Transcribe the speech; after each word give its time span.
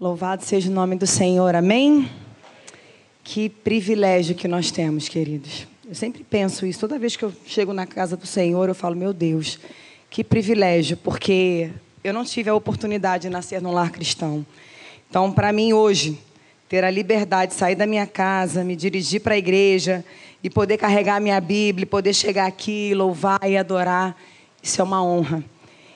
Louvado 0.00 0.44
seja 0.44 0.68
o 0.68 0.74
nome 0.74 0.96
do 0.96 1.06
Senhor, 1.06 1.54
amém? 1.54 2.10
Que 3.22 3.48
privilégio 3.48 4.34
que 4.34 4.48
nós 4.48 4.72
temos, 4.72 5.08
queridos. 5.08 5.68
Eu 5.88 5.94
sempre 5.94 6.24
penso 6.24 6.66
isso, 6.66 6.80
toda 6.80 6.98
vez 6.98 7.14
que 7.14 7.24
eu 7.24 7.32
chego 7.46 7.72
na 7.72 7.86
casa 7.86 8.16
do 8.16 8.26
Senhor, 8.26 8.68
eu 8.68 8.74
falo, 8.74 8.96
meu 8.96 9.12
Deus, 9.12 9.56
que 10.10 10.24
privilégio, 10.24 10.96
porque 10.96 11.70
eu 12.02 12.12
não 12.12 12.24
tive 12.24 12.50
a 12.50 12.54
oportunidade 12.56 13.22
de 13.22 13.30
nascer 13.30 13.62
num 13.62 13.70
lar 13.70 13.92
cristão. 13.92 14.44
Então, 15.08 15.30
para 15.30 15.52
mim, 15.52 15.72
hoje, 15.72 16.18
ter 16.68 16.82
a 16.82 16.90
liberdade 16.90 17.52
de 17.52 17.58
sair 17.58 17.76
da 17.76 17.86
minha 17.86 18.04
casa, 18.06 18.64
me 18.64 18.74
dirigir 18.74 19.20
para 19.20 19.34
a 19.34 19.38
igreja 19.38 20.04
e 20.42 20.50
poder 20.50 20.76
carregar 20.76 21.18
a 21.18 21.20
minha 21.20 21.40
Bíblia, 21.40 21.86
poder 21.86 22.14
chegar 22.14 22.46
aqui, 22.46 22.92
louvar 22.96 23.38
e 23.48 23.56
adorar, 23.56 24.20
isso 24.60 24.80
é 24.80 24.84
uma 24.84 25.04
honra. 25.04 25.44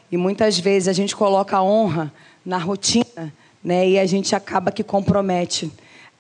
E 0.08 0.16
muitas 0.16 0.56
vezes 0.56 0.86
a 0.86 0.92
gente 0.92 1.16
coloca 1.16 1.56
a 1.56 1.62
honra 1.64 2.12
na 2.46 2.58
rotina 2.58 3.34
né? 3.62 3.88
E 3.88 3.98
a 3.98 4.06
gente 4.06 4.34
acaba 4.34 4.70
que 4.70 4.82
compromete 4.82 5.70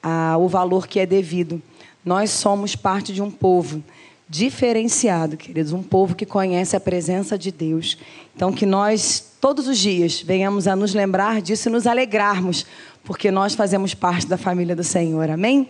ah, 0.02 0.36
o 0.38 0.48
valor 0.48 0.86
que 0.86 1.00
é 1.00 1.06
devido. 1.06 1.62
Nós 2.04 2.30
somos 2.30 2.74
parte 2.74 3.12
de 3.12 3.22
um 3.22 3.30
povo 3.30 3.82
diferenciado, 4.28 5.36
queridos, 5.36 5.72
um 5.72 5.82
povo 5.82 6.14
que 6.14 6.26
conhece 6.26 6.76
a 6.76 6.80
presença 6.80 7.38
de 7.38 7.50
Deus. 7.50 7.96
Então, 8.36 8.52
que 8.52 8.66
nós, 8.66 9.32
todos 9.40 9.66
os 9.66 9.78
dias, 9.78 10.20
venhamos 10.20 10.68
a 10.68 10.76
nos 10.76 10.94
lembrar 10.94 11.40
disso 11.40 11.68
e 11.68 11.72
nos 11.72 11.86
alegrarmos, 11.86 12.66
porque 13.02 13.30
nós 13.30 13.54
fazemos 13.54 13.94
parte 13.94 14.26
da 14.26 14.36
família 14.36 14.76
do 14.76 14.84
Senhor. 14.84 15.30
Amém? 15.30 15.68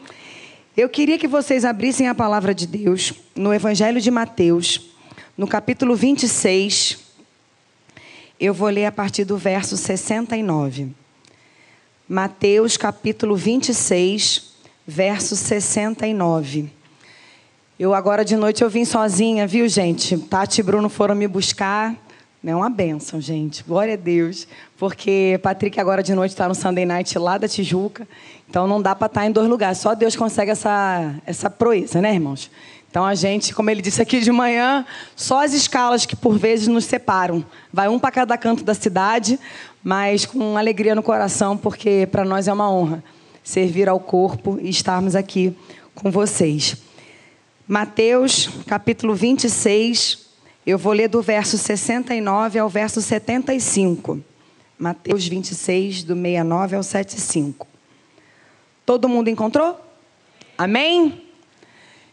Eu 0.77 0.88
queria 0.88 1.19
que 1.19 1.29
vocês 1.29 1.65
abrissem 1.65 2.09
a 2.09 2.15
palavra 2.15 2.55
de 2.55 2.66
Deus 2.66 3.12
no 3.35 3.55
Evangelho 3.55 4.01
de 4.01 4.10
Mateus, 4.10 4.91
no 5.37 5.46
capítulo 5.46 5.95
26. 5.95 6.98
Eu 8.41 8.52
vou 8.52 8.69
ler 8.69 8.87
a 8.87 8.93
partir 8.93 9.24
do 9.24 9.37
verso 9.37 9.77
69. 9.77 10.91
Mateus 12.11 12.79
capítulo 12.79 13.37
26, 13.37 14.55
verso 14.87 15.37
69. 15.37 16.71
Eu 17.79 17.93
agora 17.93 18.24
de 18.24 18.35
noite 18.35 18.65
eu 18.65 18.71
vim 18.71 18.87
sozinha, 18.87 19.46
viu, 19.46 19.69
gente? 19.69 20.16
Tati 20.16 20.63
e 20.63 20.65
Bruno 20.65 20.88
foram 20.88 21.15
me 21.15 21.29
buscar. 21.29 21.95
É 22.43 22.57
uma 22.57 22.71
benção, 22.71 23.21
gente. 23.21 23.63
Glória 23.63 23.93
a 23.93 23.97
Deus. 23.99 24.49
Porque 24.79 25.38
Patrick 25.43 25.79
agora 25.79 26.02
de 26.02 26.15
noite 26.15 26.30
está 26.30 26.49
no 26.49 26.55
Sunday 26.55 26.87
Night 26.87 27.19
lá 27.19 27.37
da 27.37 27.47
Tijuca. 27.47 28.09
Então 28.49 28.66
não 28.66 28.80
dá 28.80 28.95
para 28.95 29.07
estar 29.07 29.21
tá 29.21 29.27
em 29.27 29.30
dois 29.30 29.47
lugares. 29.47 29.77
Só 29.77 29.95
Deus 29.95 30.16
consegue 30.16 30.51
essa, 30.51 31.15
essa 31.27 31.51
proeza, 31.51 32.01
né, 32.01 32.15
irmãos? 32.15 32.51
Então 32.91 33.04
a 33.04 33.15
gente, 33.15 33.54
como 33.54 33.69
ele 33.69 33.82
disse 33.82 34.01
aqui 34.01 34.21
de 34.21 34.32
manhã, 34.32 34.87
só 35.15 35.45
as 35.45 35.52
escalas 35.52 36.07
que 36.07 36.16
por 36.16 36.38
vezes 36.38 36.69
nos 36.69 36.87
separam. 36.87 37.45
Vai 37.71 37.87
um 37.87 37.99
para 37.99 38.10
cada 38.10 38.38
canto 38.38 38.65
da 38.65 38.73
cidade, 38.73 39.38
mas 39.89 40.27
com 40.27 40.59
alegria 40.59 40.95
no 40.95 41.03
coração, 41.03 41.57
porque 41.57 42.07
para 42.13 42.23
nós 42.23 42.47
é 42.47 42.53
uma 42.53 42.71
honra 42.71 43.03
servir 43.43 43.89
ao 43.89 43.99
corpo 43.99 44.59
e 44.61 44.69
estarmos 44.69 45.17
aqui 45.17 45.57
com 45.95 46.11
vocês. 46.11 46.77
Mateus, 47.67 48.51
capítulo 48.66 49.15
26, 49.15 50.27
eu 50.66 50.77
vou 50.77 50.93
ler 50.93 51.09
do 51.09 51.23
verso 51.23 51.57
69 51.57 52.59
ao 52.59 52.69
verso 52.69 53.01
75. 53.01 54.23
Mateus 54.79 55.27
26, 55.27 56.03
do 56.03 56.15
69 56.15 56.77
ao 56.77 56.83
75. 56.83 57.66
Todo 58.85 59.09
mundo 59.09 59.31
encontrou? 59.31 59.81
Amém? 60.59 61.23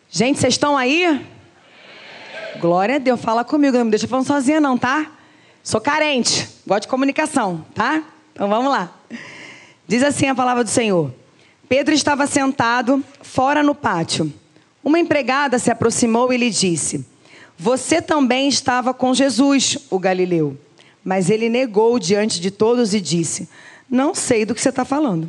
Gente, 0.09 0.39
vocês 0.39 0.53
estão 0.53 0.77
aí? 0.77 1.27
Glória 2.57 2.95
a 2.95 2.99
Deus. 2.99 3.19
Fala 3.19 3.43
comigo, 3.43 3.77
não 3.77 3.83
me 3.83 3.91
deixa 3.91 4.07
falando 4.07 4.27
sozinha, 4.27 4.61
não, 4.61 4.77
tá? 4.77 5.11
Sou 5.65 5.81
carente, 5.81 6.47
gosto 6.67 6.83
de 6.83 6.87
comunicação, 6.89 7.65
tá? 7.73 8.03
Então 8.31 8.47
vamos 8.47 8.71
lá. 8.71 8.95
Diz 9.87 10.03
assim 10.03 10.27
a 10.27 10.35
palavra 10.35 10.63
do 10.63 10.69
Senhor: 10.69 11.11
Pedro 11.67 11.91
estava 11.91 12.27
sentado 12.27 13.03
fora 13.23 13.63
no 13.63 13.73
pátio. 13.73 14.31
Uma 14.83 14.99
empregada 14.99 15.57
se 15.57 15.71
aproximou 15.71 16.31
e 16.31 16.37
lhe 16.37 16.51
disse: 16.51 17.03
Você 17.57 17.99
também 17.99 18.47
estava 18.47 18.93
com 18.93 19.11
Jesus, 19.11 19.79
o 19.89 19.97
galileu. 19.97 20.55
Mas 21.03 21.31
ele 21.31 21.49
negou 21.49 21.97
diante 21.97 22.39
de 22.39 22.51
todos 22.51 22.93
e 22.93 23.01
disse: 23.01 23.49
Não 23.89 24.13
sei 24.13 24.45
do 24.45 24.53
que 24.53 24.61
você 24.61 24.69
está 24.69 24.85
falando. 24.85 25.27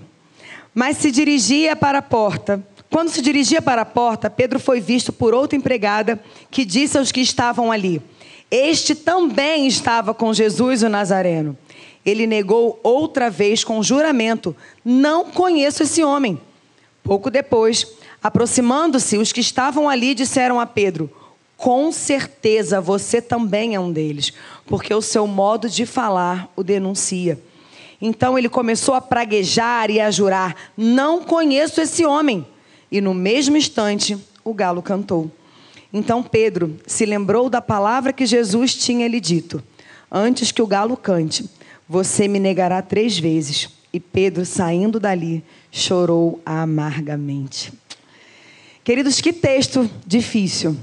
Mas 0.75 0.99
se 0.99 1.11
dirigia 1.11 1.75
para 1.75 2.01
a 2.01 2.03
porta. 2.03 2.63
Quando 2.91 3.09
se 3.09 3.23
dirigia 3.23 3.63
para 3.63 3.81
a 3.81 3.87
porta, 3.87 4.29
Pedro 4.29 4.61
foi 4.61 4.81
visto 4.81 5.15
por 5.15 5.33
outra 5.33 5.57
empregada 5.57 6.23
que 6.51 6.63
disse 6.63 6.99
aos 6.99 7.11
que 7.11 7.23
estavam 7.23 7.73
ali: 7.73 8.03
este 8.51 8.95
também 8.95 9.67
estava 9.67 10.15
com 10.15 10.33
Jesus 10.33 10.83
o 10.83 10.89
Nazareno. 10.89 11.57
Ele 12.05 12.27
negou 12.27 12.79
outra 12.83 13.29
vez 13.29 13.65
com 13.65 13.83
juramento: 13.83 14.55
Não 14.85 15.25
conheço 15.31 15.83
esse 15.83 16.05
homem. 16.05 16.41
Pouco 17.03 17.31
depois, 17.31 17.87
aproximando-se, 18.23 19.19
os 19.19 19.33
que 19.33 19.41
estavam 19.41 19.89
ali 19.89 20.15
disseram 20.15 20.61
a 20.61 20.67
Pedro: 20.67 21.11
Com 21.57 21.91
certeza 21.91 22.81
você 22.81 23.21
também 23.21 23.75
é 23.75 23.81
um 23.81 23.93
deles, 23.93 24.33
porque 24.67 24.95
o 24.95 25.03
seu 25.03 25.27
modo 25.27 25.69
de 25.69 25.85
falar 25.85 26.49
o 26.55 26.63
denuncia. 26.63 27.41
Então 28.01 28.39
ele 28.39 28.49
começou 28.49 28.95
a 28.95 29.01
praguejar 29.01 29.91
e 29.91 30.01
a 30.01 30.11
jurar: 30.11 30.55
Não 30.77 31.25
conheço 31.25 31.81
esse 31.81 32.07
homem. 32.07 32.47
E 32.93 33.01
no 33.01 33.13
mesmo 33.13 33.57
instante, 33.57 34.17
o 34.45 34.55
galo 34.55 34.81
cantou. 34.81 35.29
Então 35.93 36.23
Pedro 36.23 36.79
se 36.87 37.07
lembrou 37.07 37.49
da 37.49 37.61
palavra 37.61 38.13
que 38.13 38.27
Jesus 38.27 38.75
tinha 38.75 39.07
lhe 39.09 39.21
dito: 39.21 39.63
Antes 40.11 40.53
que 40.53 40.63
o 40.63 40.67
galo 40.67 40.97
cante, 40.97 41.49
você 41.89 42.27
me 42.29 42.39
negará 42.39 42.83
três 42.83 43.19
vezes. 43.19 43.69
E 43.93 44.01
Pedro, 44.01 44.45
saindo 44.45 45.01
dali, 45.01 45.43
chorou 45.71 46.41
amargamente. 46.45 47.73
Queridos, 48.85 49.21
que 49.21 49.33
texto 49.33 49.91
difícil. 50.07 50.77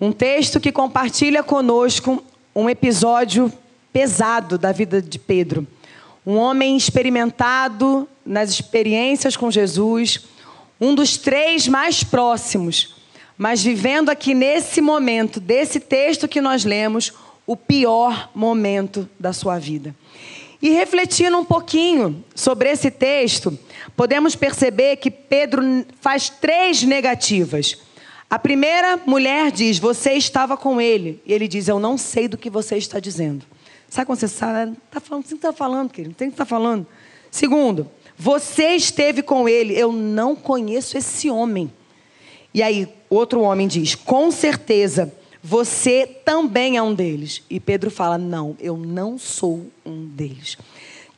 Um 0.00 0.12
texto 0.12 0.58
que 0.58 0.72
compartilha 0.72 1.42
conosco 1.42 2.24
um 2.54 2.70
episódio 2.70 3.52
pesado 3.92 4.56
da 4.56 4.72
vida 4.72 5.02
de 5.02 5.18
Pedro. 5.18 5.66
Um 6.26 6.36
homem 6.36 6.76
experimentado 6.76 8.08
nas 8.24 8.50
experiências 8.50 9.36
com 9.36 9.50
Jesus, 9.50 10.26
um 10.80 10.94
dos 10.94 11.16
três 11.16 11.68
mais 11.68 12.02
próximos 12.02 12.99
mas 13.40 13.62
vivendo 13.62 14.10
aqui 14.10 14.34
nesse 14.34 14.82
momento, 14.82 15.40
desse 15.40 15.80
texto 15.80 16.28
que 16.28 16.42
nós 16.42 16.62
lemos, 16.62 17.10
o 17.46 17.56
pior 17.56 18.28
momento 18.34 19.08
da 19.18 19.32
sua 19.32 19.58
vida. 19.58 19.96
E 20.60 20.68
refletindo 20.68 21.38
um 21.38 21.44
pouquinho 21.46 22.22
sobre 22.34 22.68
esse 22.68 22.90
texto, 22.90 23.58
podemos 23.96 24.36
perceber 24.36 24.96
que 24.96 25.10
Pedro 25.10 25.62
faz 26.02 26.28
três 26.28 26.82
negativas. 26.82 27.78
A 28.28 28.38
primeira 28.38 29.00
mulher 29.06 29.50
diz: 29.50 29.78
Você 29.78 30.12
estava 30.12 30.54
com 30.54 30.78
ele. 30.78 31.18
E 31.24 31.32
ele 31.32 31.48
diz: 31.48 31.66
Eu 31.66 31.80
não 31.80 31.96
sei 31.96 32.28
do 32.28 32.36
que 32.36 32.50
você 32.50 32.76
está 32.76 33.00
dizendo. 33.00 33.46
Sabe 33.88 34.04
quando 34.04 34.18
você 34.18 34.28
sabe? 34.28 34.76
Está 34.86 35.00
falando, 35.00 35.24
você 35.24 35.34
está 35.34 35.50
falando, 35.50 35.90
querido, 35.90 36.14
tem 36.14 36.28
que 36.28 36.34
estar 36.34 36.44
falando. 36.44 36.86
Segundo, 37.30 37.90
você 38.18 38.74
esteve 38.74 39.22
com 39.22 39.48
ele. 39.48 39.74
Eu 39.74 39.92
não 39.92 40.36
conheço 40.36 40.98
esse 40.98 41.30
homem. 41.30 41.72
E 42.52 42.62
aí, 42.62 42.88
outro 43.08 43.40
homem 43.40 43.68
diz: 43.68 43.94
Com 43.94 44.30
certeza, 44.30 45.12
você 45.42 46.06
também 46.24 46.76
é 46.76 46.82
um 46.82 46.94
deles. 46.94 47.42
E 47.48 47.60
Pedro 47.60 47.90
fala: 47.90 48.18
Não, 48.18 48.56
eu 48.60 48.76
não 48.76 49.18
sou 49.18 49.66
um 49.84 50.06
deles. 50.06 50.58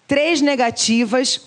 Três 0.07 0.41
negativas 0.41 1.41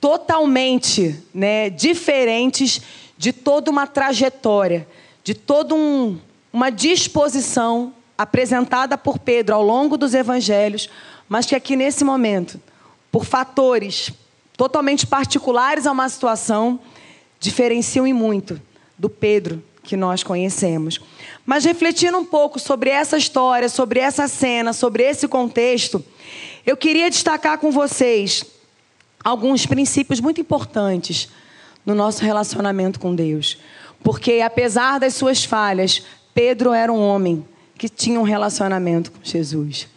totalmente 0.00 1.18
né, 1.34 1.68
diferentes 1.70 2.80
de 3.18 3.32
toda 3.32 3.70
uma 3.70 3.86
trajetória, 3.86 4.86
de 5.24 5.34
toda 5.34 5.74
um, 5.74 6.18
uma 6.52 6.70
disposição 6.70 7.92
apresentada 8.16 8.96
por 8.96 9.18
Pedro 9.18 9.54
ao 9.54 9.62
longo 9.62 9.96
dos 9.96 10.14
evangelhos, 10.14 10.88
mas 11.28 11.46
que 11.46 11.54
aqui 11.54 11.74
nesse 11.74 12.04
momento, 12.04 12.60
por 13.10 13.24
fatores 13.24 14.12
totalmente 14.56 15.06
particulares 15.06 15.86
a 15.86 15.92
uma 15.92 16.08
situação, 16.08 16.78
diferenciam 17.40 18.06
e 18.06 18.12
muito 18.12 18.60
do 18.98 19.08
Pedro 19.08 19.62
que 19.82 19.96
nós 19.96 20.22
conhecemos. 20.22 21.00
Mas 21.44 21.64
refletindo 21.64 22.18
um 22.18 22.24
pouco 22.24 22.58
sobre 22.58 22.90
essa 22.90 23.16
história, 23.16 23.68
sobre 23.68 24.00
essa 24.00 24.26
cena, 24.26 24.72
sobre 24.72 25.04
esse 25.04 25.28
contexto, 25.28 26.04
eu 26.66 26.76
queria 26.76 27.08
destacar 27.08 27.58
com 27.58 27.70
vocês 27.70 28.44
alguns 29.22 29.64
princípios 29.64 30.20
muito 30.20 30.40
importantes 30.40 31.28
no 31.84 31.94
nosso 31.94 32.24
relacionamento 32.24 32.98
com 32.98 33.14
Deus. 33.14 33.58
Porque, 34.02 34.40
apesar 34.40 34.98
das 34.98 35.14
suas 35.14 35.44
falhas, 35.44 36.02
Pedro 36.34 36.72
era 36.72 36.92
um 36.92 37.00
homem 37.00 37.46
que 37.78 37.88
tinha 37.88 38.18
um 38.18 38.24
relacionamento 38.24 39.12
com 39.12 39.18
Jesus. 39.22 39.88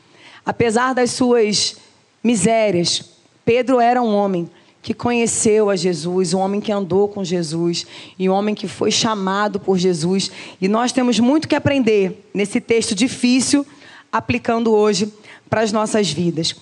Apesar 0.46 0.94
das 0.94 1.12
suas 1.12 1.78
misérias, 2.24 3.04
Pedro 3.44 3.80
era 3.80 4.02
um 4.02 4.14
homem 4.16 4.50
que 4.82 4.94
conheceu 4.94 5.70
a 5.70 5.76
Jesus, 5.76 6.34
um 6.34 6.40
homem 6.40 6.62
que 6.62 6.72
andou 6.72 7.08
com 7.08 7.24
Jesus 7.24 7.86
e 8.18 8.30
um 8.30 8.34
homem 8.34 8.56
que 8.56 8.68
foi 8.68 8.92
chamado 8.92 9.60
por 9.60 9.78
Jesus. 9.78 10.32
E 10.62 10.68
nós 10.68 10.92
temos 10.92 11.20
muito 11.20 11.48
que 11.48 11.56
aprender 11.56 12.30
nesse 12.34 12.62
texto 12.62 12.96
difícil, 12.96 13.66
aplicando 14.12 14.72
hoje 14.72 15.14
para 15.50 15.62
as 15.62 15.72
nossas 15.72 16.10
vidas. 16.12 16.56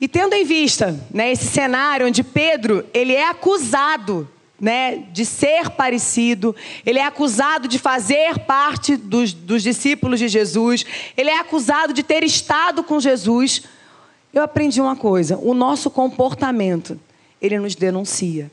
E 0.00 0.06
tendo 0.06 0.34
em 0.34 0.44
vista 0.44 0.98
né, 1.12 1.32
esse 1.32 1.46
cenário 1.46 2.06
onde 2.06 2.22
Pedro 2.22 2.84
ele 2.92 3.14
é 3.14 3.28
acusado 3.28 4.28
né, 4.60 5.04
de 5.12 5.24
ser 5.24 5.70
parecido, 5.70 6.54
ele 6.84 6.98
é 6.98 7.04
acusado 7.04 7.66
de 7.66 7.78
fazer 7.78 8.40
parte 8.40 8.96
dos, 8.96 9.32
dos 9.32 9.62
discípulos 9.62 10.18
de 10.18 10.28
Jesus, 10.28 10.84
ele 11.16 11.30
é 11.30 11.38
acusado 11.38 11.92
de 11.92 12.02
ter 12.02 12.24
estado 12.24 12.82
com 12.82 13.00
Jesus. 13.00 13.62
Eu 14.34 14.42
aprendi 14.42 14.80
uma 14.80 14.96
coisa: 14.96 15.38
o 15.38 15.54
nosso 15.54 15.90
comportamento, 15.90 16.98
ele 17.40 17.58
nos 17.58 17.74
denuncia. 17.74 18.50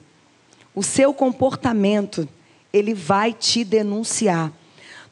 O 0.73 0.83
seu 0.83 1.13
comportamento, 1.13 2.27
ele 2.73 2.93
vai 2.93 3.33
te 3.33 3.63
denunciar. 3.63 4.51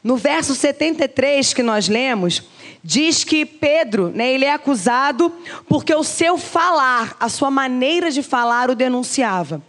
No 0.02 0.16
verso 0.16 0.54
73 0.54 1.54
que 1.54 1.62
nós 1.62 1.88
lemos, 1.88 2.42
diz 2.82 3.24
que 3.24 3.46
Pedro, 3.46 4.10
né, 4.10 4.30
ele 4.32 4.44
é 4.44 4.52
acusado 4.52 5.32
porque 5.66 5.94
o 5.94 6.04
seu 6.04 6.36
falar, 6.36 7.16
a 7.18 7.30
sua 7.30 7.50
maneira 7.50 8.10
de 8.10 8.22
falar 8.22 8.68
o 8.68 8.74
denunciava. 8.74 9.62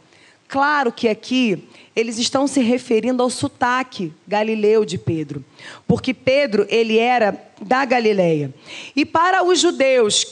Claro 0.48 0.92
que 0.92 1.08
aqui 1.08 1.64
eles 1.96 2.18
estão 2.18 2.46
se 2.46 2.60
referindo 2.60 3.24
ao 3.24 3.30
sotaque 3.30 4.12
galileu 4.28 4.84
de 4.84 4.98
Pedro, 4.98 5.44
porque 5.88 6.14
Pedro 6.14 6.68
ele 6.70 6.98
era 6.98 7.42
da 7.62 7.86
Galileia. 7.86 8.54
E 8.94 9.06
para 9.06 9.44
os 9.44 9.60
judeus, 9.60 10.28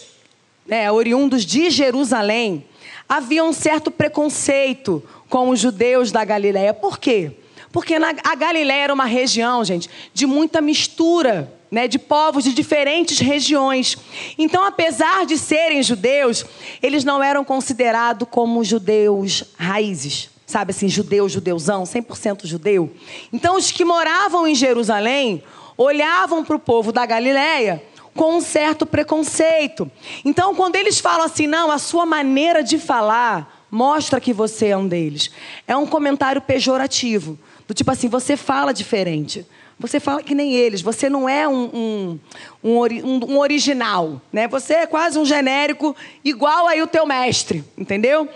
né, 0.67 0.91
oriundos 0.91 1.45
de 1.45 1.69
Jerusalém, 1.69 2.65
havia 3.07 3.43
um 3.43 3.53
certo 3.53 3.91
preconceito 3.91 5.03
com 5.29 5.49
os 5.49 5.59
judeus 5.59 6.11
da 6.11 6.23
Galileia. 6.23 6.73
Por 6.73 6.97
quê? 6.97 7.31
Porque 7.71 7.97
na, 7.97 8.13
a 8.23 8.35
Galileia 8.35 8.83
era 8.83 8.93
uma 8.93 9.05
região, 9.05 9.65
gente, 9.65 9.89
de 10.13 10.25
muita 10.25 10.61
mistura. 10.61 11.51
Né, 11.71 11.87
de 11.87 11.97
povos 11.97 12.43
de 12.43 12.53
diferentes 12.53 13.17
regiões. 13.17 13.97
Então, 14.37 14.63
apesar 14.63 15.25
de 15.25 15.39
serem 15.39 15.81
judeus, 15.81 16.45
eles 16.83 17.03
não 17.03 17.23
eram 17.23 17.43
considerados 17.43 18.27
como 18.29 18.63
judeus 18.63 19.43
raízes, 19.57 20.29
sabe 20.45 20.69
assim, 20.69 20.87
judeu, 20.87 21.27
judeuzão, 21.27 21.81
100% 21.81 22.45
judeu. 22.45 22.93
Então, 23.33 23.57
os 23.57 23.71
que 23.71 23.83
moravam 23.83 24.47
em 24.47 24.53
Jerusalém 24.53 25.41
olhavam 25.75 26.43
para 26.43 26.55
o 26.55 26.59
povo 26.59 26.91
da 26.91 27.07
Galileia 27.07 27.81
com 28.15 28.37
um 28.37 28.41
certo 28.41 28.85
preconceito. 28.85 29.89
Então, 30.23 30.53
quando 30.55 30.75
eles 30.75 30.99
falam 30.99 31.25
assim, 31.25 31.47
não, 31.47 31.71
a 31.71 31.77
sua 31.77 32.05
maneira 32.05 32.63
de 32.63 32.77
falar 32.77 33.65
mostra 33.71 34.21
que 34.21 34.31
você 34.31 34.67
é 34.67 34.77
um 34.77 34.87
deles, 34.87 35.31
é 35.67 35.75
um 35.75 35.87
comentário 35.87 36.41
pejorativo. 36.41 37.37
Do 37.67 37.73
tipo 37.73 37.89
assim, 37.89 38.07
você 38.07 38.37
fala 38.37 38.73
diferente. 38.73 39.45
Você 39.79 39.99
fala 39.99 40.21
que 40.21 40.35
nem 40.35 40.53
eles. 40.53 40.81
Você 40.81 41.09
não 41.09 41.27
é 41.27 41.47
um, 41.47 41.69
um, 41.73 42.19
um, 42.63 43.33
um, 43.33 43.37
original. 43.39 44.21
Né? 44.31 44.47
Você 44.47 44.75
é 44.75 44.85
quase 44.85 45.17
um 45.17 45.25
genérico, 45.25 45.95
igual 46.23 46.67
aí 46.67 46.81
o 46.81 46.87
teu 46.87 47.05
mestre. 47.05 47.63
Entendeu? 47.77 48.29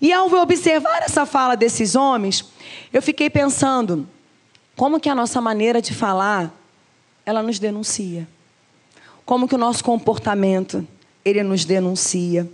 E 0.00 0.12
ao 0.12 0.30
observar 0.32 1.02
essa 1.02 1.24
fala 1.24 1.56
desses 1.56 1.94
homens, 1.94 2.44
eu 2.92 3.00
fiquei 3.00 3.30
pensando 3.30 4.06
como 4.76 5.00
que 5.00 5.08
a 5.08 5.14
nossa 5.14 5.40
maneira 5.40 5.80
de 5.80 5.94
falar, 5.94 6.52
ela 7.24 7.42
nos 7.42 7.58
denuncia. 7.58 8.28
Como 9.24 9.48
que 9.48 9.54
o 9.54 9.58
nosso 9.58 9.82
comportamento, 9.82 10.86
ele 11.24 11.42
nos 11.42 11.64
denuncia. 11.64 12.48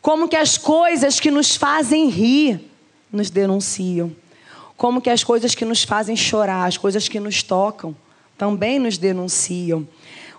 Como 0.00 0.28
que 0.28 0.36
as 0.36 0.58
coisas 0.58 1.20
que 1.20 1.30
nos 1.30 1.56
fazem 1.56 2.08
rir 2.08 2.60
nos 3.12 3.30
denunciam 3.30 4.14
como 4.78 5.00
que 5.00 5.10
as 5.10 5.24
coisas 5.24 5.56
que 5.56 5.64
nos 5.64 5.82
fazem 5.82 6.14
chorar, 6.14 6.68
as 6.68 6.78
coisas 6.78 7.08
que 7.08 7.18
nos 7.18 7.42
tocam, 7.42 7.94
também 8.38 8.78
nos 8.78 8.96
denunciam. 8.96 9.86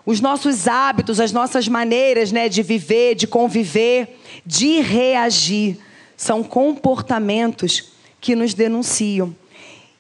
Os 0.06 0.22
nossos 0.22 0.66
hábitos, 0.66 1.20
as 1.20 1.34
nossas 1.34 1.68
maneiras 1.68 2.32
né, 2.32 2.48
de 2.48 2.64
viver, 2.64 3.16
de 3.16 3.28
conviver, 3.28 4.18
de 4.46 4.80
reagir, 4.80 5.78
são 6.16 6.42
comportamentos 6.42 7.92
que 8.22 8.34
nos 8.34 8.54
denunciam. 8.54 9.36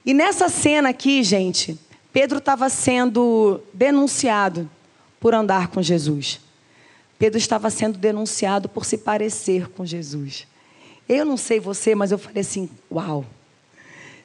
E 0.05 0.13
nessa 0.13 0.47
cena 0.47 0.89
aqui, 0.89 1.21
gente, 1.21 1.77
Pedro 2.13 2.37
estava 2.37 2.69
sendo 2.69 3.59
denunciado 3.73 4.69
por 5.19 5.33
andar 5.33 5.67
com 5.67 5.81
Jesus. 5.81 6.39
Pedro 7.17 7.37
estava 7.37 7.69
sendo 7.69 7.97
denunciado 7.97 8.69
por 8.69 8.85
se 8.85 8.97
parecer 8.97 9.69
com 9.69 9.85
Jesus. 9.85 10.47
Eu 11.07 11.25
não 11.25 11.35
sei 11.35 11.59
você, 11.59 11.93
mas 11.93 12.11
eu 12.11 12.17
falei 12.17 12.41
assim: 12.41 12.69
uau! 12.91 13.25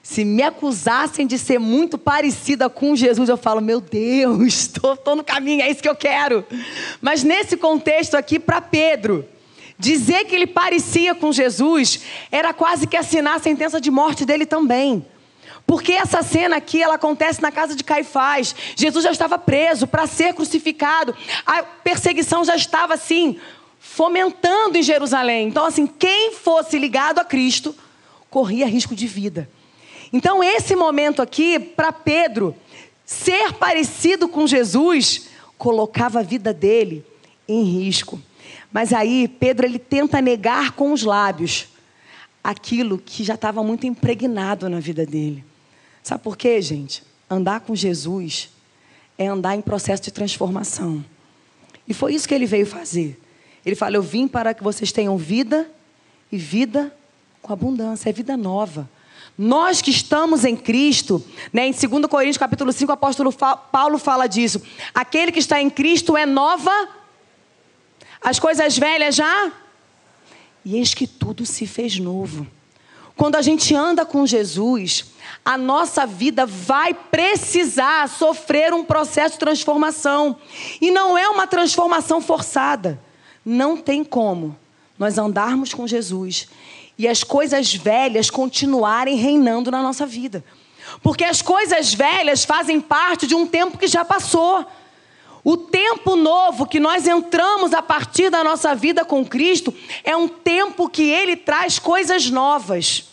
Se 0.03 0.23
me 0.23 0.43
acusassem 0.43 1.27
de 1.27 1.39
ser 1.39 1.59
muito 1.59 1.97
parecida 1.97 2.69
com 2.69 2.95
Jesus, 2.95 3.27
eu 3.27 3.39
falo, 3.39 3.63
meu 3.63 3.81
Deus, 3.81 4.71
estou 4.79 5.17
no 5.17 5.25
caminho, 5.25 5.63
é 5.63 5.71
isso 5.71 5.83
que 5.83 5.89
eu 5.89 5.97
quero. 5.97 6.45
Mas 7.01 7.25
nesse 7.25 7.57
contexto 7.57 8.15
aqui, 8.15 8.39
para 8.39 8.61
Pedro, 8.61 9.27
dizer 9.79 10.27
que 10.27 10.35
ele 10.35 10.47
parecia 10.47 11.15
com 11.15 11.33
Jesus 11.33 12.03
era 12.31 12.53
quase 12.53 12.87
que 12.87 12.99
assinar 12.99 13.37
a 13.37 13.41
sentença 13.41 13.81
de 13.81 13.91
morte 13.91 14.27
dele 14.27 14.45
também. 14.45 15.07
Porque 15.67 15.93
essa 15.93 16.23
cena 16.23 16.57
aqui, 16.57 16.83
ela 16.83 16.95
acontece 16.95 17.41
na 17.41 17.51
casa 17.51 17.75
de 17.75 17.83
Caifás. 17.83 18.55
Jesus 18.77 19.05
já 19.05 19.11
estava 19.11 19.39
preso 19.39 19.87
para 19.87 20.07
ser 20.07 20.35
crucificado. 20.35 21.15
A 21.47 21.63
perseguição 21.63 22.45
já 22.45 22.55
estava 22.55 22.95
assim, 22.95 23.39
fomentando 23.81 24.77
em 24.77 24.83
Jerusalém. 24.83 25.49
Então, 25.49 25.65
assim, 25.65 25.87
quem 25.87 26.33
fosse 26.33 26.79
ligado 26.79 27.19
a 27.19 27.25
Cristo 27.25 27.75
corria 28.29 28.67
risco 28.67 28.95
de 28.95 29.07
vida. 29.07 29.49
Então, 30.13 30.45
esse 30.45 30.77
momento 30.77 31.23
aqui, 31.23 31.59
para 31.59 31.93
Pedro, 31.93 32.55
ser 33.05 33.55
parecido 33.55 34.29
com 34.29 34.47
Jesus, 34.47 35.29
colocava 35.57 36.21
a 36.21 36.23
vida 36.23 36.53
dele 36.53 37.05
em 37.49 37.63
risco. 37.63 38.21
Mas 38.73 38.93
aí, 38.93 39.29
Pedro 39.29 39.67
ele 39.67 39.79
tenta 39.79 40.21
negar 40.21 40.73
com 40.73 40.93
os 40.93 41.03
lábios 41.03 41.69
aquilo 42.43 42.99
que 42.99 43.25
já 43.25 43.35
estava 43.35 43.63
muito 43.63 43.87
impregnado 43.87 44.69
na 44.69 44.81
vida 44.81 45.07
dele. 45.07 45.45
Sabe 46.05 46.23
por 46.23 46.37
quê, 46.37 46.61
gente? 46.61 47.03
Andar 47.29 47.61
com 47.61 47.75
Jesus 47.75 48.51
é 49.17 49.27
andar 49.27 49.57
em 49.57 49.63
processo 49.63 50.03
de 50.03 50.11
transformação. 50.11 51.03
E 51.89 51.95
foi 51.95 52.15
isso 52.15 52.29
que 52.29 52.35
ele 52.35 52.45
veio 52.45 52.67
fazer. 52.67 53.19
Ele 53.65 53.75
fala: 53.75 53.97
Eu 53.97 54.03
vim 54.03 54.29
para 54.29 54.53
que 54.53 54.63
vocês 54.63 54.93
tenham 54.93 55.17
vida 55.17 55.67
e 56.31 56.37
vida 56.37 56.95
com 57.41 57.55
abundância, 57.55 58.11
é 58.11 58.13
vida 58.13 58.37
nova. 58.37 58.89
Nós 59.37 59.81
que 59.81 59.91
estamos 59.91 60.45
em 60.45 60.55
Cristo, 60.55 61.25
né, 61.53 61.67
em 61.67 61.73
2 61.73 62.07
Coríntios 62.07 62.39
capítulo 62.39 62.71
5, 62.71 62.91
o 62.91 62.95
apóstolo 62.95 63.33
Paulo 63.33 63.99
fala 63.99 64.27
disso. 64.27 64.63
Aquele 64.95 65.33
que 65.33 65.39
está 65.39 65.61
em 65.61 65.71
Cristo 65.71 66.17
é 66.17 66.27
nova, 66.27 66.71
as 68.23 68.39
coisas 68.39 68.79
velhas 68.79 69.17
já, 69.17 69.51
e 70.65 70.77
eis 70.77 70.93
que 70.93 71.07
tudo 71.07 71.47
se 71.47 71.67
fez 71.67 71.99
novo. 71.99 72.47
Quando 73.17 73.37
a 73.37 73.43
gente 73.43 73.75
anda 73.75 74.05
com 74.05 74.27
Jesus, 74.27 75.14
a 75.45 75.59
nossa 75.59 76.07
vida 76.07 76.47
vai 76.47 76.95
precisar 76.95 78.09
sofrer 78.09 78.73
um 78.73 78.85
processo 78.85 79.35
de 79.35 79.41
transformação. 79.41 80.37
E 80.81 80.91
não 80.91 81.17
é 81.17 81.29
uma 81.29 81.47
transformação 81.47 82.21
forçada. 82.21 83.01
Não 83.45 83.77
tem 83.77 84.03
como 84.03 84.57
nós 84.99 85.19
andarmos 85.19 85.75
com 85.75 85.87
Jesus 85.87 86.49
e 86.97 87.09
as 87.09 87.23
coisas 87.25 87.75
velhas 87.75 88.31
continuarem 88.31 89.17
reinando 89.17 89.71
na 89.71 89.83
nossa 89.83 90.07
vida. 90.07 90.45
Porque 91.03 91.25
as 91.25 91.43
coisas 91.43 91.93
velhas 91.93 92.45
fazem 92.45 92.81
parte 92.81 93.27
de 93.27 93.35
um 93.35 93.47
tempo 93.47 93.79
que 93.79 93.87
já 93.87 94.05
passou. 94.05 94.65
O 95.43 95.57
tempo 95.59 96.17
novo 96.17 96.67
que 96.67 96.81
nós 96.81 97.07
entramos 97.07 97.75
a 97.75 97.83
partir 97.83 98.31
da 98.31 98.43
nossa 98.43 98.75
vida 98.75 99.05
com 99.05 99.25
Cristo 99.27 99.75
é 100.03 100.17
um 100.17 100.27
tempo 100.27 100.89
que 100.89 101.03
Ele 101.03 101.37
traz 101.37 101.79
coisas 101.79 102.31
novas, 102.31 103.11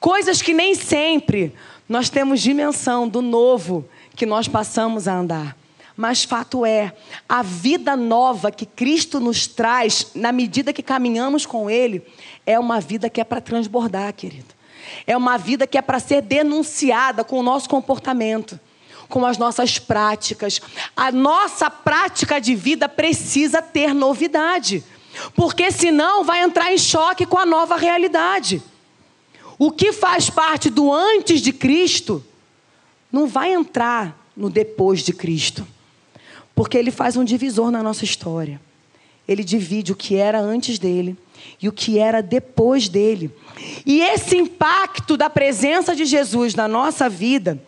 coisas 0.00 0.42
que 0.42 0.54
nem 0.54 0.74
sempre 0.74 1.54
nós 1.88 2.10
temos 2.10 2.40
dimensão 2.40 3.08
do 3.08 3.22
novo 3.22 3.88
que 4.14 4.26
nós 4.26 4.48
passamos 4.48 5.08
a 5.08 5.14
andar. 5.14 5.56
Mas 5.96 6.22
fato 6.22 6.64
é, 6.64 6.94
a 7.28 7.42
vida 7.42 7.96
nova 7.96 8.52
que 8.52 8.64
Cristo 8.64 9.18
nos 9.18 9.48
traz, 9.48 10.12
na 10.14 10.30
medida 10.30 10.72
que 10.72 10.82
caminhamos 10.82 11.44
com 11.44 11.68
Ele, 11.68 12.06
é 12.46 12.56
uma 12.58 12.80
vida 12.80 13.10
que 13.10 13.20
é 13.20 13.24
para 13.24 13.40
transbordar, 13.40 14.12
querido. 14.14 14.54
É 15.06 15.16
uma 15.16 15.36
vida 15.36 15.66
que 15.66 15.76
é 15.76 15.82
para 15.82 15.98
ser 15.98 16.22
denunciada 16.22 17.24
com 17.24 17.40
o 17.40 17.42
nosso 17.42 17.68
comportamento, 17.68 18.58
com 19.08 19.26
as 19.26 19.38
nossas 19.38 19.78
práticas. 19.78 20.60
A 20.96 21.10
nossa 21.10 21.68
prática 21.68 22.40
de 22.40 22.54
vida 22.54 22.88
precisa 22.88 23.60
ter 23.60 23.92
novidade, 23.92 24.84
porque 25.34 25.70
senão 25.72 26.22
vai 26.22 26.42
entrar 26.42 26.72
em 26.72 26.78
choque 26.78 27.26
com 27.26 27.38
a 27.38 27.46
nova 27.46 27.76
realidade. 27.76 28.62
O 29.58 29.72
que 29.72 29.92
faz 29.92 30.30
parte 30.30 30.70
do 30.70 30.92
antes 30.92 31.40
de 31.40 31.52
Cristo 31.52 32.24
não 33.10 33.26
vai 33.26 33.52
entrar 33.52 34.26
no 34.36 34.48
depois 34.48 35.00
de 35.00 35.12
Cristo. 35.12 35.66
Porque 36.54 36.78
ele 36.78 36.90
faz 36.90 37.16
um 37.16 37.24
divisor 37.24 37.70
na 37.70 37.82
nossa 37.82 38.04
história. 38.04 38.60
Ele 39.26 39.44
divide 39.44 39.92
o 39.92 39.96
que 39.96 40.16
era 40.16 40.40
antes 40.40 40.78
dele 40.78 41.16
e 41.60 41.68
o 41.68 41.72
que 41.72 41.98
era 41.98 42.22
depois 42.22 42.88
dele. 42.88 43.30
E 43.84 44.00
esse 44.00 44.36
impacto 44.36 45.16
da 45.16 45.28
presença 45.28 45.94
de 45.94 46.04
Jesus 46.04 46.54
na 46.54 46.66
nossa 46.66 47.08
vida, 47.08 47.62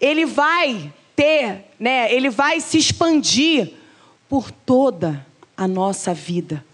ele 0.00 0.24
vai 0.24 0.92
ter, 1.16 1.64
né, 1.78 2.12
ele 2.14 2.30
vai 2.30 2.60
se 2.60 2.78
expandir 2.78 3.72
por 4.28 4.50
toda 4.50 5.26
a 5.56 5.66
nossa 5.66 6.14
vida. 6.14 6.64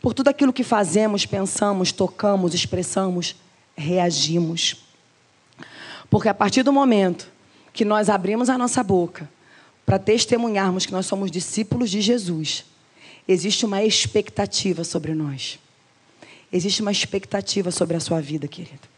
por 0.00 0.14
tudo 0.14 0.28
aquilo 0.28 0.52
que 0.52 0.64
fazemos, 0.64 1.26
pensamos, 1.26 1.92
tocamos, 1.92 2.54
expressamos, 2.54 3.36
reagimos. 3.80 4.76
Porque 6.08 6.28
a 6.28 6.34
partir 6.34 6.62
do 6.62 6.72
momento 6.72 7.30
que 7.72 7.84
nós 7.84 8.08
abrimos 8.08 8.48
a 8.48 8.58
nossa 8.58 8.82
boca 8.82 9.28
para 9.86 9.98
testemunharmos 9.98 10.86
que 10.86 10.92
nós 10.92 11.06
somos 11.06 11.30
discípulos 11.30 11.90
de 11.90 12.00
Jesus, 12.00 12.64
existe 13.26 13.64
uma 13.64 13.82
expectativa 13.82 14.84
sobre 14.84 15.14
nós. 15.14 15.58
Existe 16.52 16.82
uma 16.82 16.92
expectativa 16.92 17.70
sobre 17.70 17.96
a 17.96 18.00
sua 18.00 18.20
vida, 18.20 18.46
querido. 18.48 18.88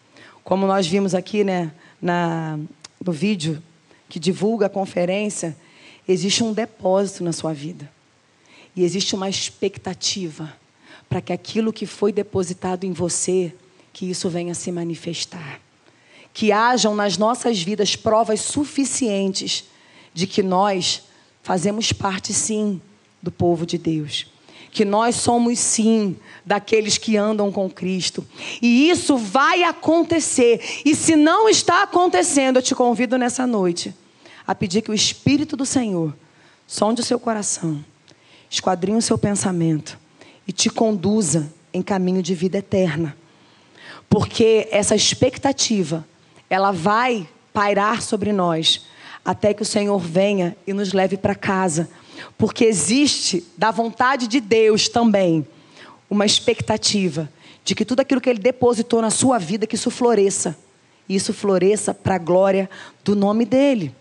Como 0.42 0.66
nós 0.66 0.86
vimos 0.86 1.14
aqui, 1.14 1.44
né, 1.44 1.72
na, 2.00 2.58
no 3.04 3.12
vídeo 3.12 3.62
que 4.08 4.18
divulga 4.18 4.66
a 4.66 4.70
conferência, 4.70 5.56
existe 6.08 6.42
um 6.42 6.52
depósito 6.52 7.22
na 7.22 7.32
sua 7.32 7.52
vida. 7.52 7.90
E 8.74 8.84
existe 8.84 9.14
uma 9.14 9.28
expectativa 9.28 10.52
para 11.08 11.20
que 11.20 11.32
aquilo 11.32 11.72
que 11.72 11.84
foi 11.84 12.10
depositado 12.10 12.84
em 12.84 12.92
você, 12.92 13.54
que 13.92 14.08
isso 14.08 14.28
venha 14.28 14.54
se 14.54 14.72
manifestar. 14.72 15.60
Que 16.32 16.50
hajam 16.50 16.94
nas 16.94 17.18
nossas 17.18 17.60
vidas 17.60 17.94
provas 17.94 18.40
suficientes 18.40 19.64
de 20.14 20.26
que 20.26 20.42
nós 20.42 21.02
fazemos 21.42 21.92
parte, 21.92 22.32
sim, 22.32 22.80
do 23.22 23.30
povo 23.30 23.66
de 23.66 23.76
Deus. 23.76 24.26
Que 24.70 24.84
nós 24.84 25.16
somos, 25.16 25.58
sim, 25.58 26.16
daqueles 26.46 26.96
que 26.96 27.16
andam 27.16 27.52
com 27.52 27.68
Cristo. 27.68 28.26
E 28.60 28.88
isso 28.88 29.16
vai 29.18 29.62
acontecer. 29.62 30.80
E 30.84 30.94
se 30.94 31.14
não 31.14 31.48
está 31.48 31.82
acontecendo, 31.82 32.56
eu 32.56 32.62
te 32.62 32.74
convido 32.74 33.18
nessa 33.18 33.46
noite 33.46 33.94
a 34.46 34.54
pedir 34.54 34.82
que 34.82 34.90
o 34.90 34.94
Espírito 34.94 35.56
do 35.56 35.66
Senhor 35.66 36.14
sonde 36.66 37.00
o 37.02 37.04
seu 37.04 37.20
coração, 37.20 37.84
esquadrinhe 38.48 38.96
o 38.96 39.02
seu 39.02 39.18
pensamento 39.18 39.98
e 40.46 40.52
te 40.52 40.70
conduza 40.70 41.52
em 41.72 41.82
caminho 41.82 42.22
de 42.22 42.34
vida 42.34 42.58
eterna. 42.58 43.16
Porque 44.12 44.68
essa 44.70 44.94
expectativa, 44.94 46.06
ela 46.50 46.70
vai 46.70 47.26
pairar 47.50 48.02
sobre 48.02 48.30
nós 48.30 48.84
até 49.24 49.54
que 49.54 49.62
o 49.62 49.64
Senhor 49.64 49.98
venha 49.98 50.54
e 50.66 50.74
nos 50.74 50.92
leve 50.92 51.16
para 51.16 51.34
casa. 51.34 51.88
Porque 52.36 52.66
existe 52.66 53.42
da 53.56 53.70
vontade 53.70 54.28
de 54.28 54.38
Deus 54.38 54.86
também 54.86 55.46
uma 56.10 56.26
expectativa 56.26 57.26
de 57.64 57.74
que 57.74 57.86
tudo 57.86 58.00
aquilo 58.00 58.20
que 58.20 58.28
ele 58.28 58.38
depositou 58.38 59.00
na 59.00 59.08
sua 59.08 59.38
vida 59.38 59.66
que 59.66 59.76
isso 59.76 59.90
floresça. 59.90 60.58
E 61.08 61.16
isso 61.16 61.32
floresça 61.32 61.94
para 61.94 62.16
a 62.16 62.18
glória 62.18 62.68
do 63.02 63.16
nome 63.16 63.46
dele. 63.46 63.94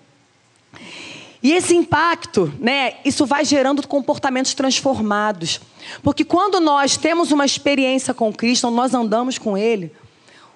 E 1.41 1.53
esse 1.53 1.73
impacto, 1.73 2.53
né, 2.59 2.95
isso 3.05 3.25
vai 3.25 3.45
gerando 3.45 3.87
comportamentos 3.87 4.53
transformados. 4.53 5.61
Porque 6.03 6.25
quando 6.25 6.59
nós 6.59 6.97
temos 6.97 7.31
uma 7.31 7.45
experiência 7.45 8.13
com 8.13 8.33
Cristo, 8.33 8.69
nós 8.69 8.93
andamos 8.93 9.37
com 9.37 9.57
Ele, 9.57 9.89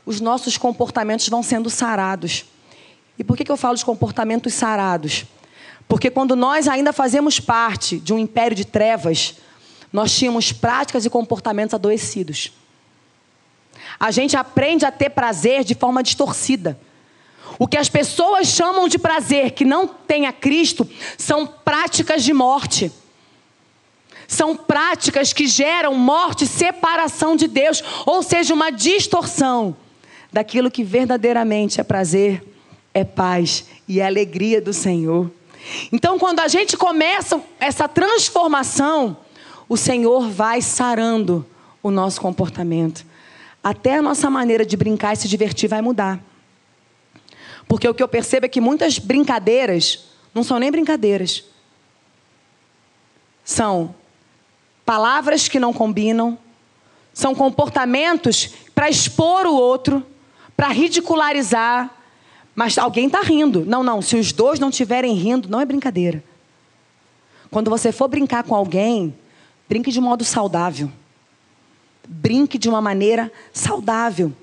os 0.06 0.22
nossos 0.22 0.58
comportamentos 0.58 1.28
vão 1.28 1.42
sendo 1.42 1.70
sarados. 1.70 2.46
E 3.18 3.24
por 3.24 3.36
que, 3.36 3.50
eu 3.50 3.58
falo 3.58 3.76
de 3.76 3.86
comportamentos 3.86 4.54
sarados? 4.54 5.26
Porque 5.88 6.10
quando 6.10 6.36
nós 6.36 6.68
ainda 6.68 6.94
fazemos 6.94 7.40
parte 7.40 7.98
de 8.00 8.14
um 8.14 8.20
império 8.20 8.56
de 8.56 8.66
trevas, 8.66 9.36
nós 9.92 10.16
tínhamos 10.16 10.52
práticas 10.52 11.06
e 11.06 11.10
comportamentos 11.10 11.74
adoecidos. 11.74 12.52
A 14.00 14.12
gente 14.12 14.36
aprende 14.36 14.86
a 14.86 14.92
ter 14.92 15.10
prazer 15.10 15.64
de 15.64 15.74
forma 15.74 16.04
distorcida. 16.04 16.78
O 17.58 17.68
que 17.68 17.78
as 17.78 17.88
pessoas 17.88 18.48
chamam 18.48 18.88
de 18.88 19.00
prazer 19.00 19.52
que 19.52 19.64
não 19.64 19.88
tem 19.88 20.26
a 20.26 20.34
Cristo 20.34 20.88
são 21.18 21.48
práticas 21.48 22.24
de 22.24 22.34
morte. 22.34 22.92
São 24.28 24.56
práticas 24.58 25.32
que 25.32 25.48
geram 25.48 25.94
morte, 25.94 26.48
separação 26.48 27.36
de 27.36 27.48
Deus, 27.48 27.82
ou 28.06 28.24
seja, 28.24 28.54
uma 28.54 28.72
distorção 28.72 29.78
daquilo 30.36 30.70
que 30.70 30.84
verdadeiramente 30.84 31.80
é 31.80 31.84
prazer, 31.84 32.44
é 32.94 33.06
paz 33.06 33.68
e 33.88 34.02
é 34.02 34.06
alegria 34.06 34.60
do 34.60 34.74
Senhor. 34.74 35.32
Então, 35.94 36.20
quando 36.20 36.42
a 36.42 36.50
gente 36.50 36.76
começa 36.76 37.42
essa 37.58 37.88
transformação, 37.88 39.16
o 39.70 39.78
Senhor 39.78 40.28
vai 40.28 40.62
sarando 40.62 41.46
o 41.82 41.90
nosso 41.90 42.20
comportamento. 42.20 43.06
Até 43.64 43.96
a 43.96 44.02
nossa 44.02 44.30
maneira 44.30 44.66
de 44.66 44.76
brincar 44.76 45.14
e 45.14 45.16
se 45.16 45.30
divertir 45.30 45.70
vai 45.70 45.82
mudar. 45.82 46.20
Porque 47.66 47.88
o 47.88 47.94
que 47.94 48.04
eu 48.04 48.08
percebo 48.10 48.46
é 48.46 48.50
que 48.50 48.60
muitas 48.60 49.00
brincadeiras 49.00 50.04
não 50.34 50.44
são 50.44 50.60
nem 50.60 50.70
brincadeiras. 50.70 51.46
São 53.42 53.96
palavras 54.86 55.48
que 55.48 55.62
não 55.62 55.72
combinam, 55.72 56.38
são 57.14 57.34
comportamentos 57.34 58.50
para 58.76 58.90
expor 58.90 59.46
o 59.46 59.56
outro, 59.56 60.06
para 60.56 60.70
ridicularizar. 60.70 61.92
Mas 62.56 62.78
alguém 62.78 63.08
está 63.08 63.22
rindo. 63.22 63.66
Não, 63.66 63.84
não, 63.84 64.02
se 64.02 64.16
os 64.16 64.32
dois 64.32 64.60
não 64.60 64.70
estiverem 64.70 65.14
rindo, 65.14 65.50
não 65.50 65.60
é 65.60 65.66
brincadeira. 65.66 66.24
Quando 67.52 67.70
você 67.70 67.92
for 67.92 68.08
brincar 68.08 68.44
com 68.44 68.56
alguém, 68.56 69.14
brinque 69.68 69.92
de 69.92 70.00
modo 70.00 70.24
saudável. 70.24 70.92
Brinque 72.08 72.58
de 72.58 72.70
uma 72.70 72.82
maneira 72.82 73.32
saudável. 73.54 74.34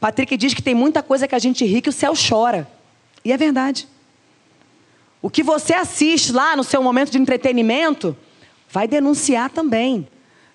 Patrick 0.00 0.36
diz 0.36 0.54
que 0.54 0.62
tem 0.62 0.74
muita 0.74 1.02
coisa 1.02 1.26
que 1.26 1.34
a 1.34 1.38
gente 1.38 1.64
ri 1.64 1.82
que 1.82 1.88
o 1.88 1.92
céu 1.92 2.14
chora. 2.14 2.70
E 3.24 3.32
é 3.32 3.36
verdade. 3.36 3.88
O 5.20 5.28
que 5.28 5.42
você 5.42 5.74
assiste 5.74 6.32
lá 6.32 6.56
no 6.56 6.62
seu 6.62 6.82
momento 6.82 7.10
de 7.10 7.18
entretenimento 7.18 8.16
vai 8.70 8.86
denunciar 8.86 9.50
também 9.50 10.06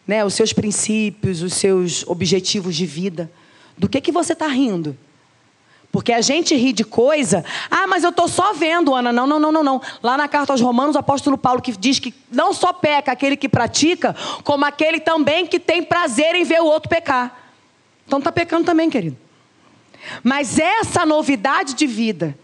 né, 0.08 0.24
os 0.24 0.34
seus 0.34 0.54
princípios, 0.54 1.42
os 1.42 1.54
seus 1.54 2.06
objetivos 2.08 2.76
de 2.76 2.86
vida. 2.86 3.32
Do 3.78 3.90
que, 3.90 4.00
que 4.00 4.12
você 4.12 4.34
está 4.34 4.48
rindo? 4.48 4.98
Porque 5.94 6.12
a 6.12 6.22
gente 6.22 6.56
ri 6.56 6.74
de 6.74 6.84
coisa. 6.84 7.46
Ah, 7.70 7.86
mas 7.86 8.04
eu 8.04 8.10
estou 8.10 8.28
só 8.28 8.52
vendo, 8.52 8.96
Ana. 8.96 9.14
Não, 9.14 9.28
não, 9.28 9.40
não, 9.40 9.52
não, 9.52 9.64
não. 9.64 9.82
Lá 10.02 10.18
na 10.18 10.28
carta 10.28 10.52
aos 10.52 10.60
Romanos, 10.60 10.96
o 10.96 11.00
apóstolo 11.00 11.38
Paulo 11.38 11.62
que 11.62 11.72
diz 11.72 12.00
que 12.00 12.12
não 12.32 12.52
só 12.52 12.74
peca 12.74 13.12
aquele 13.12 13.38
que 13.38 13.48
pratica, 13.48 14.16
como 14.44 14.66
aquele 14.66 15.00
também 15.00 15.46
que 15.46 15.60
tem 15.60 15.84
prazer 15.84 16.34
em 16.34 16.44
ver 16.44 16.62
o 16.62 16.66
outro 16.66 16.90
pecar. 16.90 17.38
Então 18.08 18.18
está 18.18 18.32
pecando 18.32 18.66
também, 18.66 18.90
querido. 18.90 19.16
Mas 20.24 20.58
essa 20.58 21.06
novidade 21.06 21.76
de 21.76 21.86
vida, 21.86 22.36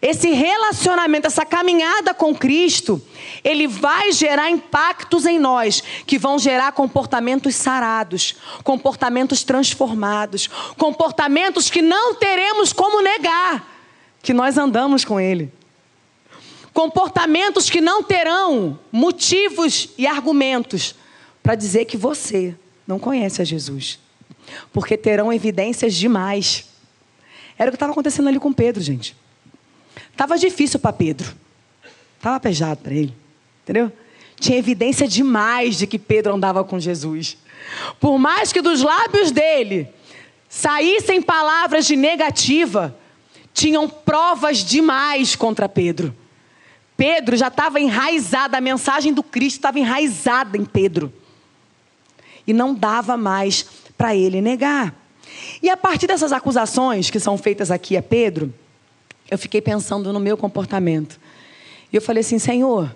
esse 0.00 0.30
relacionamento, 0.30 1.26
essa 1.26 1.44
caminhada 1.44 2.14
com 2.14 2.34
Cristo, 2.34 3.02
ele 3.42 3.66
vai 3.66 4.12
gerar 4.12 4.48
impactos 4.48 5.26
em 5.26 5.38
nós, 5.38 5.82
que 6.06 6.18
vão 6.18 6.38
gerar 6.38 6.72
comportamentos 6.72 7.56
sarados, 7.56 8.36
comportamentos 8.62 9.42
transformados, 9.42 10.48
comportamentos 10.76 11.68
que 11.68 11.82
não 11.82 12.14
teremos 12.14 12.72
como 12.72 13.02
negar 13.02 13.66
que 14.22 14.32
nós 14.32 14.56
andamos 14.56 15.04
com 15.04 15.20
Ele. 15.20 15.52
Comportamentos 16.72 17.68
que 17.68 17.80
não 17.80 18.02
terão 18.02 18.78
motivos 18.92 19.88
e 19.98 20.06
argumentos 20.06 20.94
para 21.42 21.56
dizer 21.56 21.86
que 21.86 21.96
você 21.96 22.54
não 22.86 23.00
conhece 23.00 23.42
a 23.42 23.44
Jesus, 23.44 23.98
porque 24.72 24.96
terão 24.96 25.32
evidências 25.32 25.94
demais 25.94 26.66
era 27.58 27.70
o 27.70 27.72
que 27.72 27.76
estava 27.76 27.90
acontecendo 27.90 28.28
ali 28.28 28.38
com 28.38 28.52
Pedro, 28.52 28.80
gente. 28.80 29.16
Estava 30.18 30.36
difícil 30.36 30.80
para 30.80 30.92
Pedro. 30.92 31.32
Estava 32.16 32.40
pesado 32.40 32.80
para 32.82 32.92
ele. 32.92 33.14
Entendeu? 33.62 33.92
Tinha 34.34 34.58
evidência 34.58 35.06
demais 35.06 35.78
de 35.78 35.86
que 35.86 35.96
Pedro 35.96 36.34
andava 36.34 36.64
com 36.64 36.80
Jesus. 36.80 37.38
Por 38.00 38.18
mais 38.18 38.52
que 38.52 38.60
dos 38.60 38.82
lábios 38.82 39.30
dele 39.30 39.88
saíssem 40.48 41.22
palavras 41.22 41.86
de 41.86 41.94
negativa, 41.94 42.98
tinham 43.54 43.88
provas 43.88 44.58
demais 44.58 45.36
contra 45.36 45.68
Pedro. 45.68 46.12
Pedro 46.96 47.36
já 47.36 47.46
estava 47.46 47.78
enraizado, 47.78 48.56
a 48.56 48.60
mensagem 48.60 49.12
do 49.14 49.22
Cristo 49.22 49.58
estava 49.58 49.78
enraizada 49.78 50.58
em 50.58 50.64
Pedro. 50.64 51.12
E 52.44 52.52
não 52.52 52.74
dava 52.74 53.16
mais 53.16 53.64
para 53.96 54.16
ele 54.16 54.40
negar. 54.40 54.92
E 55.62 55.70
a 55.70 55.76
partir 55.76 56.08
dessas 56.08 56.32
acusações 56.32 57.08
que 57.08 57.20
são 57.20 57.38
feitas 57.38 57.70
aqui 57.70 57.96
a 57.96 58.02
Pedro, 58.02 58.52
eu 59.30 59.38
fiquei 59.38 59.60
pensando 59.60 60.12
no 60.12 60.20
meu 60.20 60.36
comportamento. 60.36 61.20
E 61.92 61.96
eu 61.96 62.02
falei 62.02 62.20
assim: 62.20 62.38
Senhor, 62.38 62.94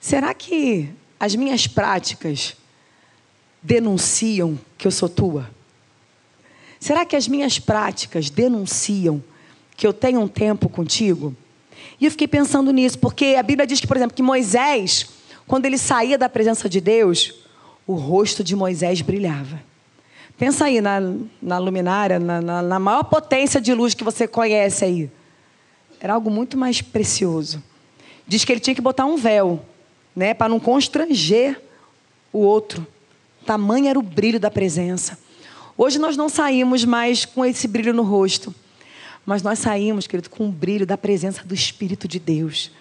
será 0.00 0.34
que 0.34 0.88
as 1.18 1.34
minhas 1.34 1.66
práticas 1.66 2.56
denunciam 3.62 4.58
que 4.76 4.86
eu 4.86 4.90
sou 4.90 5.08
tua? 5.08 5.50
Será 6.78 7.04
que 7.04 7.16
as 7.16 7.26
minhas 7.26 7.58
práticas 7.58 8.30
denunciam 8.30 9.22
que 9.76 9.86
eu 9.86 9.92
tenho 9.92 10.20
um 10.20 10.28
tempo 10.28 10.68
contigo? 10.68 11.34
E 12.00 12.04
eu 12.04 12.10
fiquei 12.10 12.28
pensando 12.28 12.70
nisso, 12.72 12.98
porque 12.98 13.36
a 13.38 13.42
Bíblia 13.42 13.66
diz 13.66 13.80
que, 13.80 13.86
por 13.86 13.96
exemplo, 13.96 14.14
que 14.14 14.22
Moisés, 14.22 15.08
quando 15.46 15.64
ele 15.64 15.78
saía 15.78 16.18
da 16.18 16.28
presença 16.28 16.68
de 16.68 16.80
Deus, 16.80 17.34
o 17.86 17.94
rosto 17.94 18.44
de 18.44 18.54
Moisés 18.54 19.00
brilhava. 19.00 19.62
Pensa 20.36 20.66
aí 20.66 20.82
na, 20.82 21.00
na 21.40 21.58
luminária, 21.58 22.18
na, 22.18 22.42
na, 22.42 22.62
na 22.62 22.78
maior 22.78 23.04
potência 23.04 23.60
de 23.60 23.72
luz 23.72 23.94
que 23.94 24.04
você 24.04 24.28
conhece 24.28 24.84
aí. 24.84 25.10
Era 26.06 26.14
algo 26.14 26.30
muito 26.30 26.56
mais 26.56 26.80
precioso. 26.80 27.62
Diz 28.26 28.44
que 28.44 28.52
ele 28.52 28.60
tinha 28.60 28.74
que 28.74 28.80
botar 28.80 29.06
um 29.06 29.16
véu, 29.16 29.64
né, 30.14 30.32
para 30.34 30.48
não 30.48 30.58
constranger 30.58 31.60
o 32.32 32.38
outro 32.38 32.86
Tamanho 33.46 33.86
era 33.86 33.98
o 33.98 34.02
brilho 34.02 34.40
da 34.40 34.50
presença. 34.50 35.16
Hoje 35.78 36.00
nós 36.00 36.16
não 36.16 36.28
saímos 36.28 36.84
mais 36.84 37.24
com 37.24 37.44
esse 37.44 37.68
brilho 37.68 37.94
no 37.94 38.02
rosto, 38.02 38.52
mas 39.24 39.40
nós 39.40 39.60
saímos, 39.60 40.08
querido, 40.08 40.28
com 40.28 40.48
o 40.48 40.52
brilho 40.52 40.84
da 40.84 40.98
presença 40.98 41.44
do 41.44 41.54
Espírito 41.54 42.08
de 42.08 42.18
Deus. 42.18 42.72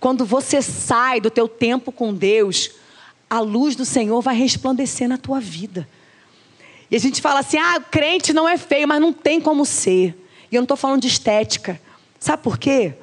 Quando 0.00 0.24
você 0.24 0.60
sai 0.60 1.20
do 1.20 1.30
teu 1.30 1.46
tempo 1.46 1.92
com 1.92 2.12
Deus, 2.12 2.72
a 3.30 3.38
luz 3.38 3.76
do 3.76 3.84
Senhor 3.84 4.20
vai 4.20 4.34
resplandecer 4.34 5.08
na 5.08 5.16
tua 5.16 5.38
vida. 5.38 5.88
E 6.90 6.96
a 6.96 6.98
gente 6.98 7.20
fala 7.20 7.40
assim: 7.40 7.58
ah, 7.58 7.78
crente 7.78 8.32
não 8.32 8.48
é 8.48 8.58
feio, 8.58 8.88
mas 8.88 9.00
não 9.00 9.12
tem 9.12 9.40
como 9.40 9.64
ser. 9.64 10.16
E 10.50 10.56
eu 10.56 10.60
não 10.60 10.64
estou 10.64 10.76
falando 10.76 11.02
de 11.02 11.08
estética. 11.08 11.80
Sabe 12.22 12.40
por 12.40 12.56
quê? 12.56 12.94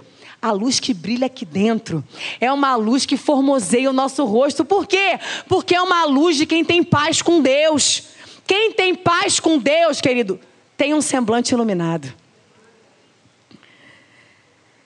A 0.41 0.49
luz 0.51 0.79
que 0.79 0.93
brilha 0.93 1.25
aqui 1.25 1.43
dentro 1.43 2.01
é 2.39 2.49
uma 2.49 2.77
luz 2.77 3.05
que 3.05 3.17
formoseia 3.17 3.89
o 3.89 3.93
nosso 3.93 4.23
rosto. 4.23 4.63
Por 4.63 4.87
quê? 4.87 5.19
Porque 5.45 5.75
é 5.75 5.81
uma 5.81 6.05
luz 6.05 6.37
de 6.37 6.45
quem 6.45 6.63
tem 6.63 6.81
paz 6.81 7.21
com 7.21 7.41
Deus. 7.41 8.03
Quem 8.47 8.71
tem 8.71 8.95
paz 8.95 9.37
com 9.37 9.57
Deus, 9.57 9.99
querido, 9.99 10.39
tem 10.77 10.93
um 10.93 11.01
semblante 11.01 11.53
iluminado. 11.53 12.13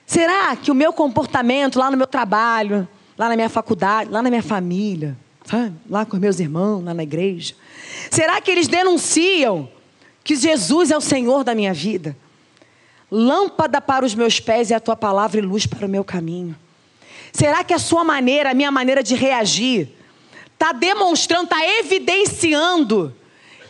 Será 0.04 0.56
que 0.56 0.72
o 0.72 0.74
meu 0.74 0.92
comportamento 0.92 1.78
lá 1.78 1.88
no 1.88 1.96
meu 1.96 2.08
trabalho, 2.08 2.88
lá 3.16 3.28
na 3.28 3.36
minha 3.36 3.48
faculdade, 3.48 4.10
lá 4.10 4.20
na 4.20 4.30
minha 4.30 4.42
família, 4.42 5.16
lá 5.88 6.04
com 6.04 6.16
meus 6.16 6.40
irmãos, 6.40 6.82
lá 6.82 6.92
na 6.92 7.04
igreja, 7.04 7.54
será 8.10 8.40
que 8.40 8.50
eles 8.50 8.66
denunciam 8.66 9.68
que 10.24 10.34
Jesus 10.34 10.90
é 10.90 10.96
o 10.96 11.00
Senhor 11.00 11.44
da 11.44 11.54
minha 11.54 11.72
vida? 11.72 12.16
Lâmpada 13.16 13.80
para 13.80 14.04
os 14.04 14.12
meus 14.12 14.40
pés 14.40 14.72
é 14.72 14.74
a 14.74 14.80
tua 14.80 14.96
palavra 14.96 15.38
e 15.38 15.40
luz 15.40 15.66
para 15.66 15.86
o 15.86 15.88
meu 15.88 16.02
caminho. 16.02 16.56
Será 17.32 17.62
que 17.62 17.72
a 17.72 17.78
sua 17.78 18.02
maneira, 18.02 18.50
a 18.50 18.54
minha 18.54 18.72
maneira 18.72 19.04
de 19.04 19.14
reagir, 19.14 19.88
está 20.52 20.72
demonstrando, 20.72 21.44
está 21.44 21.64
evidenciando 21.78 23.14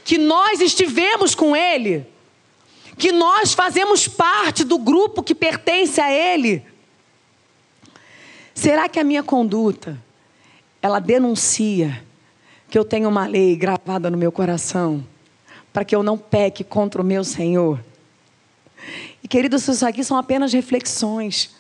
que 0.03 0.17
nós 0.17 0.63
estivemos 0.63 1.35
com 1.35 1.55
Ele, 1.55 2.07
que 2.97 3.13
nós 3.13 3.53
fazemos 3.53 4.09
parte 4.09 4.65
do 4.65 4.79
grupo 4.79 5.23
que 5.23 5.35
pertence 5.35 6.01
a 6.01 6.11
Ele. 6.11 6.65
Será 8.55 8.89
que 8.89 8.99
a 8.99 9.05
minha 9.05 9.23
conduta, 9.23 10.01
ela 10.81 11.01
denuncia 11.01 12.03
que 12.71 12.79
eu 12.79 12.85
tenho 12.85 13.11
uma 13.11 13.27
lei 13.27 13.55
gravada 13.57 14.09
no 14.09 14.17
meu 14.17 14.33
coração, 14.33 15.07
para 15.71 15.85
que 15.85 15.95
eu 15.95 16.03
não 16.03 16.17
peque 16.17 16.65
contra 16.65 17.03
o 17.03 17.05
meu 17.05 17.23
Senhor? 17.23 17.79
E 19.25 19.29
queridos, 19.29 19.67
isso 19.67 19.85
aqui 19.85 20.05
são 20.05 20.17
apenas 20.17 20.53
reflexões, 20.53 21.51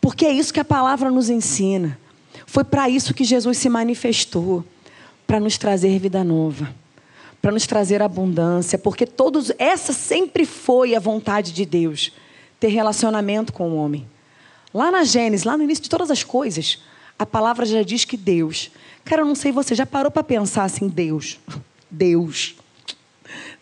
porque 0.00 0.24
é 0.24 0.32
isso 0.32 0.54
que 0.54 0.60
a 0.60 0.64
palavra 0.64 1.10
nos 1.10 1.28
ensina. 1.28 1.98
Foi 2.46 2.64
para 2.64 2.88
isso 2.88 3.12
que 3.12 3.24
Jesus 3.24 3.58
se 3.58 3.68
manifestou, 3.68 4.64
para 5.26 5.38
nos 5.38 5.58
trazer 5.58 5.98
vida 5.98 6.24
nova 6.24 6.72
para 7.40 7.52
nos 7.52 7.66
trazer 7.66 8.02
abundância, 8.02 8.78
porque 8.78 9.06
todos 9.06 9.50
essa 9.58 9.92
sempre 9.92 10.44
foi 10.44 10.94
a 10.94 11.00
vontade 11.00 11.52
de 11.52 11.64
Deus, 11.64 12.12
ter 12.58 12.68
relacionamento 12.68 13.52
com 13.52 13.70
o 13.70 13.76
homem. 13.76 14.06
Lá 14.74 14.90
na 14.90 15.04
Gênesis, 15.04 15.44
lá 15.44 15.56
no 15.56 15.64
início 15.64 15.84
de 15.84 15.90
todas 15.90 16.10
as 16.10 16.22
coisas, 16.22 16.82
a 17.18 17.24
palavra 17.24 17.64
já 17.64 17.82
diz 17.82 18.04
que 18.04 18.16
Deus. 18.16 18.70
Cara, 19.04 19.22
eu 19.22 19.26
não 19.26 19.34
sei 19.34 19.52
você 19.52 19.74
já 19.74 19.86
parou 19.86 20.10
para 20.10 20.22
pensar 20.22 20.64
assim, 20.64 20.88
Deus, 20.88 21.38
Deus 21.90 22.56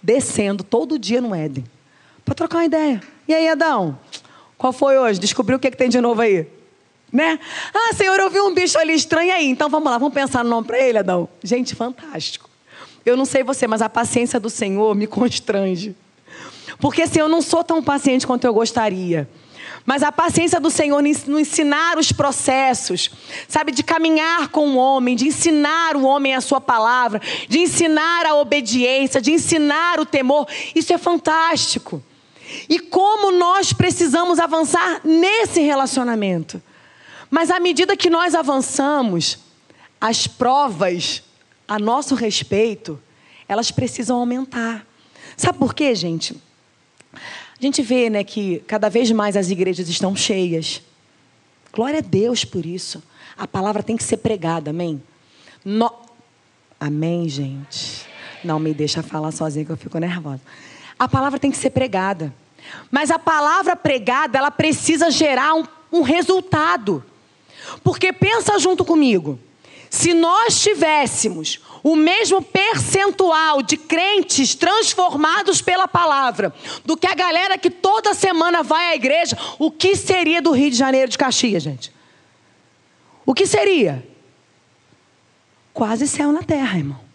descendo 0.03 0.65
todo 0.65 0.99
dia 0.99 1.21
no 1.21 1.35
Éden 1.35 1.65
para 2.29 2.35
trocar 2.35 2.59
uma 2.59 2.65
ideia. 2.67 3.01
E 3.27 3.35
aí, 3.35 3.49
Adão? 3.49 3.99
Qual 4.57 4.73
foi 4.73 4.99
hoje? 4.99 5.19
Descobriu 5.19 5.57
o 5.57 5.61
que, 5.61 5.69
é 5.69 5.71
que 5.71 5.77
tem 5.77 5.89
de 5.89 6.01
novo 6.01 6.21
aí? 6.21 6.47
Né? 7.11 7.39
Ah, 7.73 7.95
Senhor, 7.95 8.19
eu 8.21 8.29
vi 8.29 8.41
um 8.41 8.53
bicho 8.53 8.79
ali 8.79 8.93
estranho 8.93 9.33
aí. 9.33 9.49
Então 9.49 9.69
vamos 9.69 9.91
lá, 9.91 9.97
vamos 9.97 10.13
pensar 10.13 10.45
no 10.45 10.51
nome 10.51 10.67
para 10.67 10.79
ele, 10.79 10.99
Adão. 10.99 11.29
Gente, 11.43 11.75
fantástico. 11.75 12.51
Eu 13.05 13.17
não 13.17 13.25
sei 13.25 13.43
você, 13.43 13.67
mas 13.67 13.81
a 13.81 13.89
paciência 13.89 14.39
do 14.39 14.51
Senhor 14.51 14.95
me 14.95 15.07
constrange. 15.09 15.97
Porque 16.79 17.03
assim, 17.03 17.19
eu 17.19 17.29
não 17.29 17.41
sou 17.41 17.65
tão 17.65 17.83
paciente 17.83 18.27
quanto 18.27 18.45
eu 18.45 18.53
gostaria. 18.53 19.29
Mas 19.87 20.03
a 20.03 20.13
paciência 20.13 20.61
do 20.61 20.71
Senhor 20.71 21.03
no 21.27 21.41
ensinar 21.41 21.97
os 21.97 22.13
processos, 22.13 23.11
sabe, 23.49 23.73
de 23.73 23.83
caminhar 23.83 24.49
com 24.49 24.69
o 24.69 24.77
homem, 24.77 25.17
de 25.17 25.29
ensinar 25.29 25.97
o 25.97 26.05
homem 26.05 26.35
a 26.35 26.43
sua 26.43 26.61
palavra, 26.61 27.23
de 27.49 27.61
ensinar 27.61 28.27
a 28.27 28.35
obediência, 28.35 29.19
de 29.19 29.33
ensinar 29.33 29.99
o 29.99 30.05
temor, 30.05 30.47
isso 30.75 30.93
é 30.93 30.99
fantástico. 30.99 32.03
E 32.69 32.79
como 32.79 33.33
nós 33.33 33.73
precisamos 33.73 34.39
avançar 34.39 35.01
nesse 35.05 35.61
relacionamento. 35.61 36.63
Mas 37.31 37.51
à 37.51 37.61
medida 37.61 37.97
que 37.97 38.09
nós 38.09 38.35
avançamos, 38.35 39.39
as 40.01 40.27
provas 40.27 41.23
a 41.67 41.79
nosso 41.79 42.15
respeito, 42.15 43.01
elas 43.47 43.71
precisam 43.71 44.19
aumentar. 44.19 44.87
Sabe 45.37 45.59
por 45.59 45.75
quê, 45.75 45.95
gente? 45.95 46.35
A 47.13 47.61
gente 47.61 47.83
vê 47.83 48.09
né, 48.09 48.25
que 48.25 48.61
cada 48.67 48.89
vez 48.89 49.11
mais 49.11 49.37
as 49.37 49.51
igrejas 49.51 49.89
estão 49.89 50.15
cheias. 50.15 50.81
Glória 51.73 51.99
a 51.99 52.03
Deus 52.03 52.45
por 52.45 52.65
isso. 52.65 53.03
A 53.37 53.47
palavra 53.47 53.83
tem 53.83 53.97
que 53.97 54.05
ser 54.05 54.19
pregada, 54.19 54.71
amém? 54.71 55.03
No... 55.65 55.93
Amém, 56.81 57.29
gente. 57.29 58.07
Não 58.45 58.59
me 58.59 58.73
deixa 58.73 59.03
falar 59.03 59.33
sozinha 59.33 59.65
que 59.65 59.73
eu 59.73 59.77
fico 59.77 59.99
nervosa. 59.99 60.41
A 60.99 61.09
palavra 61.09 61.39
tem 61.39 61.51
que 61.51 61.57
ser 61.57 61.71
pregada. 61.71 62.35
Mas 62.91 63.11
a 63.11 63.19
palavra 63.19 63.77
pregada, 63.77 64.39
ela 64.39 64.51
precisa 64.51 65.11
gerar 65.11 65.55
um, 65.55 65.65
um 65.93 66.03
resultado. 66.03 67.05
Porque 67.83 68.13
pensa 68.13 68.59
junto 68.59 68.85
comigo. 68.85 69.39
Se 69.91 70.13
nós 70.13 70.61
tivéssemos 70.61 71.61
o 71.83 71.97
mesmo 71.97 72.43
percentual 72.43 73.63
de 73.63 73.77
crentes 73.77 74.55
transformados 74.55 75.63
pela 75.63 75.89
palavra 75.89 76.53
do 76.85 76.97
que 76.97 77.07
a 77.07 77.15
galera 77.15 77.57
que 77.57 77.71
toda 77.71 78.13
semana 78.13 78.63
vai 78.63 78.93
à 78.93 78.95
igreja, 78.95 79.39
o 79.59 79.71
que 79.71 79.97
seria 79.97 80.43
do 80.43 80.51
Rio 80.51 80.71
de 80.71 80.77
Janeiro 80.77 81.11
de 81.11 81.17
Caxias, 81.17 81.63
gente? 81.63 81.93
O 83.25 83.33
que 83.33 83.47
seria? 83.47 84.07
Quase 85.73 86.07
céu 86.07 86.33
na 86.33 86.43
terra, 86.43 86.77
irmão. 86.77 87.08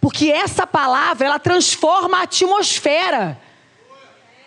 Porque 0.00 0.30
essa 0.30 0.66
palavra, 0.66 1.26
ela 1.26 1.38
transforma 1.38 2.18
a 2.18 2.22
atmosfera. 2.22 3.40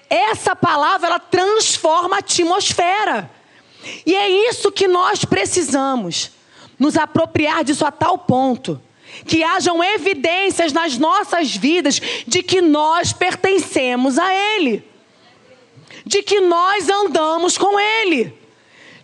Essa 0.10 0.56
palavra, 0.56 1.08
ela 1.08 1.20
transforma 1.20 2.18
a 2.18 2.20
atmosfera. 2.20 3.30
E 4.06 4.16
é 4.16 4.30
isso 4.50 4.72
que 4.72 4.88
nós 4.88 5.26
precisamos 5.26 6.32
nos 6.78 6.98
apropriar 6.98 7.64
disso 7.64 7.86
a 7.86 7.92
tal 7.92 8.18
ponto 8.18 8.82
que 9.26 9.44
hajam 9.44 9.84
evidências 9.84 10.74
nas 10.74 10.98
nossas 10.98 11.56
vidas 11.56 12.02
de 12.28 12.44
que 12.44 12.60
nós 12.60 13.14
pertencemos 13.14 14.20
a 14.20 14.34
Ele, 14.34 14.84
de 16.06 16.22
que 16.22 16.42
nós 16.42 16.90
andamos 16.90 17.58
com 17.58 17.80
Ele, 17.80 18.34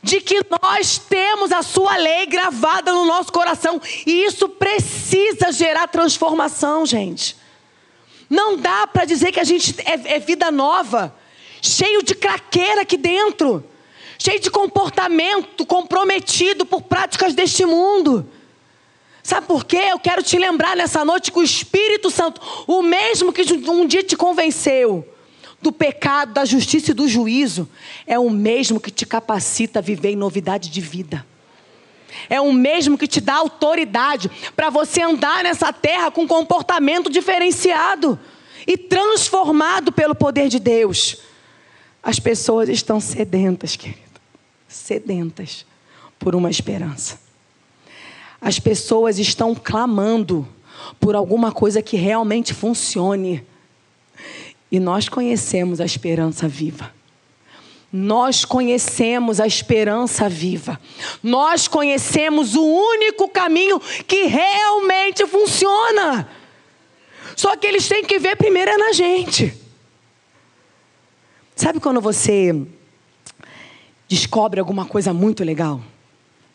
de 0.03 0.19
que 0.21 0.41
nós 0.61 0.97
temos 0.97 1.51
a 1.51 1.61
Sua 1.61 1.95
lei 1.97 2.25
gravada 2.25 2.91
no 2.91 3.05
nosso 3.05 3.31
coração, 3.31 3.81
e 4.05 4.23
isso 4.25 4.49
precisa 4.49 5.51
gerar 5.51 5.87
transformação, 5.87 6.85
gente. 6.85 7.35
Não 8.29 8.57
dá 8.57 8.87
para 8.87 9.05
dizer 9.05 9.31
que 9.31 9.39
a 9.39 9.43
gente 9.43 9.75
é, 9.81 10.15
é 10.15 10.19
vida 10.19 10.49
nova, 10.49 11.15
cheio 11.61 12.01
de 12.01 12.15
craqueira 12.15 12.81
aqui 12.81 12.97
dentro 12.97 13.63
cheio 14.21 14.39
de 14.39 14.51
comportamento 14.51 15.65
comprometido 15.65 16.63
por 16.63 16.83
práticas 16.83 17.33
deste 17.33 17.65
mundo. 17.65 18.29
Sabe 19.23 19.47
por 19.47 19.65
quê? 19.65 19.87
Eu 19.89 19.97
quero 19.97 20.21
te 20.21 20.37
lembrar 20.37 20.75
nessa 20.75 21.03
noite 21.03 21.31
que 21.31 21.39
o 21.39 21.43
Espírito 21.43 22.11
Santo, 22.11 22.39
o 22.67 22.83
mesmo 22.83 23.33
que 23.33 23.41
um 23.67 23.87
dia 23.87 24.03
te 24.03 24.15
convenceu 24.15 25.07
do 25.61 25.71
pecado, 25.71 26.33
da 26.33 26.45
justiça 26.45 26.91
e 26.91 26.93
do 26.93 27.07
juízo, 27.07 27.69
é 28.07 28.17
o 28.17 28.29
mesmo 28.29 28.79
que 28.79 28.89
te 28.89 29.05
capacita 29.05 29.79
a 29.79 29.81
viver 29.81 30.09
em 30.09 30.15
novidade 30.15 30.69
de 30.69 30.81
vida. 30.81 31.25
É 32.29 32.41
o 32.41 32.51
mesmo 32.51 32.97
que 32.97 33.07
te 33.07 33.21
dá 33.21 33.35
autoridade 33.35 34.29
para 34.55 34.69
você 34.69 35.01
andar 35.01 35.43
nessa 35.43 35.71
terra 35.71 36.11
com 36.11 36.27
comportamento 36.27 37.09
diferenciado 37.09 38.19
e 38.67 38.77
transformado 38.77 39.91
pelo 39.91 40.15
poder 40.15 40.49
de 40.49 40.59
Deus. 40.59 41.17
As 42.03 42.19
pessoas 42.19 42.67
estão 42.67 42.99
sedentas, 42.99 43.75
querido 43.75 44.11
sedentas 44.71 45.65
por 46.17 46.35
uma 46.35 46.49
esperança. 46.49 47.19
As 48.39 48.57
pessoas 48.59 49.19
estão 49.19 49.53
clamando 49.53 50.47
por 50.99 51.15
alguma 51.15 51.51
coisa 51.51 51.81
que 51.81 51.97
realmente 51.97 52.53
funcione. 52.53 53.45
E 54.71 54.79
nós 54.79 55.09
conhecemos 55.09 55.81
a 55.81 55.85
esperança 55.85 56.47
viva. 56.47 56.93
Nós 57.91 58.45
conhecemos 58.45 59.41
a 59.41 59.45
esperança 59.45 60.29
viva. 60.29 60.79
Nós 61.21 61.67
conhecemos 61.67 62.55
o 62.55 62.63
único 62.63 63.27
caminho 63.27 63.79
que 64.07 64.27
realmente 64.27 65.27
funciona. 65.27 66.29
Só 67.35 67.55
que 67.57 67.67
eles 67.67 67.87
têm 67.89 68.05
que 68.05 68.17
ver 68.17 68.37
primeiro 68.37 68.71
é 68.71 68.77
na 68.77 68.93
gente. 68.93 69.53
Sabe 71.53 71.81
quando 71.81 71.99
você 71.99 72.55
descobre 74.07 74.59
alguma 74.59 74.85
coisa 74.85 75.13
muito 75.13 75.43
legal. 75.43 75.81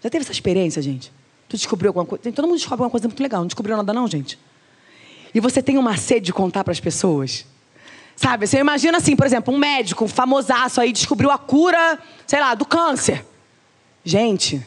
Já 0.03 0.09
teve 0.09 0.25
essa 0.25 0.33
experiência, 0.33 0.81
gente? 0.81 1.13
Tu 1.49 1.57
descobriu 1.57 1.91
alguma 1.91 2.07
coisa? 2.07 2.33
Todo 2.33 2.47
mundo 2.47 2.57
descobre 2.57 2.83
alguma 2.83 2.91
coisa 2.91 3.09
muito 3.09 3.23
legal. 3.23 3.41
Não 3.41 3.47
descobriu 3.47 3.77
nada, 3.77 3.93
não, 3.93 4.09
gente? 4.09 4.39
E 5.35 5.41
você 5.41 5.63
tem 5.63 5.77
uma 5.77 5.97
sede 5.99 6.27
de 6.27 6.33
contar 6.33 6.65
para 6.65 6.73
as 6.73 6.81
pessoas? 6.81 7.45
Sabe? 8.17 8.47
Você 8.47 8.59
imagina 8.59 8.97
assim, 8.97 9.15
por 9.15 9.27
exemplo, 9.27 9.55
um 9.55 9.59
médico, 9.59 10.05
um 10.05 10.09
famosaço 10.09 10.81
aí, 10.81 10.91
descobriu 10.91 11.31
a 11.31 11.37
cura, 11.37 11.99
sei 12.27 12.41
lá, 12.41 12.55
do 12.55 12.65
câncer. 12.65 13.25
Gente, 14.03 14.67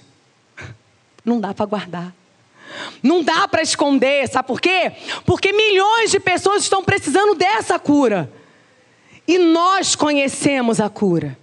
não 1.26 1.40
dá 1.40 1.54
para 1.54 1.66
guardar. 1.66 2.14
Não 3.02 3.24
dá 3.24 3.48
para 3.48 3.64
esconder, 3.64 4.30
sabe 4.30 4.48
por 4.48 4.62
quê? 4.62 4.92
Porque 5.26 5.52
milhões 5.52 6.12
de 6.12 6.20
pessoas 6.20 6.62
estão 6.62 6.84
precisando 6.84 7.34
dessa 7.34 7.80
cura. 7.80 8.32
E 9.28 9.40
nós 9.40 9.96
conhecemos 9.96 10.80
a 10.80 10.88
cura. 10.88 11.38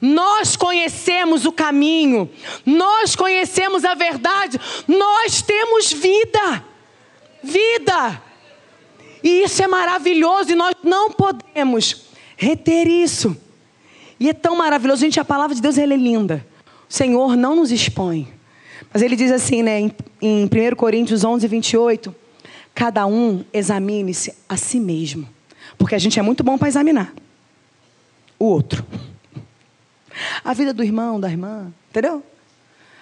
Nós 0.00 0.56
conhecemos 0.56 1.44
o 1.44 1.52
caminho. 1.52 2.30
Nós 2.64 3.14
conhecemos 3.14 3.84
a 3.84 3.94
verdade. 3.94 4.58
Nós 4.86 5.42
temos 5.42 5.92
vida. 5.92 6.64
Vida. 7.42 8.22
E 9.26 9.42
isso 9.42 9.60
é 9.60 9.66
maravilhoso 9.66 10.52
e 10.52 10.54
nós 10.54 10.76
não 10.84 11.10
podemos 11.10 12.06
reter 12.36 12.86
isso. 12.86 13.36
E 14.20 14.28
é 14.28 14.32
tão 14.32 14.54
maravilhoso. 14.54 15.00
Gente, 15.00 15.18
a 15.18 15.24
palavra 15.24 15.52
de 15.52 15.60
Deus 15.60 15.76
é 15.76 15.84
linda. 15.84 16.46
O 16.88 16.92
Senhor 16.92 17.36
não 17.36 17.56
nos 17.56 17.72
expõe. 17.72 18.32
Mas 18.94 19.02
ele 19.02 19.16
diz 19.16 19.32
assim, 19.32 19.64
né, 19.64 19.80
em, 19.80 19.92
em 20.22 20.44
1 20.44 20.76
Coríntios 20.76 21.24
11, 21.24 21.44
28, 21.48 22.14
cada 22.72 23.04
um 23.04 23.44
examine-se 23.52 24.32
a 24.48 24.56
si 24.56 24.78
mesmo. 24.78 25.28
Porque 25.76 25.96
a 25.96 25.98
gente 25.98 26.20
é 26.20 26.22
muito 26.22 26.44
bom 26.44 26.56
para 26.56 26.68
examinar 26.68 27.12
o 28.38 28.44
outro. 28.44 28.86
A 30.44 30.54
vida 30.54 30.72
do 30.72 30.84
irmão, 30.84 31.18
da 31.18 31.28
irmã, 31.28 31.74
entendeu? 31.90 32.22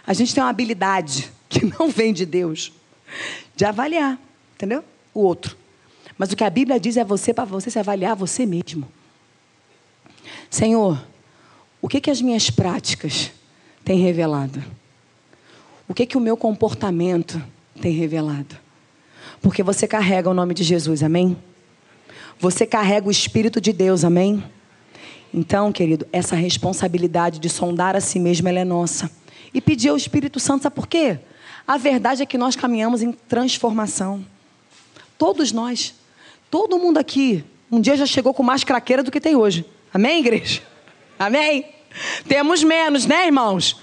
A 0.07 0.15
gente 0.15 0.35
tem 0.35 0.43
uma 0.43 0.49
habilidade 0.49 1.31
que 1.51 1.67
não 1.67 1.91
vem 1.91 2.15
de 2.15 2.25
Deus 2.25 2.73
de 3.55 3.67
avaliar, 3.67 4.19
entendeu? 4.55 4.83
O 5.13 5.21
outro. 5.21 5.64
Mas 6.17 6.33
o 6.33 6.37
que 6.37 6.45
a 6.45 6.51
Bíblia 6.51 6.79
diz 6.79 6.97
é 6.97 7.05
você 7.05 7.35
para 7.35 7.45
você 7.45 7.71
se 7.71 7.79
avaliar 7.79 8.15
você 8.15 8.47
mesmo. 8.47 8.87
Senhor, 10.49 11.05
o 11.83 11.89
que 11.89 12.01
que 12.01 12.11
as 12.11 12.23
minhas 12.23 12.51
práticas 12.51 13.31
têm 13.85 13.99
revelado? 13.99 14.63
O 15.89 15.95
que 15.95 16.07
que 16.07 16.17
o 16.17 16.21
meu 16.21 16.37
comportamento 16.37 17.43
tem 17.81 17.93
revelado? 17.93 18.57
Porque 19.43 19.63
você 19.63 19.87
carrega 19.87 20.31
o 20.31 20.35
nome 20.35 20.55
de 20.55 20.63
Jesus, 20.63 21.03
amém? 21.03 21.37
Você 22.39 22.65
carrega 22.67 23.09
o 23.09 23.11
Espírito 23.11 23.61
de 23.61 23.73
Deus, 23.73 24.05
amém? 24.05 24.43
Então, 25.33 25.73
querido, 25.73 26.07
essa 26.13 26.37
responsabilidade 26.37 27.39
de 27.39 27.49
sondar 27.49 27.97
a 27.97 28.01
si 28.01 28.19
mesmo, 28.21 28.49
ela 28.49 28.61
é 28.61 28.65
nossa. 28.65 29.11
E 29.53 29.61
pedir 29.61 29.89
ao 29.89 29.97
Espírito 29.97 30.39
Santo, 30.39 30.63
sabe 30.63 30.77
por 30.77 30.87
quê? 30.87 31.19
A 31.67 31.77
verdade 31.77 32.23
é 32.23 32.27
que 32.27 32.39
nós 32.39 32.55
caminhamos 32.55 33.03
em 33.03 33.13
transformação. 33.13 34.25
Todos 35.19 35.53
nós. 35.53 35.95
Todo 36.55 36.79
mundo 36.79 36.99
aqui, 36.99 37.45
um 37.69 37.81
dia 37.81 37.97
já 37.97 38.07
chegou 38.07 38.33
com 38.33 38.45
mais 38.45 38.63
craqueira 38.63 39.03
do 39.03 39.11
que 39.11 39.21
tem 39.21 39.35
hoje. 39.35 39.67
Amém, 39.93 40.21
igreja? 40.21 40.63
Amém? 41.19 41.67
Temos 42.29 42.63
menos, 42.63 43.07
né, 43.07 43.27
irmãos? 43.27 43.81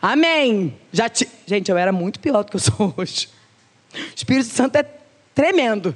Amém. 0.00 0.78
Já 0.92 1.08
te... 1.08 1.28
Gente, 1.44 1.68
eu 1.68 1.76
era 1.76 1.90
muito 1.90 2.20
pior 2.20 2.44
do 2.44 2.52
que 2.52 2.56
eu 2.56 2.60
sou 2.60 2.94
hoje. 2.96 3.28
O 3.92 4.14
Espírito 4.14 4.48
Santo 4.48 4.76
é 4.76 4.84
tremendo. 5.34 5.92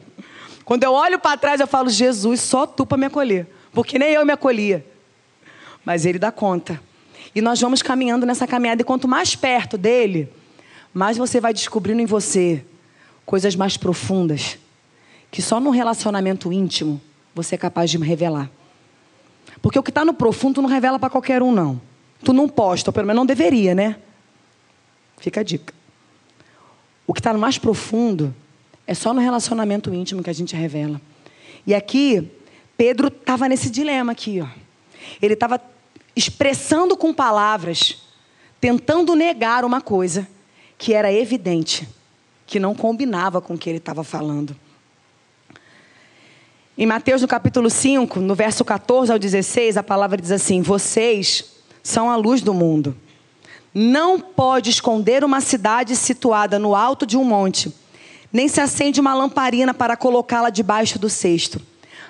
Quando 0.64 0.82
eu 0.82 0.92
olho 0.92 1.20
para 1.20 1.36
trás, 1.36 1.60
eu 1.60 1.68
falo, 1.68 1.88
Jesus, 1.88 2.40
só 2.40 2.66
tu 2.66 2.84
para 2.84 2.98
me 2.98 3.06
acolher. 3.06 3.46
Porque 3.72 3.96
nem 3.96 4.10
eu 4.10 4.26
me 4.26 4.32
acolhia. 4.32 4.84
Mas 5.84 6.04
ele 6.04 6.18
dá 6.18 6.32
conta. 6.32 6.82
E 7.32 7.40
nós 7.40 7.60
vamos 7.60 7.80
caminhando 7.80 8.26
nessa 8.26 8.44
caminhada. 8.44 8.82
E 8.82 8.84
quanto 8.84 9.06
mais 9.06 9.36
perto 9.36 9.78
dele, 9.78 10.28
mais 10.92 11.16
você 11.16 11.38
vai 11.40 11.54
descobrindo 11.54 12.02
em 12.02 12.06
você 12.06 12.64
coisas 13.24 13.54
mais 13.54 13.76
profundas. 13.76 14.58
Que 15.32 15.42
só 15.42 15.58
num 15.58 15.70
relacionamento 15.70 16.52
íntimo 16.52 17.00
você 17.34 17.56
é 17.56 17.58
capaz 17.58 17.90
de 17.90 17.98
revelar. 17.98 18.48
Porque 19.60 19.78
o 19.78 19.82
que 19.82 19.90
está 19.90 20.04
no 20.04 20.14
profundo 20.14 20.62
não 20.62 20.68
revela 20.68 20.98
para 20.98 21.10
qualquer 21.10 21.42
um, 21.42 21.50
não. 21.50 21.80
Tu 22.22 22.32
não 22.32 22.48
posta, 22.48 22.90
ou 22.90 22.92
pelo 22.92 23.08
menos 23.08 23.18
não 23.18 23.26
deveria, 23.26 23.74
né? 23.74 23.96
Fica 25.18 25.40
a 25.40 25.42
dica. 25.42 25.74
O 27.06 27.12
que 27.12 27.20
está 27.20 27.32
no 27.32 27.38
mais 27.38 27.58
profundo 27.58 28.32
é 28.86 28.94
só 28.94 29.12
no 29.12 29.20
relacionamento 29.20 29.92
íntimo 29.92 30.22
que 30.22 30.30
a 30.30 30.34
gente 30.34 30.54
revela. 30.54 31.00
E 31.66 31.74
aqui, 31.74 32.30
Pedro 32.76 33.08
estava 33.08 33.48
nesse 33.48 33.70
dilema 33.70 34.12
aqui, 34.12 34.40
ó. 34.40 34.48
Ele 35.20 35.34
estava 35.34 35.60
expressando 36.14 36.96
com 36.96 37.12
palavras, 37.12 38.02
tentando 38.60 39.14
negar 39.14 39.64
uma 39.64 39.80
coisa 39.80 40.28
que 40.76 40.92
era 40.92 41.12
evidente, 41.12 41.88
que 42.46 42.60
não 42.60 42.74
combinava 42.74 43.40
com 43.40 43.54
o 43.54 43.58
que 43.58 43.70
ele 43.70 43.78
estava 43.78 44.04
falando. 44.04 44.56
Em 46.76 46.86
Mateus, 46.86 47.20
no 47.20 47.28
capítulo 47.28 47.68
5, 47.68 48.18
no 48.18 48.34
verso 48.34 48.64
14 48.64 49.12
ao 49.12 49.18
16, 49.18 49.76
a 49.76 49.82
palavra 49.82 50.16
diz 50.16 50.30
assim: 50.30 50.62
Vocês 50.62 51.44
são 51.82 52.10
a 52.10 52.16
luz 52.16 52.40
do 52.40 52.54
mundo. 52.54 52.96
Não 53.74 54.18
pode 54.18 54.70
esconder 54.70 55.22
uma 55.22 55.42
cidade 55.42 55.94
situada 55.94 56.58
no 56.58 56.74
alto 56.74 57.04
de 57.04 57.18
um 57.18 57.24
monte, 57.24 57.70
nem 58.32 58.48
se 58.48 58.58
acende 58.58 59.02
uma 59.02 59.14
lamparina 59.14 59.74
para 59.74 59.98
colocá-la 59.98 60.48
debaixo 60.48 60.98
do 60.98 61.10
cesto, 61.10 61.60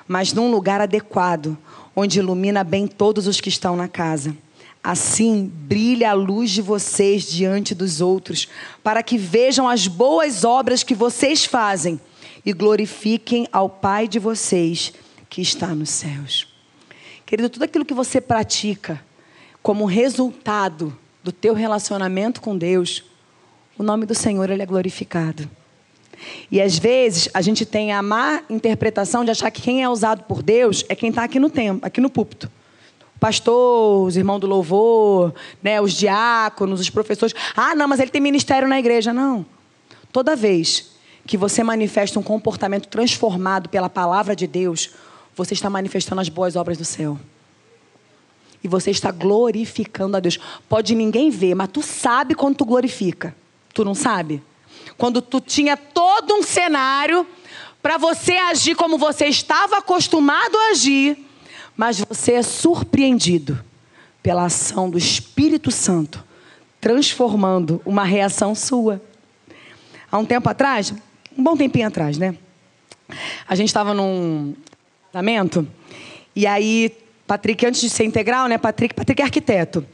mas 0.06 0.32
num 0.32 0.48
lugar 0.48 0.80
adequado, 0.80 1.58
onde 1.94 2.20
ilumina 2.20 2.62
bem 2.62 2.86
todos 2.86 3.26
os 3.26 3.40
que 3.40 3.48
estão 3.48 3.74
na 3.74 3.88
casa. 3.88 4.36
Assim 4.82 5.50
brilha 5.52 6.10
a 6.10 6.14
luz 6.14 6.52
de 6.52 6.62
vocês 6.62 7.24
diante 7.24 7.74
dos 7.74 8.00
outros, 8.00 8.48
para 8.82 9.02
que 9.02 9.18
vejam 9.18 9.68
as 9.68 9.88
boas 9.88 10.44
obras 10.44 10.84
que 10.84 10.94
vocês 10.94 11.44
fazem 11.44 12.00
e 12.44 12.52
glorifiquem 12.52 13.46
ao 13.52 13.68
Pai 13.68 14.08
de 14.08 14.18
vocês 14.18 14.92
que 15.28 15.40
está 15.40 15.68
nos 15.68 15.90
céus. 15.90 16.48
Querido, 17.24 17.48
tudo 17.48 17.62
aquilo 17.62 17.84
que 17.84 17.94
você 17.94 18.20
pratica 18.20 19.02
como 19.62 19.84
resultado 19.84 20.96
do 21.22 21.32
teu 21.32 21.54
relacionamento 21.54 22.40
com 22.40 22.58
Deus, 22.58 23.04
o 23.78 23.82
nome 23.82 24.04
do 24.04 24.14
Senhor 24.14 24.50
ele 24.50 24.62
é 24.62 24.66
glorificado. 24.66 25.48
E 26.50 26.60
às 26.60 26.78
vezes 26.78 27.28
a 27.32 27.40
gente 27.40 27.64
tem 27.64 27.92
a 27.92 28.02
má 28.02 28.42
interpretação 28.50 29.24
de 29.24 29.30
achar 29.30 29.50
que 29.50 29.62
quem 29.62 29.82
é 29.82 29.88
usado 29.88 30.24
por 30.24 30.42
Deus 30.42 30.84
é 30.88 30.94
quem 30.94 31.08
está 31.08 31.24
aqui 31.24 31.38
no 31.38 31.48
templo, 31.48 31.80
aqui 31.86 32.00
no 32.00 32.10
púlpito. 32.10 32.50
O 33.16 33.18
pastor, 33.18 34.06
os 34.06 34.16
irmãos 34.16 34.40
do 34.40 34.46
louvor, 34.46 35.34
né, 35.62 35.80
os 35.80 35.92
diáconos, 35.92 36.80
os 36.80 36.90
professores. 36.90 37.34
Ah, 37.56 37.74
não, 37.74 37.88
mas 37.88 38.00
ele 38.00 38.10
tem 38.10 38.20
ministério 38.20 38.68
na 38.68 38.78
igreja. 38.78 39.12
Não. 39.12 39.46
Toda 40.12 40.36
vez 40.36 40.91
que 41.26 41.36
você 41.36 41.62
manifesta 41.62 42.18
um 42.18 42.22
comportamento 42.22 42.88
transformado 42.88 43.68
pela 43.68 43.88
palavra 43.88 44.34
de 44.34 44.46
Deus, 44.46 44.90
você 45.34 45.54
está 45.54 45.70
manifestando 45.70 46.20
as 46.20 46.28
boas 46.28 46.56
obras 46.56 46.76
do 46.76 46.84
céu. 46.84 47.18
E 48.62 48.68
você 48.68 48.90
está 48.90 49.10
glorificando 49.10 50.16
a 50.16 50.20
Deus. 50.20 50.38
Pode 50.68 50.94
ninguém 50.94 51.30
ver, 51.30 51.54
mas 51.54 51.70
tu 51.72 51.82
sabe 51.82 52.34
quando 52.34 52.56
tu 52.56 52.64
glorifica. 52.64 53.34
Tu 53.74 53.84
não 53.84 53.94
sabe? 53.94 54.42
Quando 54.96 55.20
tu 55.20 55.40
tinha 55.40 55.76
todo 55.76 56.34
um 56.34 56.42
cenário 56.42 57.26
para 57.82 57.98
você 57.98 58.34
agir 58.34 58.76
como 58.76 58.96
você 58.96 59.26
estava 59.26 59.78
acostumado 59.78 60.56
a 60.56 60.70
agir, 60.70 61.18
mas 61.76 61.98
você 61.98 62.32
é 62.32 62.42
surpreendido 62.42 63.62
pela 64.22 64.44
ação 64.44 64.88
do 64.88 64.96
Espírito 64.96 65.70
Santo, 65.70 66.22
transformando 66.80 67.82
uma 67.84 68.04
reação 68.04 68.54
sua. 68.54 69.02
Há 70.10 70.18
um 70.18 70.24
tempo 70.24 70.48
atrás, 70.48 70.94
um 71.36 71.42
bom 71.42 71.56
tempinho 71.56 71.86
atrás, 71.86 72.18
né? 72.18 72.34
A 73.48 73.54
gente 73.54 73.68
estava 73.68 73.92
num 73.92 74.54
casamento 75.12 75.66
e 76.34 76.46
aí 76.46 76.92
Patrick, 77.26 77.64
antes 77.64 77.80
de 77.80 77.90
ser 77.90 78.04
integral, 78.04 78.46
né? 78.48 78.58
Patrick, 78.58 78.94
Patrick 78.94 79.20
é 79.22 79.24
arquiteto. 79.24 79.86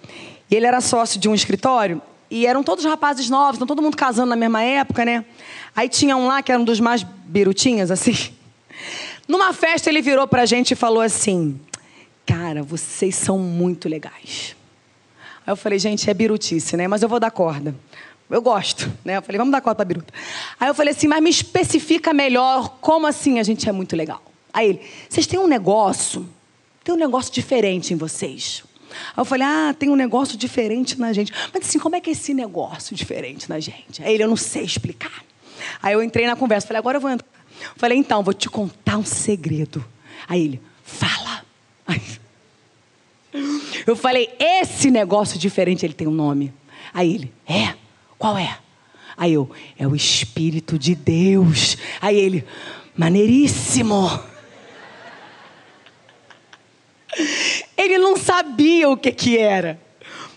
E 0.50 0.54
ele 0.54 0.66
era 0.66 0.80
sócio 0.80 1.20
de 1.20 1.28
um 1.28 1.34
escritório 1.34 2.00
e 2.30 2.46
eram 2.46 2.62
todos 2.62 2.84
rapazes 2.84 3.30
novos, 3.30 3.56
então 3.56 3.66
todo 3.66 3.82
mundo 3.82 3.96
casando 3.96 4.30
na 4.30 4.36
mesma 4.36 4.62
época, 4.62 5.04
né? 5.04 5.24
Aí 5.74 5.88
tinha 5.88 6.16
um 6.16 6.26
lá 6.26 6.42
que 6.42 6.50
era 6.50 6.60
um 6.60 6.64
dos 6.64 6.80
mais 6.80 7.02
birutinhas, 7.02 7.90
assim. 7.90 8.14
Numa 9.26 9.52
festa 9.52 9.90
ele 9.90 10.00
virou 10.00 10.26
pra 10.26 10.46
gente 10.46 10.72
e 10.72 10.74
falou 10.76 11.02
assim: 11.02 11.58
Cara, 12.26 12.62
vocês 12.62 13.14
são 13.14 13.38
muito 13.38 13.88
legais. 13.88 14.56
Aí 15.46 15.52
eu 15.52 15.56
falei, 15.56 15.78
gente, 15.78 16.10
é 16.10 16.14
birutice, 16.14 16.76
né? 16.76 16.86
Mas 16.86 17.02
eu 17.02 17.08
vou 17.08 17.18
dar 17.18 17.30
corda. 17.30 17.74
Eu 18.30 18.42
gosto, 18.42 18.92
né? 19.04 19.16
Eu 19.16 19.22
falei, 19.22 19.38
vamos 19.38 19.52
dar 19.52 19.60
corda 19.60 19.76
pra 19.76 19.84
biruta. 19.84 20.12
Aí 20.60 20.68
eu 20.68 20.74
falei 20.74 20.92
assim, 20.92 21.08
mas 21.08 21.22
me 21.22 21.30
especifica 21.30 22.12
melhor 22.12 22.76
como 22.80 23.06
assim 23.06 23.38
a 23.38 23.42
gente 23.42 23.68
é 23.68 23.72
muito 23.72 23.96
legal. 23.96 24.22
Aí 24.52 24.68
ele, 24.68 24.80
vocês 25.08 25.26
têm 25.26 25.38
um 25.38 25.46
negócio, 25.46 26.28
tem 26.84 26.94
um 26.94 26.98
negócio 26.98 27.32
diferente 27.32 27.94
em 27.94 27.96
vocês. 27.96 28.62
Aí 28.90 29.20
eu 29.20 29.24
falei, 29.24 29.46
ah, 29.46 29.74
tem 29.78 29.88
um 29.88 29.96
negócio 29.96 30.36
diferente 30.36 30.98
na 30.98 31.12
gente. 31.12 31.32
Mas 31.52 31.68
assim, 31.68 31.78
como 31.78 31.96
é 31.96 32.00
que 32.00 32.10
é 32.10 32.12
esse 32.12 32.34
negócio 32.34 32.94
diferente 32.94 33.48
na 33.48 33.60
gente? 33.60 34.02
Aí 34.02 34.14
ele, 34.14 34.24
eu 34.24 34.28
não 34.28 34.36
sei 34.36 34.62
explicar. 34.62 35.24
Aí 35.82 35.94
eu 35.94 36.02
entrei 36.02 36.26
na 36.26 36.36
conversa, 36.36 36.66
falei, 36.66 36.78
agora 36.78 36.98
eu 36.98 37.00
vou 37.00 37.10
entrar. 37.10 37.28
Falei, 37.76 37.98
então, 37.98 38.22
vou 38.22 38.34
te 38.34 38.48
contar 38.48 38.98
um 38.98 39.04
segredo. 39.04 39.84
Aí 40.28 40.44
ele, 40.44 40.62
fala. 40.84 41.44
Aí, 41.86 42.02
eu 43.86 43.96
falei, 43.96 44.28
esse 44.38 44.90
negócio 44.90 45.38
diferente, 45.38 45.84
ele 45.84 45.94
tem 45.94 46.06
um 46.06 46.12
nome. 46.12 46.52
Aí 46.92 47.14
ele, 47.14 47.32
é? 47.46 47.74
Qual 48.18 48.36
é? 48.36 48.58
Aí 49.16 49.32
eu, 49.32 49.50
é 49.78 49.86
o 49.86 49.94
Espírito 49.94 50.78
de 50.78 50.94
Deus. 50.94 51.78
Aí 52.00 52.16
ele, 52.18 52.44
maneiríssimo. 52.96 54.08
Ele 57.76 57.98
não 57.98 58.16
sabia 58.16 58.88
o 58.88 58.96
que 58.96 59.12
que 59.12 59.38
era. 59.38 59.80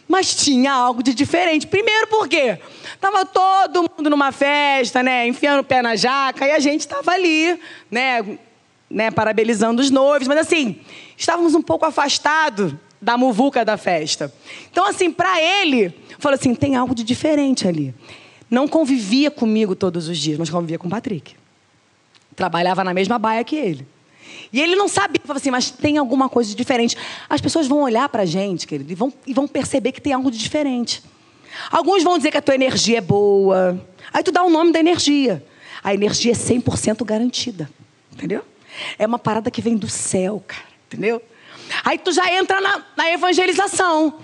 Mas 0.07 0.35
tinha 0.35 0.71
algo 0.73 1.01
de 1.01 1.13
diferente. 1.13 1.65
Primeiro 1.65 2.07
porque 2.07 2.59
tava 2.99 3.25
todo 3.25 3.83
mundo 3.83 4.09
numa 4.09 4.31
festa, 4.31 5.01
né, 5.01 5.27
enfiando 5.27 5.61
o 5.61 5.63
pé 5.63 5.81
na 5.81 5.95
jaca 5.95 6.45
e 6.45 6.51
a 6.51 6.59
gente 6.59 6.87
tava 6.87 7.11
ali, 7.11 7.59
né, 7.89 8.37
né, 8.89 9.09
parabenizando 9.09 9.81
os 9.81 9.89
noivos, 9.89 10.27
mas 10.27 10.37
assim, 10.37 10.79
estávamos 11.17 11.55
um 11.55 11.61
pouco 11.61 11.85
afastados 11.85 12.75
da 13.01 13.17
muvuca 13.17 13.65
da 13.65 13.77
festa. 13.77 14.33
Então 14.71 14.85
assim, 14.87 15.11
para 15.11 15.41
ele, 15.41 15.93
falou 16.19 16.35
assim, 16.35 16.53
tem 16.53 16.75
algo 16.75 16.93
de 16.93 17.03
diferente 17.03 17.67
ali. 17.67 17.93
Não 18.49 18.67
convivia 18.67 19.31
comigo 19.31 19.75
todos 19.75 20.07
os 20.09 20.17
dias, 20.17 20.37
mas 20.37 20.49
convivia 20.49 20.77
com 20.77 20.87
o 20.87 20.91
Patrick. 20.91 21.35
Trabalhava 22.35 22.83
na 22.83 22.93
mesma 22.93 23.17
baia 23.17 23.43
que 23.43 23.55
ele. 23.55 23.87
E 24.51 24.59
ele 24.59 24.75
não 24.75 24.87
sabia, 24.87 25.21
falava 25.21 25.39
assim, 25.39 25.51
mas 25.51 25.71
tem 25.71 25.97
alguma 25.97 26.27
coisa 26.27 26.49
de 26.49 26.55
diferente. 26.55 26.97
As 27.29 27.39
pessoas 27.39 27.67
vão 27.67 27.81
olhar 27.81 28.09
para 28.09 28.23
a 28.23 28.25
gente, 28.25 28.67
querido, 28.67 28.91
e 28.91 28.95
vão, 28.95 29.13
e 29.25 29.33
vão 29.33 29.47
perceber 29.47 29.93
que 29.93 30.01
tem 30.01 30.11
algo 30.13 30.29
de 30.29 30.37
diferente. 30.37 31.01
Alguns 31.69 32.03
vão 32.03 32.17
dizer 32.17 32.31
que 32.31 32.37
a 32.37 32.41
tua 32.41 32.55
energia 32.55 32.97
é 32.97 33.01
boa. 33.01 33.79
Aí 34.13 34.23
tu 34.23 34.31
dá 34.31 34.43
o 34.43 34.49
nome 34.49 34.71
da 34.71 34.79
energia. 34.79 35.43
A 35.83 35.93
energia 35.93 36.33
é 36.33 36.35
100% 36.35 37.03
garantida. 37.05 37.69
Entendeu? 38.11 38.43
É 38.99 39.05
uma 39.05 39.19
parada 39.19 39.49
que 39.49 39.61
vem 39.61 39.75
do 39.75 39.89
céu, 39.89 40.43
cara. 40.45 40.67
Entendeu? 40.87 41.21
Aí 41.83 41.97
tu 41.97 42.11
já 42.11 42.31
entra 42.33 42.59
na, 42.59 42.85
na 42.95 43.11
evangelização. 43.11 44.19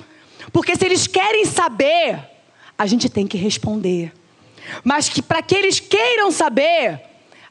Porque 0.52 0.76
se 0.76 0.86
eles 0.86 1.08
querem 1.08 1.46
saber, 1.46 2.20
a 2.78 2.86
gente 2.86 3.10
tem 3.10 3.28
que 3.28 3.38
responder. 3.38 4.14
Mas 4.84 5.10
que 5.10 5.22
para 5.22 5.42
que 5.42 5.56
eles 5.56 5.80
queiram 5.80 6.32
saber, 6.32 7.02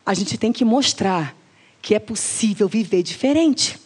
a 0.05 0.15
gente 0.15 0.39
tem 0.39 0.53
que 0.53 0.65
mostrar 0.65 1.37
que 1.81 1.95
é 1.95 1.99
possível 1.99 2.69
viver 2.69 3.03
diferente. 3.03 3.79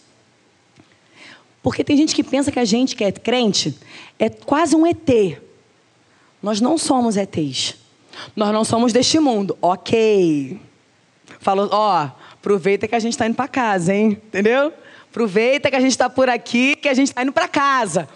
Porque 1.62 1.84
tem 1.84 1.96
gente 1.96 2.14
que 2.14 2.24
pensa 2.24 2.50
que 2.50 2.58
a 2.58 2.64
gente 2.64 2.96
que 2.96 3.04
é 3.04 3.12
crente 3.12 3.76
é 4.18 4.28
quase 4.28 4.74
um 4.74 4.86
ET. 4.86 5.40
Nós 6.42 6.60
não 6.60 6.78
somos 6.78 7.16
ETs. 7.16 7.76
Nós 8.34 8.52
não 8.52 8.64
somos 8.64 8.92
deste 8.92 9.18
mundo. 9.18 9.56
Ok. 9.60 10.58
Falou, 11.38 11.68
ó, 11.72 12.10
aproveita 12.40 12.88
que 12.88 12.94
a 12.94 12.98
gente 12.98 13.12
está 13.12 13.26
indo 13.26 13.36
para 13.36 13.46
casa, 13.46 13.94
hein? 13.94 14.20
Entendeu? 14.26 14.72
Aproveita 15.08 15.70
que 15.70 15.76
a 15.76 15.80
gente 15.80 15.90
está 15.90 16.08
por 16.08 16.28
aqui, 16.28 16.74
que 16.74 16.88
a 16.88 16.94
gente 16.94 17.08
está 17.08 17.22
indo 17.22 17.32
para 17.32 17.46
casa. 17.46 18.08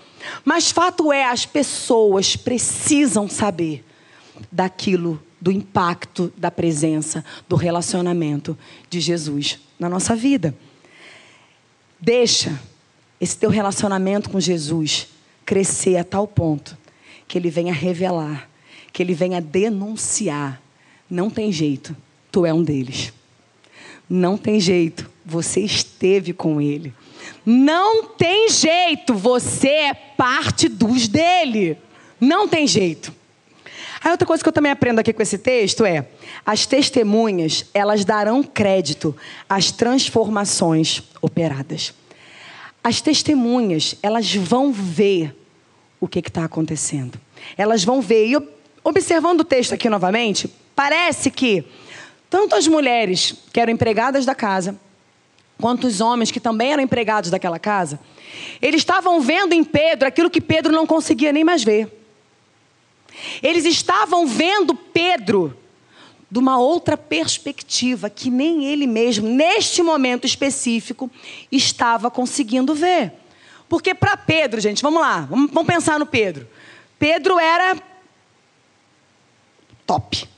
Mas 0.44 0.70
fato 0.70 1.12
é, 1.12 1.24
as 1.24 1.44
pessoas 1.44 2.34
precisam 2.34 3.28
saber 3.28 3.84
daquilo, 4.50 5.22
do 5.40 5.52
impacto 5.52 6.32
da 6.36 6.50
presença, 6.50 7.24
do 7.48 7.54
relacionamento 7.54 8.56
de 8.88 8.98
Jesus 9.00 9.58
na 9.78 9.88
nossa 9.88 10.16
vida. 10.16 10.56
Deixa 12.00 12.58
esse 13.20 13.36
teu 13.36 13.50
relacionamento 13.50 14.30
com 14.30 14.40
Jesus 14.40 15.08
crescer 15.44 15.98
a 15.98 16.04
tal 16.04 16.26
ponto 16.26 16.78
que 17.28 17.36
ele 17.36 17.50
venha 17.50 17.74
revelar, 17.74 18.48
que 18.92 19.02
ele 19.02 19.14
venha 19.14 19.40
denunciar. 19.40 20.62
Não 21.10 21.28
tem 21.28 21.52
jeito, 21.52 21.94
tu 22.32 22.46
é 22.46 22.54
um 22.54 22.62
deles. 22.62 23.12
Não 24.08 24.36
tem 24.36 24.60
jeito, 24.60 25.10
você 25.24 25.60
esteve 25.60 26.32
com 26.32 26.60
ele. 26.60 26.92
Não 27.44 28.04
tem 28.04 28.48
jeito, 28.48 29.14
você 29.14 29.68
é 29.68 29.94
parte 29.94 30.68
dos 30.68 31.08
dele. 31.08 31.78
Não 32.20 32.48
tem 32.48 32.66
jeito. 32.66 33.12
Aí 34.02 34.10
outra 34.10 34.26
coisa 34.26 34.42
que 34.42 34.48
eu 34.48 34.52
também 34.52 34.70
aprendo 34.70 34.98
aqui 34.98 35.12
com 35.12 35.22
esse 35.22 35.38
texto 35.38 35.84
é: 35.84 36.06
as 36.44 36.66
testemunhas, 36.66 37.64
elas 37.72 38.04
darão 38.04 38.42
crédito 38.42 39.16
às 39.48 39.70
transformações 39.72 41.02
operadas. 41.22 41.94
As 42.82 43.00
testemunhas, 43.00 43.96
elas 44.02 44.34
vão 44.34 44.70
ver 44.70 45.34
o 45.98 46.06
que 46.06 46.18
está 46.18 46.44
acontecendo. 46.44 47.18
Elas 47.56 47.82
vão 47.82 48.02
ver. 48.02 48.26
E 48.26 48.48
observando 48.82 49.40
o 49.40 49.44
texto 49.44 49.72
aqui 49.72 49.88
novamente, 49.88 50.50
parece 50.76 51.30
que 51.30 51.64
tanto 52.34 52.56
as 52.56 52.66
mulheres 52.66 53.32
que 53.52 53.60
eram 53.60 53.72
empregadas 53.72 54.26
da 54.26 54.34
casa, 54.34 54.76
quanto 55.56 55.86
os 55.86 56.00
homens 56.00 56.32
que 56.32 56.40
também 56.40 56.72
eram 56.72 56.82
empregados 56.82 57.30
daquela 57.30 57.60
casa, 57.60 58.00
eles 58.60 58.80
estavam 58.80 59.20
vendo 59.20 59.52
em 59.52 59.62
Pedro 59.62 60.08
aquilo 60.08 60.28
que 60.28 60.40
Pedro 60.40 60.72
não 60.72 60.84
conseguia 60.84 61.32
nem 61.32 61.44
mais 61.44 61.62
ver. 61.62 61.96
Eles 63.40 63.64
estavam 63.64 64.26
vendo 64.26 64.74
Pedro 64.74 65.56
de 66.28 66.36
uma 66.40 66.58
outra 66.58 66.96
perspectiva 66.96 68.10
que 68.10 68.32
nem 68.32 68.64
ele 68.64 68.88
mesmo, 68.88 69.28
neste 69.28 69.80
momento 69.80 70.26
específico, 70.26 71.08
estava 71.52 72.10
conseguindo 72.10 72.74
ver. 72.74 73.12
Porque 73.68 73.94
para 73.94 74.16
Pedro, 74.16 74.60
gente, 74.60 74.82
vamos 74.82 75.00
lá, 75.00 75.20
vamos, 75.20 75.52
vamos 75.52 75.72
pensar 75.72 76.00
no 76.00 76.06
Pedro. 76.06 76.48
Pedro 76.98 77.38
era 77.38 77.80
top, 79.86 80.28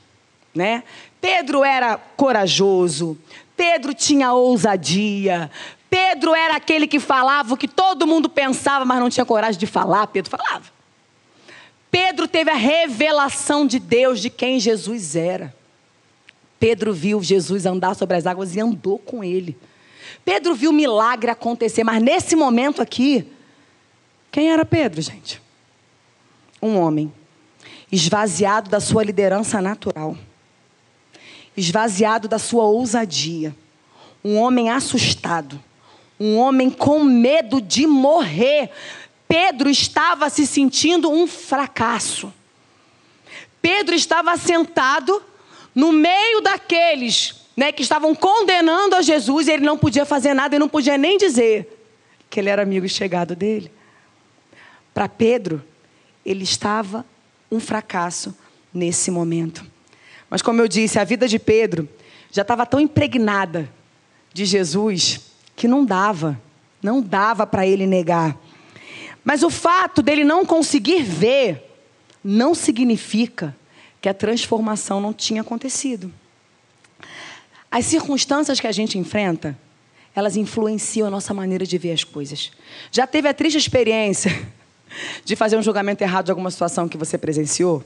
né? 0.53 0.83
Pedro 1.27 1.61
era 1.61 1.97
corajoso, 1.97 3.17
Pedro 3.57 3.93
tinha 3.93 4.31
ousadia, 4.31 5.51
Pedro 5.89 6.33
era 6.33 6.55
aquele 6.55 6.87
que 6.87 7.01
falava 7.01 7.53
o 7.53 7.57
que 7.57 7.67
todo 7.67 8.07
mundo 8.07 8.29
pensava, 8.29 8.85
mas 8.85 8.97
não 8.97 9.09
tinha 9.09 9.25
coragem 9.25 9.59
de 9.59 9.67
falar. 9.67 10.07
Pedro 10.07 10.31
falava. 10.31 10.63
Pedro 11.91 12.29
teve 12.29 12.49
a 12.49 12.55
revelação 12.55 13.67
de 13.67 13.77
Deus 13.77 14.21
de 14.21 14.29
quem 14.29 14.57
Jesus 14.57 15.17
era. 15.17 15.53
Pedro 16.57 16.93
viu 16.93 17.21
Jesus 17.21 17.65
andar 17.65 17.93
sobre 17.93 18.15
as 18.15 18.25
águas 18.25 18.55
e 18.55 18.61
andou 18.61 18.97
com 18.97 19.21
ele. 19.21 19.57
Pedro 20.23 20.55
viu 20.55 20.71
milagre 20.71 21.29
acontecer, 21.29 21.83
mas 21.83 22.01
nesse 22.01 22.37
momento 22.37 22.81
aqui, 22.81 23.27
quem 24.31 24.49
era 24.49 24.63
Pedro, 24.63 25.01
gente? 25.01 25.41
Um 26.61 26.77
homem 26.77 27.11
esvaziado 27.91 28.69
da 28.69 28.79
sua 28.79 29.03
liderança 29.03 29.61
natural, 29.61 30.15
esvaziado 31.57 32.27
da 32.27 32.37
sua 32.37 32.65
ousadia, 32.65 33.53
um 34.23 34.37
homem 34.37 34.69
assustado, 34.69 35.59
um 36.19 36.37
homem 36.37 36.69
com 36.69 37.03
medo 37.03 37.59
de 37.59 37.87
morrer, 37.87 38.69
Pedro 39.27 39.69
estava 39.69 40.29
se 40.29 40.45
sentindo 40.45 41.09
um 41.09 41.27
fracasso. 41.27 42.31
Pedro 43.61 43.95
estava 43.95 44.37
sentado 44.37 45.21
no 45.75 45.91
meio 45.91 46.41
daqueles 46.41 47.47
né, 47.55 47.71
que 47.71 47.81
estavam 47.81 48.13
condenando 48.15 48.95
a 48.95 49.01
Jesus 49.01 49.47
e 49.47 49.51
ele 49.51 49.65
não 49.65 49.77
podia 49.77 50.05
fazer 50.05 50.33
nada 50.33 50.55
e 50.55 50.59
não 50.59 50.69
podia 50.69 50.97
nem 50.97 51.17
dizer 51.17 51.83
que 52.29 52.39
ele 52.39 52.49
era 52.49 52.61
amigo 52.61 52.87
chegado 52.87 53.35
dele. 53.35 53.71
Para 54.93 55.09
Pedro, 55.09 55.63
ele 56.25 56.43
estava 56.43 57.05
um 57.51 57.59
fracasso 57.59 58.35
nesse 58.73 59.11
momento. 59.11 59.65
Mas, 60.29 60.41
como 60.41 60.61
eu 60.61 60.67
disse, 60.67 60.99
a 60.99 61.03
vida 61.03 61.27
de 61.27 61.39
Pedro 61.39 61.87
já 62.31 62.41
estava 62.41 62.65
tão 62.65 62.79
impregnada 62.79 63.69
de 64.33 64.45
Jesus 64.45 65.21
que 65.55 65.67
não 65.67 65.85
dava, 65.85 66.39
não 66.81 67.01
dava 67.01 67.47
para 67.47 67.65
ele 67.65 67.87
negar. 67.87 68.37
Mas 69.23 69.43
o 69.43 69.49
fato 69.49 70.01
dele 70.01 70.23
não 70.23 70.45
conseguir 70.45 71.03
ver 71.03 71.63
não 72.23 72.53
significa 72.53 73.55
que 74.01 74.09
a 74.09 74.13
transformação 74.13 75.01
não 75.01 75.13
tinha 75.13 75.41
acontecido. 75.41 76.13
As 77.69 77.85
circunstâncias 77.85 78.59
que 78.59 78.67
a 78.67 78.71
gente 78.71 78.97
enfrenta, 78.97 79.57
elas 80.15 80.35
influenciam 80.35 81.07
a 81.07 81.11
nossa 81.11 81.33
maneira 81.33 81.65
de 81.65 81.77
ver 81.77 81.91
as 81.91 82.03
coisas. 82.03 82.51
Já 82.91 83.05
teve 83.05 83.27
a 83.27 83.33
triste 83.33 83.57
experiência 83.57 84.31
de 85.25 85.35
fazer 85.35 85.57
um 85.57 85.63
julgamento 85.63 86.03
errado 86.03 86.25
de 86.25 86.31
alguma 86.31 86.51
situação 86.51 86.87
que 86.87 86.97
você 86.97 87.17
presenciou? 87.17 87.83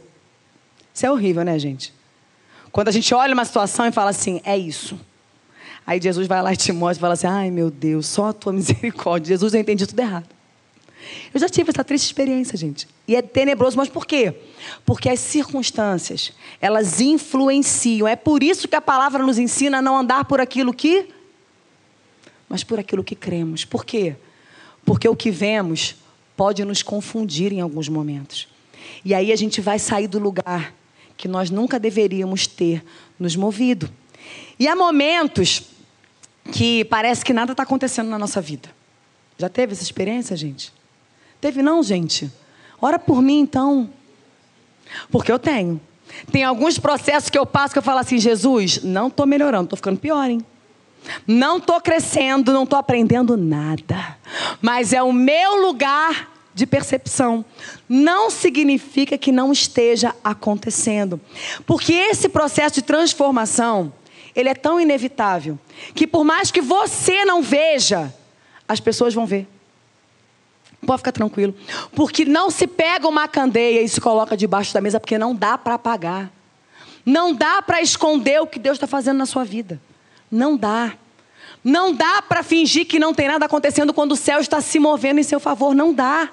Isso 0.94 1.06
é 1.06 1.12
horrível, 1.12 1.44
né, 1.44 1.58
gente? 1.58 1.94
Quando 2.72 2.88
a 2.88 2.92
gente 2.92 3.14
olha 3.14 3.34
uma 3.34 3.46
situação 3.46 3.86
e 3.86 3.92
fala 3.92 4.10
assim, 4.10 4.42
é 4.44 4.58
isso. 4.58 5.00
Aí 5.86 6.00
Jesus 6.02 6.28
vai 6.28 6.42
lá 6.42 6.54
e 6.54 6.56
e 6.56 7.00
fala 7.00 7.14
assim, 7.14 7.28
ai 7.28 7.52
meu 7.52 7.70
Deus, 7.70 8.06
só 8.06 8.28
a 8.30 8.34
tua 8.34 8.54
misericórdia. 8.54 9.30
Jesus, 9.30 9.54
eu 9.54 9.60
entendi 9.60 9.86
tudo 9.86 10.00
errado. 10.00 10.28
Eu 11.34 11.40
já 11.40 11.50
tive 11.50 11.72
essa 11.72 11.84
triste 11.84 12.06
experiência, 12.06 12.58
gente. 12.58 12.88
E 13.08 13.16
é 13.16 13.22
tenebroso, 13.22 13.76
mas 13.76 13.90
por 13.90 14.06
quê? 14.06 14.34
Porque 14.86 15.10
as 15.10 15.20
circunstâncias, 15.20 16.32
elas 16.62 17.02
influenciam. 17.02 18.08
É 18.08 18.16
por 18.16 18.44
isso 18.44 18.68
que 18.68 18.76
a 18.76 18.82
palavra 18.82 19.24
nos 19.26 19.38
ensina 19.38 19.80
a 19.80 19.82
não 19.82 19.98
andar 19.98 20.26
por 20.26 20.40
aquilo 20.40 20.74
que 20.74 21.08
mas 22.48 22.66
por 22.66 22.78
aquilo 22.78 23.02
que 23.02 23.16
cremos. 23.16 23.64
Por 23.64 23.86
quê? 23.86 24.14
Porque 24.84 25.08
o 25.08 25.16
que 25.16 25.32
vemos 25.32 25.96
pode 26.36 26.66
nos 26.66 26.84
confundir 26.84 27.54
em 27.54 27.62
alguns 27.62 27.88
momentos. 27.88 28.46
E 29.06 29.14
aí 29.14 29.32
a 29.32 29.36
gente 29.38 29.62
vai 29.62 29.80
sair 29.80 30.08
do 30.08 30.20
lugar 30.20 30.74
que 31.22 31.28
nós 31.28 31.52
nunca 31.52 31.80
deveríamos 31.80 32.48
ter 32.48 32.84
nos 33.20 33.36
movido. 33.36 33.88
E 34.58 34.68
há 34.68 34.76
momentos 34.76 35.62
que 36.52 36.84
parece 36.86 37.24
que 37.24 37.32
nada 37.32 37.54
está 37.54 37.62
acontecendo 37.62 38.10
na 38.10 38.18
nossa 38.18 38.42
vida. 38.42 38.70
Já 39.38 39.48
teve 39.48 39.74
essa 39.74 39.84
experiência, 39.84 40.36
gente? 40.36 40.74
Teve 41.40 41.62
não, 41.62 41.84
gente? 41.84 42.32
Ora 42.82 42.98
por 42.98 43.22
mim 43.22 43.40
então. 43.40 43.88
Porque 45.12 45.32
eu 45.32 45.38
tenho. 45.38 45.80
Tem 46.32 46.44
alguns 46.44 46.80
processos 46.80 47.30
que 47.30 47.38
eu 47.38 47.46
passo 47.46 47.74
que 47.74 47.78
eu 47.78 47.84
falo 47.84 48.00
assim, 48.00 48.18
Jesus, 48.18 48.84
não 48.84 49.08
estou 49.08 49.28
melhorando, 49.28 49.66
estou 49.66 49.78
ficando 49.78 50.00
pior, 50.00 50.28
hein? 50.28 50.44
Não 51.28 51.58
estou 51.58 51.80
crescendo, 51.80 52.52
não 52.52 52.64
estou 52.64 52.80
aprendendo 52.80 53.38
nada. 53.38 54.18
Mas 54.60 54.92
é 54.92 55.04
o 55.04 55.14
meu 55.14 55.68
lugar 55.68 56.31
de 56.62 56.68
percepção. 56.68 57.44
Não 57.90 58.30
significa 58.30 59.18
que 59.18 59.32
não 59.32 59.52
esteja 59.52 60.16
acontecendo. 60.24 61.20
Porque 61.66 61.92
esse 61.92 62.30
processo 62.30 62.76
de 62.76 62.82
transformação, 62.84 63.92
ele 64.36 64.48
é 64.48 64.54
tão 64.54 64.80
inevitável 64.80 65.58
que 65.96 66.06
por 66.06 66.24
mais 66.24 66.52
que 66.52 66.62
você 66.62 67.26
não 67.26 67.42
veja, 67.42 68.14
as 68.68 68.80
pessoas 68.80 69.14
vão 69.14 69.26
ver. 69.26 69.48
Pode 70.86 71.00
ficar 71.00 71.12
tranquilo. 71.12 71.56
Porque 71.96 72.26
não 72.26 72.52
se 72.52 72.68
pega 72.68 73.08
uma 73.08 73.28
candeia 73.28 73.82
e 73.82 73.90
se 73.90 74.00
coloca 74.00 74.38
debaixo 74.38 74.74
da 74.74 74.82
mesa, 74.82 75.00
porque 75.00 75.18
não 75.18 75.36
dá 75.36 75.58
para 75.58 75.74
apagar. 75.76 76.32
Não 77.04 77.34
dá 77.34 77.62
para 77.64 77.82
esconder 77.82 78.40
o 78.40 78.48
que 78.48 78.60
Deus 78.60 78.76
está 78.76 78.86
fazendo 78.86 79.18
na 79.18 79.26
sua 79.26 79.44
vida. 79.44 79.82
Não 80.30 80.56
dá. 80.56 80.94
Não 81.64 81.94
dá 81.94 82.22
para 82.22 82.44
fingir 82.44 82.86
que 82.86 83.00
não 83.00 83.14
tem 83.16 83.28
nada 83.28 83.46
acontecendo 83.46 83.94
quando 83.94 84.12
o 84.12 84.16
céu 84.16 84.40
está 84.40 84.62
se 84.62 84.78
movendo 84.78 85.20
em 85.20 85.24
seu 85.24 85.40
favor. 85.40 85.74
Não 85.74 85.92
dá. 85.92 86.30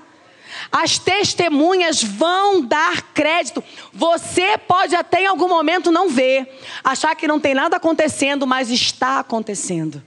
As 0.71 0.99
testemunhas 0.99 2.03
vão 2.03 2.65
dar 2.65 3.03
crédito. 3.15 3.63
Você 3.93 4.59
pode 4.59 4.95
até 4.95 5.23
em 5.23 5.27
algum 5.27 5.49
momento 5.49 5.91
não 5.91 6.09
ver, 6.09 6.61
achar 6.83 7.15
que 7.15 7.29
não 7.29 7.41
tem 7.41 7.55
nada 7.55 7.77
acontecendo, 7.77 8.47
mas 8.47 8.71
está 8.71 9.19
acontecendo. 9.19 10.03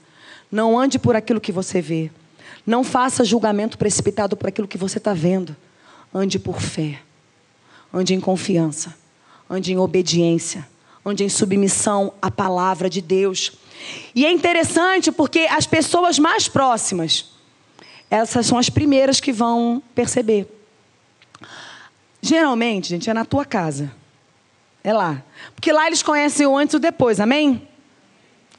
Não 0.52 0.78
ande 0.78 1.00
por 1.00 1.16
aquilo 1.16 1.42
que 1.42 1.52
você 1.52 1.82
vê. 1.82 2.12
Não 2.66 2.84
faça 2.84 3.24
julgamento 3.24 3.78
precipitado 3.78 4.36
por 4.36 4.50
aquilo 4.50 4.68
que 4.68 4.78
você 4.78 4.98
está 4.98 5.14
vendo. 5.14 5.56
Ande 6.14 6.38
por 6.38 6.60
fé. 6.60 7.00
Ande 7.94 8.14
em 8.14 8.20
confiança. 8.20 8.96
Ande 9.50 9.74
em 9.74 9.78
obediência. 9.78 10.68
Ande 11.06 11.24
em 11.24 11.30
submissão 11.30 12.14
à 12.22 12.30
palavra 12.30 12.90
de 12.90 13.02
Deus. 13.02 13.54
E 14.14 14.26
é 14.26 14.32
interessante 14.32 15.12
porque 15.12 15.48
as 15.50 15.66
pessoas 15.66 16.20
mais 16.20 16.48
próximas, 16.48 17.31
essas 18.12 18.46
são 18.46 18.58
as 18.58 18.70
primeiras 18.70 19.22
que 19.22 19.32
vão 19.32 19.82
perceber. 19.96 20.46
Geralmente, 22.22 22.90
gente, 22.90 23.10
é 23.10 23.14
na 23.14 23.24
tua 23.24 23.46
casa. 23.46 23.90
É 24.84 24.92
lá. 24.92 25.24
Porque 25.56 25.72
lá 25.72 25.88
eles 25.88 26.04
conhecem 26.04 26.46
o 26.46 26.58
antes 26.58 26.74
e 26.74 26.78
o 26.78 26.80
depois, 26.80 27.22
amém? 27.22 27.66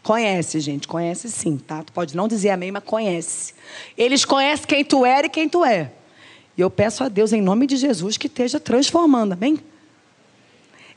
Conhece, 0.02 0.58
gente, 0.58 0.88
conhece 0.88 1.30
sim, 1.30 1.58
tá? 1.58 1.82
Tu 1.82 1.92
pode 1.92 2.16
não 2.16 2.26
dizer 2.26 2.48
amém, 2.48 2.72
mas 2.72 2.82
conhece. 2.82 3.52
Eles 3.96 4.24
conhecem 4.24 4.66
quem 4.66 4.82
tu 4.82 5.04
era 5.04 5.26
e 5.26 5.30
quem 5.30 5.46
tu 5.46 5.62
é. 5.62 5.92
E 6.56 6.60
eu 6.62 6.70
peço 6.70 7.04
a 7.04 7.08
Deus, 7.08 7.30
em 7.34 7.42
nome 7.42 7.66
de 7.66 7.76
Jesus, 7.76 8.16
que 8.16 8.28
esteja 8.28 8.58
transformando, 8.58 9.34
amém? 9.34 9.58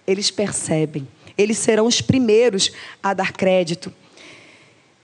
Eles 0.07 0.31
percebem. 0.31 1.05
Eles 1.37 1.57
serão 1.57 1.85
os 1.85 1.99
primeiros 1.99 2.71
a 3.03 3.13
dar 3.13 3.33
crédito. 3.33 3.93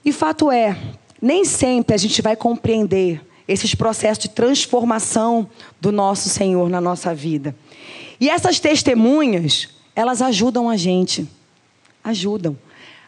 E 0.02 0.10
fato 0.10 0.50
é, 0.50 0.74
nem 1.20 1.44
sempre 1.44 1.94
a 1.94 1.98
gente 1.98 2.22
vai 2.22 2.34
compreender 2.34 3.20
esses 3.52 3.74
processos 3.74 4.22
de 4.22 4.30
transformação 4.30 5.48
do 5.80 5.92
nosso 5.92 6.28
Senhor 6.28 6.68
na 6.68 6.80
nossa 6.80 7.14
vida. 7.14 7.54
E 8.20 8.28
essas 8.28 8.58
testemunhas, 8.60 9.68
elas 9.94 10.22
ajudam 10.22 10.68
a 10.68 10.76
gente. 10.76 11.28
Ajudam 12.02 12.56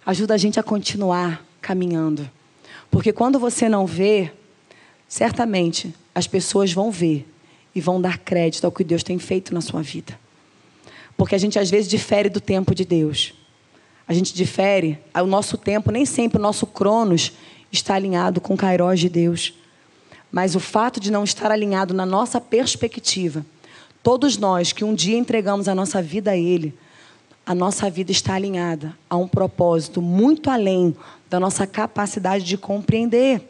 ajuda 0.05 0.35
a 0.35 0.37
gente 0.37 0.61
a 0.61 0.63
continuar 0.63 1.45
caminhando. 1.61 2.29
Porque 2.91 3.13
quando 3.13 3.39
você 3.39 3.69
não 3.69 3.87
vê, 3.87 4.31
certamente 5.09 5.95
as 6.15 6.27
pessoas 6.27 6.73
vão 6.73 6.91
ver 6.91 7.27
e 7.75 7.81
vão 7.81 8.01
dar 8.01 8.19
crédito 8.19 8.65
ao 8.65 8.73
que 8.73 8.85
Deus 8.85 9.03
tem 9.03 9.19
feito 9.19 9.55
na 9.55 9.61
sua 9.61 9.83
vida. 9.83 10.19
Porque 11.17 11.35
a 11.35 11.39
gente 11.39 11.59
às 11.59 11.71
vezes 11.71 11.89
difere 11.89 12.29
do 12.29 12.41
tempo 12.41 12.75
de 12.75 12.85
Deus. 12.85 13.35
A 14.07 14.13
gente 14.13 14.35
difere, 14.35 14.99
o 15.15 15.27
nosso 15.27 15.57
tempo, 15.57 15.91
nem 15.91 16.05
sempre 16.05 16.39
o 16.39 16.43
nosso 16.43 16.67
cronos 16.67 17.33
está 17.73 17.95
alinhado 17.95 18.41
com 18.41 18.55
o 18.55 18.57
Kairos 18.57 19.01
de 19.01 19.09
Deus. 19.09 19.55
Mas 20.35 20.57
o 20.57 20.59
fato 20.59 20.99
de 20.99 21.13
não 21.13 21.23
estar 21.23 21.53
alinhado 21.53 21.95
na 21.95 22.05
nossa 22.05 22.41
perspectiva, 22.41 23.47
todos 24.03 24.37
nós 24.37 24.73
que 24.73 24.83
um 24.83 24.93
dia 24.93 25.17
entregamos 25.17 25.69
a 25.69 25.77
nossa 25.77 26.03
vida 26.03 26.33
a 26.33 26.37
Ele, 26.37 26.75
a 27.47 27.55
nossa 27.55 27.89
vida 27.89 28.11
está 28.11 28.35
alinhada 28.35 28.99
a 29.09 29.17
um 29.17 29.29
propósito 29.29 30.03
muito 30.03 30.51
além 30.51 30.93
da 31.31 31.39
nossa 31.39 31.69
capacidade 31.69 32.43
de 32.43 32.59
compreender. 32.59 33.49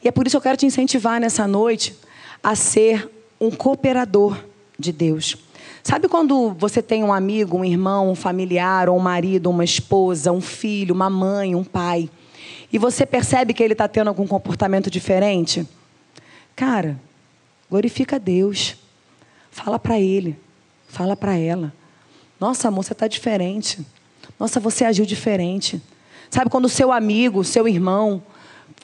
E 0.00 0.06
é 0.06 0.12
por 0.12 0.28
isso 0.28 0.34
que 0.34 0.36
eu 0.36 0.42
quero 0.42 0.56
te 0.56 0.64
incentivar 0.64 1.20
nessa 1.20 1.44
noite 1.44 1.92
a 2.40 2.54
ser 2.54 3.10
um 3.40 3.50
cooperador 3.50 4.38
de 4.78 4.92
Deus. 4.92 5.36
Sabe 5.82 6.06
quando 6.06 6.54
você 6.56 6.80
tem 6.80 7.02
um 7.02 7.12
amigo, 7.12 7.58
um 7.58 7.64
irmão, 7.64 8.12
um 8.12 8.14
familiar, 8.14 8.88
ou 8.88 8.96
um 8.96 9.00
marido, 9.00 9.50
uma 9.50 9.64
esposa, 9.64 10.30
um 10.30 10.40
filho, 10.40 10.94
uma 10.94 11.10
mãe, 11.10 11.56
um 11.56 11.64
pai, 11.64 12.08
e 12.72 12.78
você 12.78 13.06
percebe 13.06 13.54
que 13.54 13.62
ele 13.62 13.74
está 13.74 13.88
tendo 13.88 14.08
algum 14.08 14.26
comportamento 14.26 14.90
diferente? 14.90 15.66
Cara, 16.54 17.00
glorifica 17.70 18.16
a 18.16 18.18
Deus. 18.18 18.76
Fala 19.50 19.78
para 19.78 19.98
ele, 19.98 20.38
fala 20.88 21.16
para 21.16 21.36
ela. 21.36 21.72
Nossa, 22.38 22.68
amor, 22.68 22.84
você 22.84 22.92
está 22.92 23.08
diferente. 23.08 23.84
Nossa, 24.38 24.60
você 24.60 24.84
agiu 24.84 25.04
diferente. 25.04 25.80
Sabe 26.30 26.50
quando 26.50 26.66
o 26.66 26.68
seu 26.68 26.92
amigo, 26.92 27.42
seu 27.42 27.66
irmão, 27.66 28.22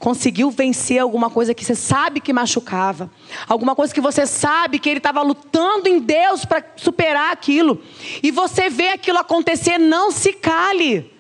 conseguiu 0.00 0.50
vencer 0.50 0.98
alguma 0.98 1.31
coisa 1.31 1.55
que 1.55 1.64
você 1.64 1.74
sabe 1.74 2.20
que 2.20 2.33
machucava, 2.33 3.11
alguma 3.46 3.74
coisa 3.74 3.94
que 3.94 4.00
você 4.00 4.27
sabe 4.27 4.79
que 4.79 4.88
ele 4.88 4.98
estava 4.98 5.22
lutando 5.22 5.88
em 5.88 6.00
Deus 6.00 6.44
para 6.44 6.64
superar 6.77 7.33
aquilo, 7.33 7.81
e 8.22 8.31
você 8.31 8.68
vê 8.68 8.88
aquilo 8.88 9.18
acontecer, 9.18 9.79
não 9.79 10.11
se 10.11 10.33
cale. 10.33 11.13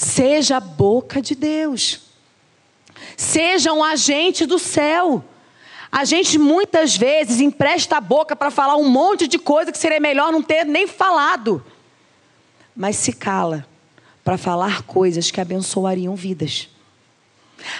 Seja 0.00 0.58
a 0.58 0.60
boca 0.60 1.20
de 1.20 1.34
Deus. 1.34 2.02
Seja 3.16 3.72
um 3.72 3.82
agente 3.82 4.46
do 4.46 4.56
céu. 4.56 5.24
A 5.90 6.04
gente 6.04 6.38
muitas 6.38 6.96
vezes 6.96 7.40
empresta 7.40 7.96
a 7.96 8.00
boca 8.00 8.36
para 8.36 8.48
falar 8.48 8.76
um 8.76 8.88
monte 8.88 9.26
de 9.26 9.40
coisa 9.40 9.72
que 9.72 9.76
seria 9.76 9.98
melhor 9.98 10.30
não 10.30 10.40
ter 10.40 10.64
nem 10.64 10.86
falado. 10.86 11.66
Mas 12.76 12.94
se 12.94 13.12
cala 13.12 13.66
para 14.22 14.38
falar 14.38 14.82
coisas 14.82 15.32
que 15.32 15.40
abençoariam 15.40 16.14
vidas. 16.14 16.68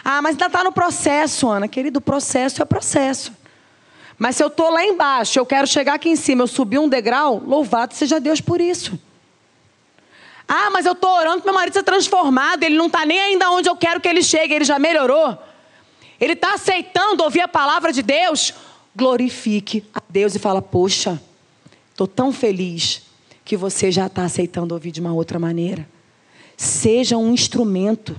Ah, 0.03 0.21
mas 0.21 0.33
ainda 0.33 0.47
está 0.47 0.65
no 0.65 0.73
processo, 0.73 1.49
Ana. 1.49 1.69
Querido, 1.69 2.01
processo 2.01 2.61
é 2.61 2.65
processo. 2.65 3.33
Mas 4.19 4.35
se 4.35 4.43
eu 4.43 4.49
estou 4.49 4.71
lá 4.71 4.85
embaixo, 4.85 5.39
eu 5.39 5.47
quero 5.47 5.69
chegar 5.69 5.95
aqui 5.95 6.09
em 6.09 6.17
cima, 6.17 6.43
eu 6.43 6.49
subi 6.49 6.81
um 6.81 6.89
degrau, 6.89 7.41
louvado 7.47 7.95
seja 7.95 8.19
Deus 8.19 8.41
por 8.41 8.61
isso. 8.61 8.99
Ah, 10.49 10.71
mas 10.71 10.87
eu 10.87 10.93
estou 10.93 11.11
orando 11.11 11.43
para 11.43 11.53
meu 11.53 11.61
marido 11.61 11.75
ser 11.75 11.83
transformado, 11.83 12.63
ele 12.63 12.75
não 12.75 12.87
está 12.87 13.05
nem 13.05 13.21
ainda 13.21 13.51
onde 13.51 13.69
eu 13.69 13.77
quero 13.77 14.01
que 14.01 14.09
ele 14.09 14.23
chegue, 14.23 14.55
ele 14.55 14.65
já 14.65 14.79
melhorou. 14.79 15.37
Ele 16.19 16.33
está 16.33 16.55
aceitando 16.55 17.23
ouvir 17.23 17.43
a 17.43 17.49
palavra 17.49 17.93
de 17.93 18.03
Deus, 18.03 18.55
glorifique 18.97 19.85
a 19.95 20.01
Deus 20.09 20.35
e 20.35 20.39
fala: 20.39 20.63
Poxa, 20.63 21.21
estou 21.91 22.07
tão 22.07 22.33
feliz 22.33 23.03
que 23.45 23.57
você 23.57 23.93
já 23.93 24.07
está 24.07 24.25
aceitando 24.25 24.75
ouvir 24.75 24.91
de 24.91 25.01
uma 25.01 25.13
outra 25.13 25.39
maneira. 25.39 25.87
Seja 26.57 27.17
um 27.17 27.33
instrumento, 27.33 28.19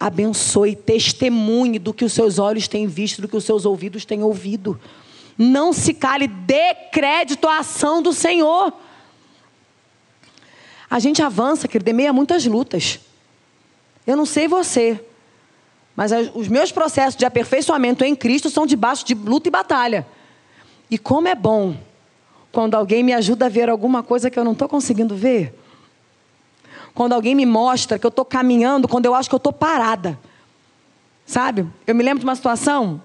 abençoe, 0.00 0.74
testemunhe 0.74 1.78
do 1.78 1.94
que 1.94 2.04
os 2.04 2.12
seus 2.12 2.38
olhos 2.38 2.66
têm 2.66 2.86
visto, 2.86 3.22
do 3.22 3.28
que 3.28 3.36
os 3.36 3.44
seus 3.44 3.64
ouvidos 3.64 4.04
têm 4.04 4.22
ouvido. 4.22 4.80
Não 5.38 5.72
se 5.72 5.92
cale, 5.92 6.26
dê 6.26 6.74
crédito 6.90 7.46
à 7.46 7.58
ação 7.58 8.02
do 8.02 8.12
Senhor. 8.12 8.72
A 10.88 10.98
gente 10.98 11.22
avança, 11.22 11.66
querido, 11.66 11.90
em 11.90 11.94
meio 11.94 12.10
a 12.10 12.12
muitas 12.12 12.44
lutas. 12.46 13.00
Eu 14.06 14.16
não 14.16 14.24
sei 14.24 14.46
você, 14.46 15.00
mas 15.96 16.12
os 16.34 16.46
meus 16.46 16.70
processos 16.70 17.16
de 17.16 17.24
aperfeiçoamento 17.24 18.04
em 18.04 18.14
Cristo 18.14 18.50
são 18.50 18.66
debaixo 18.66 19.04
de 19.04 19.14
luta 19.14 19.48
e 19.48 19.50
batalha. 19.50 20.06
E 20.90 20.98
como 20.98 21.26
é 21.26 21.34
bom 21.34 21.76
quando 22.52 22.74
alguém 22.74 23.02
me 23.02 23.12
ajuda 23.12 23.46
a 23.46 23.48
ver 23.48 23.68
alguma 23.68 24.02
coisa 24.02 24.30
que 24.30 24.38
eu 24.38 24.44
não 24.44 24.52
estou 24.52 24.68
conseguindo 24.68 25.16
ver. 25.16 25.58
Quando 26.94 27.12
alguém 27.12 27.34
me 27.34 27.44
mostra 27.44 27.98
que 27.98 28.06
eu 28.06 28.08
estou 28.08 28.24
caminhando, 28.24 28.88
quando 28.88 29.06
eu 29.06 29.14
acho 29.14 29.28
que 29.28 29.34
eu 29.34 29.38
estou 29.38 29.52
parada. 29.52 30.18
Sabe? 31.26 31.66
Eu 31.86 31.94
me 31.94 32.02
lembro 32.02 32.20
de 32.20 32.24
uma 32.24 32.36
situação. 32.36 33.02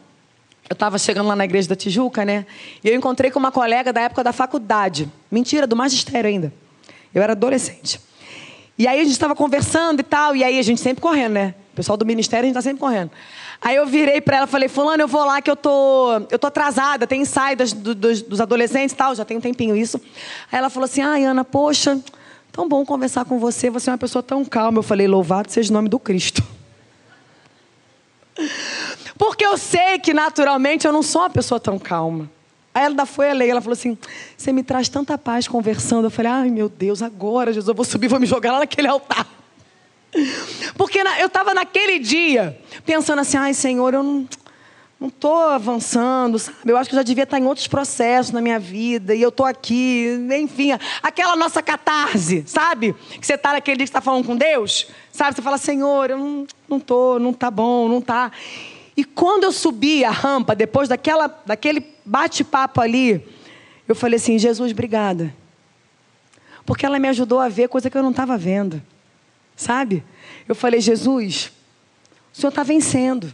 Eu 0.70 0.74
estava 0.74 0.98
chegando 0.98 1.28
lá 1.28 1.36
na 1.36 1.44
igreja 1.44 1.68
da 1.68 1.76
Tijuca, 1.76 2.24
né? 2.24 2.46
E 2.82 2.88
eu 2.88 2.96
encontrei 2.96 3.32
com 3.32 3.40
uma 3.40 3.52
colega 3.52 3.92
da 3.92 4.02
época 4.02 4.24
da 4.24 4.32
faculdade. 4.32 5.12
Mentira, 5.30 5.68
do 5.68 5.76
magistério 5.76 6.30
ainda. 6.30 6.54
Eu 7.14 7.22
era 7.22 7.34
adolescente. 7.34 8.00
E 8.78 8.88
aí 8.88 9.00
a 9.00 9.04
gente 9.04 9.14
estava 9.14 9.36
conversando 9.36 10.00
e 10.00 10.04
tal, 10.04 10.36
e 10.36 10.44
aí 10.44 10.58
a 10.58 10.62
gente 10.62 10.82
sempre 10.82 11.02
correndo, 11.02 11.34
né? 11.34 11.56
O 11.74 11.76
pessoal 11.76 11.98
do 11.98 12.06
ministério, 12.06 12.46
a 12.46 12.48
gente 12.48 12.58
está 12.58 12.62
sempre 12.62 12.80
correndo. 12.80 13.12
Aí 13.62 13.76
eu 13.76 13.86
virei 13.86 14.20
para 14.20 14.38
ela 14.38 14.46
e 14.48 14.50
falei, 14.50 14.68
fulano, 14.68 15.04
eu 15.04 15.08
vou 15.08 15.24
lá 15.24 15.40
que 15.40 15.52
eu 15.52 15.56
tô, 15.56 16.14
eu 16.32 16.40
tô 16.40 16.48
atrasada, 16.48 17.06
tem 17.06 17.22
ensaio 17.22 17.56
dos, 17.56 17.74
dos, 17.74 18.24
dos 18.24 18.42
adolescentes 18.42 18.94
e 18.94 18.96
tal, 18.96 19.14
já 19.14 19.24
tem 19.24 19.38
um 19.38 19.42
tempinho 19.42 19.76
isso. 19.76 20.02
Aí 20.52 20.58
ela 20.58 20.70
falou 20.70 20.86
assim, 20.86 21.02
ai, 21.02 21.24
Ana, 21.24 21.46
poxa, 21.46 22.00
tão 22.52 22.68
bom 22.68 22.84
conversar 22.84 23.24
com 23.24 23.38
você, 23.38 23.70
você 23.70 23.92
é 23.92 23.94
uma 23.94 24.00
pessoa 24.00 24.24
tão 24.24 24.44
calma. 24.44 24.80
Eu 24.80 24.84
falei, 24.84 25.08
louvado 25.08 25.52
seja 25.52 25.70
o 25.70 25.74
nome 25.74 25.90
do 25.90 26.00
Cristo. 26.00 26.44
Porque 29.16 29.46
eu 29.46 29.56
sei 29.60 30.00
que 30.00 30.12
naturalmente 30.12 30.88
eu 30.88 30.92
não 30.92 31.04
sou 31.04 31.22
uma 31.22 31.30
pessoa 31.30 31.60
tão 31.60 31.78
calma. 31.78 32.28
Aí 32.74 32.86
ela 32.86 33.06
foi 33.06 33.30
a 33.30 33.34
lei, 33.34 33.50
ela 33.50 33.62
falou 33.62 33.74
assim: 33.74 33.98
Você 34.38 34.52
me 34.52 34.64
traz 34.64 34.88
tanta 34.88 35.18
paz 35.18 35.48
conversando. 35.48 36.06
Eu 36.06 36.12
falei: 36.12 36.32
Ai 36.32 36.50
meu 36.50 36.70
Deus, 36.70 37.02
agora, 37.02 37.52
Jesus, 37.52 37.68
eu 37.68 37.76
vou 37.76 37.86
subir, 37.86 38.08
vou 38.08 38.20
me 38.20 38.26
jogar 38.26 38.54
lá 38.54 38.60
naquele 38.60 38.88
altar. 38.88 39.28
Porque 40.76 41.04
na, 41.04 41.20
eu 41.20 41.28
estava 41.28 41.54
naquele 41.54 42.00
dia 42.00 42.58
pensando 42.86 43.20
assim: 43.20 43.38
Ai 43.38 43.54
Senhor, 43.54 43.94
eu 43.94 44.04
não 44.04 44.28
não 45.02 45.08
estou 45.08 45.36
avançando, 45.50 46.38
sabe? 46.38 46.58
Eu 46.72 46.78
acho 46.78 46.88
que 46.88 46.96
eu 46.96 47.00
já 47.00 47.02
devia 47.02 47.24
estar 47.24 47.40
em 47.40 47.46
outros 47.48 47.66
processos 47.66 48.32
na 48.32 48.40
minha 48.40 48.60
vida 48.60 49.16
e 49.16 49.22
eu 49.24 49.30
estou 49.30 49.48
aqui, 49.48 50.06
enfim, 50.32 50.74
aquela 51.02 51.36
nossa 51.36 51.60
catarse, 51.60 52.44
sabe? 52.46 52.94
Que 53.20 53.26
você 53.26 53.34
está 53.34 53.54
naquele 53.54 53.78
dia 53.78 53.86
que 53.88 53.90
está 53.90 54.00
falando 54.00 54.28
com 54.28 54.36
Deus, 54.36 54.86
sabe? 55.12 55.36
Você 55.36 55.42
fala, 55.42 55.58
Senhor, 55.58 56.12
eu 56.12 56.20
não, 56.20 56.48
não 56.70 56.80
tô, 56.80 57.18
não 57.18 57.34
tá 57.34 57.50
bom, 57.50 57.90
não 57.90 58.00
tá. 58.00 58.32
E 59.02 59.04
quando 59.04 59.46
eu 59.46 59.52
subi 59.52 60.06
a 60.06 60.12
rampa, 60.12 60.54
depois 60.54 60.88
daquela, 60.88 61.28
daquele 61.44 61.84
bate-papo 62.06 62.80
ali, 62.80 63.28
eu 63.88 63.96
falei 63.96 64.18
assim, 64.18 64.38
Jesus, 64.38 64.72
obrigada. 64.72 65.34
Porque 66.68 66.86
ela 66.86 67.00
me 67.00 67.08
ajudou 67.08 67.40
a 67.40 67.50
ver 67.50 67.68
coisa 67.68 67.90
que 67.90 67.98
eu 67.98 68.04
não 68.04 68.12
estava 68.12 68.38
vendo, 68.38 68.80
sabe? 69.56 70.04
Eu 70.48 70.54
falei, 70.54 70.80
Jesus, 70.80 71.52
o 72.32 72.38
Senhor 72.38 72.50
está 72.50 72.62
vencendo. 72.62 73.34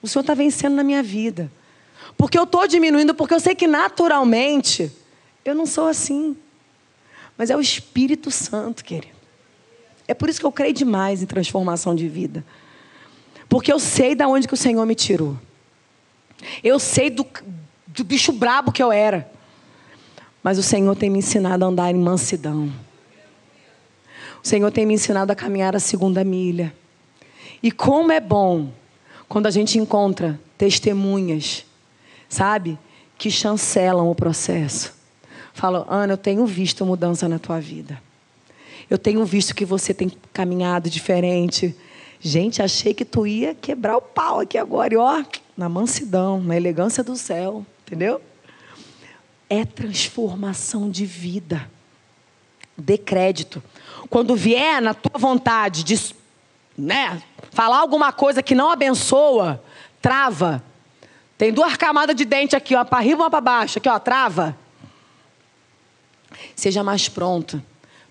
O 0.00 0.06
Senhor 0.06 0.20
está 0.20 0.34
vencendo 0.34 0.76
na 0.76 0.84
minha 0.84 1.02
vida. 1.02 1.50
Porque 2.16 2.38
eu 2.38 2.44
estou 2.44 2.64
diminuindo, 2.68 3.12
porque 3.12 3.34
eu 3.34 3.40
sei 3.40 3.56
que 3.56 3.66
naturalmente 3.66 4.92
eu 5.44 5.52
não 5.52 5.66
sou 5.66 5.88
assim. 5.88 6.36
Mas 7.36 7.50
é 7.50 7.56
o 7.56 7.60
Espírito 7.60 8.30
Santo, 8.30 8.84
querido. 8.84 9.16
É 10.06 10.14
por 10.14 10.28
isso 10.28 10.38
que 10.38 10.46
eu 10.46 10.52
creio 10.52 10.72
demais 10.72 11.24
em 11.24 11.26
transformação 11.26 11.92
de 11.92 12.06
vida. 12.06 12.44
Porque 13.50 13.72
eu 13.72 13.80
sei 13.80 14.14
de 14.14 14.24
onde 14.24 14.46
que 14.46 14.54
o 14.54 14.56
Senhor 14.56 14.86
me 14.86 14.94
tirou. 14.94 15.36
Eu 16.62 16.78
sei 16.78 17.10
do, 17.10 17.26
do 17.84 18.04
bicho 18.04 18.32
brabo 18.32 18.70
que 18.70 18.80
eu 18.80 18.92
era. 18.92 19.28
Mas 20.40 20.56
o 20.56 20.62
Senhor 20.62 20.94
tem 20.94 21.10
me 21.10 21.18
ensinado 21.18 21.64
a 21.64 21.68
andar 21.68 21.90
em 21.90 21.98
mansidão. 21.98 22.72
O 24.42 24.46
Senhor 24.46 24.70
tem 24.70 24.86
me 24.86 24.94
ensinado 24.94 25.32
a 25.32 25.34
caminhar 25.34 25.74
a 25.74 25.80
segunda 25.80 26.22
milha. 26.22 26.72
E 27.60 27.72
como 27.72 28.12
é 28.12 28.20
bom 28.20 28.70
quando 29.28 29.46
a 29.46 29.50
gente 29.50 29.78
encontra 29.78 30.38
testemunhas, 30.56 31.66
sabe, 32.28 32.78
que 33.18 33.32
chancelam 33.32 34.08
o 34.08 34.14
processo. 34.14 34.94
Falam, 35.52 35.84
Ana, 35.88 36.12
eu 36.12 36.16
tenho 36.16 36.46
visto 36.46 36.86
mudança 36.86 37.28
na 37.28 37.40
tua 37.40 37.60
vida. 37.60 38.00
Eu 38.88 38.96
tenho 38.96 39.24
visto 39.24 39.56
que 39.56 39.64
você 39.64 39.92
tem 39.92 40.10
caminhado 40.32 40.88
diferente. 40.88 41.76
Gente, 42.20 42.62
achei 42.62 42.92
que 42.92 43.04
tu 43.04 43.26
ia 43.26 43.54
quebrar 43.54 43.96
o 43.96 44.02
pau 44.02 44.40
aqui 44.40 44.58
agora. 44.58 44.92
E 44.92 44.96
ó, 44.96 45.24
na 45.56 45.68
mansidão, 45.68 46.40
na 46.40 46.56
elegância 46.56 47.02
do 47.02 47.16
céu. 47.16 47.64
Entendeu? 47.86 48.20
É 49.48 49.64
transformação 49.64 50.90
de 50.90 51.06
vida. 51.06 51.68
Dê 52.76 52.98
crédito. 52.98 53.62
Quando 54.08 54.36
vier 54.36 54.82
na 54.82 54.92
tua 54.92 55.18
vontade 55.18 55.82
de 55.82 56.14
né, 56.76 57.22
falar 57.50 57.78
alguma 57.78 58.12
coisa 58.12 58.42
que 58.42 58.54
não 58.54 58.70
abençoa, 58.70 59.62
trava. 60.00 60.62
Tem 61.38 61.52
duas 61.52 61.76
camadas 61.76 62.14
de 62.14 62.24
dente 62.24 62.54
aqui, 62.54 62.74
ó, 62.74 62.84
para 62.84 62.98
arriba 62.98 63.22
e 63.22 63.22
uma 63.22 63.30
para 63.30 63.40
baixo, 63.40 63.78
aqui, 63.78 63.88
ó, 63.88 63.98
trava. 63.98 64.56
Seja 66.54 66.84
mais 66.84 67.08
pronto 67.08 67.62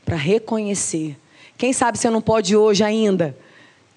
para 0.04 0.16
reconhecer. 0.16 1.18
Quem 1.58 1.72
sabe 1.74 1.98
você 1.98 2.10
não 2.10 2.22
pode 2.22 2.56
hoje 2.56 2.84
ainda, 2.84 3.38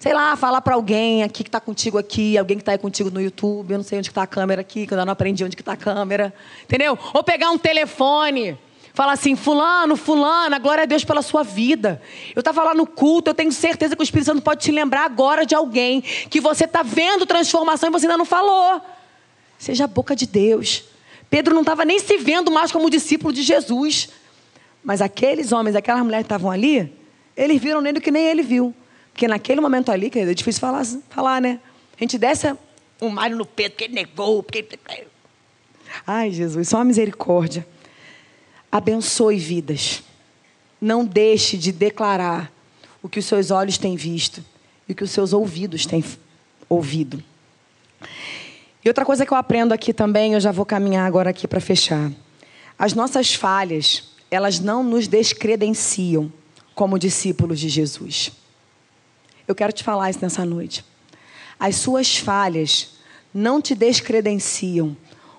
sei 0.03 0.13
lá, 0.13 0.35
falar 0.35 0.59
para 0.59 0.75
alguém 0.75 1.23
aqui 1.23 1.45
que 1.45 1.47
está 1.47 1.61
contigo 1.61 1.97
aqui, 1.97 2.37
alguém 2.37 2.57
que 2.57 2.61
está 2.61 2.73
aí 2.73 2.77
contigo 2.77 3.09
no 3.09 3.21
YouTube, 3.21 3.71
eu 3.71 3.77
não 3.77 3.85
sei 3.85 3.99
onde 3.99 4.09
está 4.09 4.23
a 4.23 4.27
câmera 4.27 4.59
aqui, 4.59 4.85
que 4.85 4.93
eu 4.93 4.97
ainda 4.97 5.05
não 5.05 5.13
aprendi 5.13 5.45
onde 5.45 5.55
está 5.55 5.71
a 5.71 5.77
câmera, 5.77 6.33
entendeu? 6.61 6.99
Ou 7.13 7.23
pegar 7.23 7.49
um 7.51 7.57
telefone 7.57 8.57
Fala 8.93 9.13
assim, 9.13 9.35
fulano, 9.35 9.95
fulana, 9.95 10.59
glória 10.59 10.83
a 10.83 10.85
Deus 10.85 11.03
pela 11.03 11.23
sua 11.23 11.41
vida. 11.41 11.99
Eu 12.35 12.41
estava 12.41 12.61
lá 12.63 12.75
no 12.75 12.85
culto, 12.85 13.31
eu 13.31 13.33
tenho 13.33 13.51
certeza 13.51 13.95
que 13.95 14.01
o 14.01 14.03
Espírito 14.03 14.27
Santo 14.27 14.41
pode 14.43 14.61
te 14.61 14.71
lembrar 14.71 15.03
agora 15.05 15.47
de 15.47 15.55
alguém 15.55 16.01
que 16.01 16.39
você 16.39 16.65
está 16.65 16.83
vendo 16.83 17.25
transformação 17.25 17.89
e 17.89 17.91
você 17.91 18.05
ainda 18.05 18.19
não 18.19 18.25
falou. 18.25 18.81
Seja 19.57 19.85
a 19.85 19.87
boca 19.87 20.15
de 20.15 20.27
Deus. 20.27 20.83
Pedro 21.27 21.55
não 21.55 21.61
estava 21.61 21.83
nem 21.83 21.97
se 21.97 22.17
vendo 22.17 22.51
mais 22.51 22.71
como 22.71 22.87
discípulo 22.87 23.33
de 23.33 23.41
Jesus. 23.41 24.09
Mas 24.83 25.01
aqueles 25.01 25.51
homens, 25.51 25.75
aquelas 25.75 26.03
mulheres 26.03 26.25
que 26.25 26.27
estavam 26.27 26.51
ali, 26.51 26.93
eles 27.35 27.59
viram 27.59 27.81
nele 27.81 27.97
o 27.97 28.01
que 28.01 28.11
nem 28.11 28.25
ele 28.25 28.43
viu. 28.43 28.75
Porque 29.13 29.27
naquele 29.27 29.61
momento 29.61 29.91
ali, 29.91 30.09
querido, 30.09 30.31
é 30.31 30.33
difícil 30.33 30.59
falar, 30.59 30.83
falar 31.09 31.39
né? 31.39 31.59
A 31.95 32.03
gente 32.03 32.17
desce 32.17 32.53
um 33.01 33.09
malho 33.09 33.37
no 33.37 33.45
Pedro, 33.45 33.71
porque 33.71 33.83
ele 33.85 33.93
negou, 33.93 34.43
porque 34.43 34.67
Ai, 36.05 36.31
Jesus, 36.31 36.67
só 36.67 36.77
uma 36.77 36.85
misericórdia 36.85 37.65
abençoe 38.73 39.37
vidas. 39.37 40.01
Não 40.81 41.05
deixe 41.05 41.57
de 41.57 41.71
declarar 41.71 42.51
o 43.03 43.07
que 43.07 43.19
os 43.19 43.25
seus 43.25 43.51
olhos 43.51 43.77
têm 43.77 43.95
visto 43.95 44.43
e 44.89 44.93
o 44.93 44.95
que 44.95 45.03
os 45.03 45.11
seus 45.11 45.31
ouvidos 45.31 45.85
têm 45.85 46.03
ouvido. 46.67 47.23
E 48.83 48.87
outra 48.87 49.05
coisa 49.05 49.27
que 49.27 49.31
eu 49.31 49.37
aprendo 49.37 49.73
aqui 49.73 49.93
também, 49.93 50.33
eu 50.33 50.39
já 50.39 50.51
vou 50.51 50.65
caminhar 50.65 51.05
agora 51.05 51.29
aqui 51.29 51.47
para 51.47 51.61
fechar. 51.61 52.11
As 52.77 52.95
nossas 52.95 53.35
falhas, 53.35 54.09
elas 54.31 54.59
não 54.59 54.83
nos 54.83 55.07
descredenciam 55.07 56.33
como 56.73 56.97
discípulos 56.97 57.59
de 57.59 57.69
Jesus. 57.69 58.31
Eu 59.47 59.53
quero 59.55 59.73
te 59.73 59.83
falar 59.83 60.09
isso 60.09 60.19
nessa 60.21 60.45
noite. 60.45 60.85
As 61.59 61.75
suas 61.75 62.17
falhas 62.17 62.93
não 63.33 63.61
te 63.61 63.75
descredenciam 63.75 64.95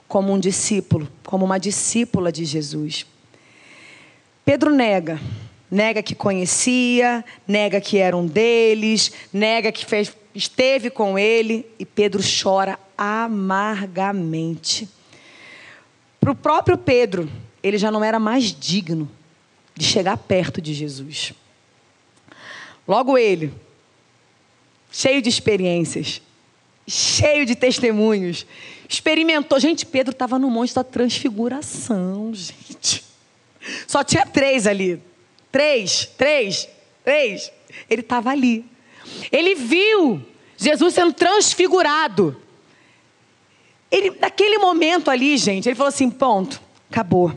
como 0.06 0.32
um 0.32 0.38
discípulo, 0.38 1.10
como 1.24 1.44
uma 1.44 1.58
discípula 1.58 2.30
de 2.30 2.44
Jesus. 2.44 3.06
Pedro 4.44 4.70
nega. 4.70 5.20
Nega 5.70 6.02
que 6.02 6.14
conhecia, 6.14 7.24
nega 7.48 7.80
que 7.80 7.98
era 7.98 8.16
um 8.16 8.26
deles, 8.26 9.10
nega 9.32 9.72
que 9.72 9.84
fez, 9.84 10.14
esteve 10.34 10.88
com 10.88 11.18
ele, 11.18 11.66
e 11.78 11.84
Pedro 11.84 12.22
chora 12.22 12.78
amargamente. 12.96 14.88
Para 16.20 16.30
o 16.30 16.34
próprio 16.36 16.78
Pedro, 16.78 17.28
ele 17.62 17.76
já 17.76 17.90
não 17.90 18.04
era 18.04 18.20
mais 18.20 18.44
digno 18.44 19.10
de 19.74 19.84
chegar 19.84 20.16
perto 20.16 20.60
de 20.60 20.72
Jesus. 20.72 21.32
Logo 22.86 23.18
ele, 23.18 23.52
cheio 24.94 25.20
de 25.20 25.28
experiências, 25.28 26.22
cheio 26.86 27.44
de 27.44 27.56
testemunhos, 27.56 28.46
experimentou. 28.88 29.58
Gente, 29.58 29.84
Pedro 29.84 30.12
estava 30.12 30.38
no 30.38 30.48
monte 30.48 30.72
da 30.72 30.84
transfiguração, 30.84 32.32
gente. 32.32 33.04
Só 33.88 34.04
tinha 34.04 34.24
três 34.24 34.68
ali. 34.68 35.02
Três, 35.50 36.06
três, 36.16 36.68
três. 37.04 37.50
Ele 37.90 38.02
estava 38.02 38.30
ali. 38.30 38.64
Ele 39.32 39.56
viu 39.56 40.24
Jesus 40.56 40.94
sendo 40.94 41.12
transfigurado. 41.12 42.40
Ele, 43.90 44.12
naquele 44.20 44.58
momento 44.58 45.10
ali, 45.10 45.36
gente, 45.36 45.68
ele 45.68 45.74
falou 45.74 45.88
assim: 45.88 46.08
ponto, 46.08 46.60
acabou. 46.88 47.32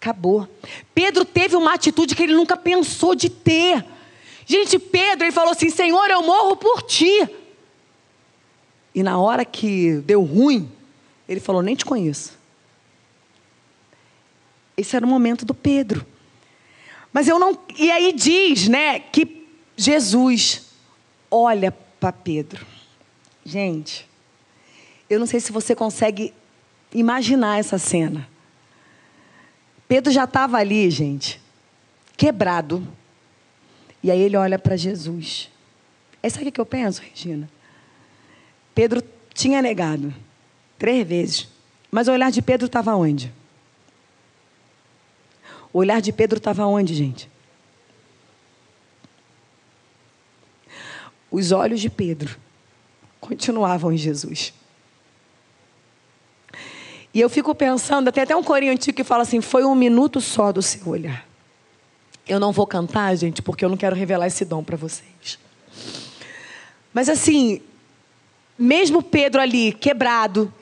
Acabou. 0.00 0.48
Pedro 0.92 1.24
teve 1.24 1.54
uma 1.54 1.74
atitude 1.74 2.16
que 2.16 2.24
ele 2.24 2.34
nunca 2.34 2.56
pensou 2.56 3.14
de 3.14 3.30
ter. 3.30 3.84
Gente, 4.46 4.78
Pedro, 4.78 5.24
ele 5.24 5.32
falou 5.32 5.52
assim: 5.52 5.70
Senhor, 5.70 6.10
eu 6.10 6.22
morro 6.22 6.56
por 6.56 6.82
ti. 6.82 7.28
E 8.94 9.02
na 9.02 9.18
hora 9.18 9.44
que 9.44 9.96
deu 10.04 10.22
ruim, 10.22 10.70
ele 11.28 11.40
falou: 11.40 11.62
Nem 11.62 11.74
te 11.74 11.84
conheço. 11.84 12.38
Esse 14.76 14.96
era 14.96 15.04
o 15.04 15.08
momento 15.08 15.44
do 15.44 15.54
Pedro. 15.54 16.06
Mas 17.12 17.28
eu 17.28 17.38
não. 17.38 17.58
E 17.78 17.90
aí 17.90 18.12
diz, 18.12 18.68
né, 18.68 18.98
que 18.98 19.46
Jesus 19.76 20.70
olha 21.30 21.70
para 22.00 22.12
Pedro. 22.12 22.66
Gente, 23.44 24.08
eu 25.10 25.18
não 25.18 25.26
sei 25.26 25.40
se 25.40 25.52
você 25.52 25.74
consegue 25.74 26.32
imaginar 26.92 27.58
essa 27.58 27.78
cena. 27.78 28.28
Pedro 29.86 30.10
já 30.10 30.24
estava 30.24 30.56
ali, 30.56 30.90
gente, 30.90 31.40
quebrado. 32.16 32.86
E 34.02 34.10
aí 34.10 34.20
ele 34.20 34.36
olha 34.36 34.58
para 34.58 34.76
Jesus. 34.76 35.48
É 36.22 36.28
sabe 36.28 36.48
o 36.48 36.52
que 36.52 36.60
eu 36.60 36.66
penso, 36.66 37.02
Regina? 37.02 37.48
Pedro 38.74 39.02
tinha 39.32 39.62
negado 39.62 40.12
três 40.78 41.06
vezes. 41.06 41.48
Mas 41.90 42.08
o 42.08 42.12
olhar 42.12 42.30
de 42.30 42.40
Pedro 42.42 42.66
estava 42.66 42.94
onde? 42.94 43.32
O 45.72 45.78
olhar 45.78 46.00
de 46.00 46.12
Pedro 46.12 46.38
estava 46.38 46.66
onde, 46.66 46.94
gente? 46.94 47.30
Os 51.30 51.52
olhos 51.52 51.80
de 51.80 51.88
Pedro 51.88 52.36
continuavam 53.20 53.92
em 53.92 53.96
Jesus. 53.96 54.52
E 57.14 57.20
eu 57.20 57.28
fico 57.28 57.54
pensando, 57.54 58.10
tem 58.10 58.22
até 58.22 58.34
um 58.34 58.42
corinho 58.42 58.72
antigo 58.72 58.96
que 58.96 59.04
fala 59.04 59.22
assim: 59.22 59.40
foi 59.40 59.64
um 59.64 59.74
minuto 59.74 60.20
só 60.20 60.50
do 60.50 60.62
seu 60.62 60.88
olhar. 60.88 61.26
Eu 62.26 62.38
não 62.38 62.52
vou 62.52 62.66
cantar, 62.66 63.14
gente, 63.16 63.42
porque 63.42 63.64
eu 63.64 63.68
não 63.68 63.76
quero 63.76 63.96
revelar 63.96 64.26
esse 64.26 64.44
dom 64.44 64.62
para 64.62 64.76
vocês. 64.76 65.38
Mas 66.92 67.08
assim, 67.08 67.60
mesmo 68.58 69.02
Pedro 69.02 69.40
ali, 69.40 69.72
quebrado, 69.72 70.52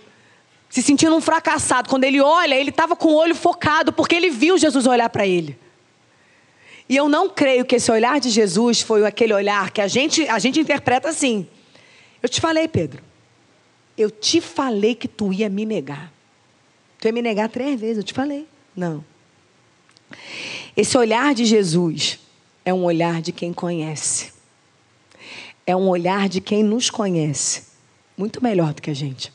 se 0.68 0.82
sentindo 0.82 1.14
um 1.14 1.20
fracassado. 1.20 1.88
Quando 1.88 2.04
ele 2.04 2.20
olha, 2.20 2.54
ele 2.54 2.70
estava 2.70 2.94
com 2.94 3.08
o 3.08 3.16
olho 3.16 3.34
focado, 3.34 3.92
porque 3.92 4.14
ele 4.14 4.30
viu 4.30 4.56
Jesus 4.56 4.86
olhar 4.86 5.11
para 5.11 5.26
ele. 5.26 5.58
E 6.88 6.96
eu 6.96 7.08
não 7.08 7.28
creio 7.28 7.64
que 7.64 7.76
esse 7.76 7.90
olhar 7.90 8.18
de 8.18 8.30
Jesus 8.30 8.80
foi 8.80 9.04
aquele 9.04 9.32
olhar 9.32 9.70
que 9.70 9.80
a 9.80 9.86
gente, 9.86 10.26
a 10.28 10.38
gente 10.38 10.58
interpreta 10.58 11.08
assim. 11.08 11.46
Eu 12.22 12.28
te 12.28 12.40
falei, 12.40 12.66
Pedro. 12.66 13.02
Eu 13.96 14.11
te 14.11 14.40
falei 14.40 14.94
que 14.94 15.06
tu 15.06 15.32
ia 15.32 15.48
me 15.48 15.64
negar. 15.64 16.12
Tu 16.98 17.06
ia 17.06 17.12
me 17.12 17.22
negar 17.22 17.48
três 17.48 17.80
vezes, 17.80 17.98
eu 17.98 18.02
te 18.02 18.14
falei. 18.14 18.46
Não. 18.74 19.04
Esse 20.76 20.96
olhar 20.96 21.34
de 21.34 21.44
Jesus 21.44 22.18
é 22.64 22.72
um 22.72 22.84
olhar 22.84 23.20
de 23.20 23.32
quem 23.32 23.52
conhece. 23.52 24.32
É 25.66 25.74
um 25.74 25.88
olhar 25.88 26.28
de 26.28 26.40
quem 26.40 26.62
nos 26.62 26.90
conhece. 26.90 27.64
Muito 28.16 28.42
melhor 28.42 28.74
do 28.74 28.82
que 28.82 28.90
a 28.90 28.94
gente. 28.94 29.32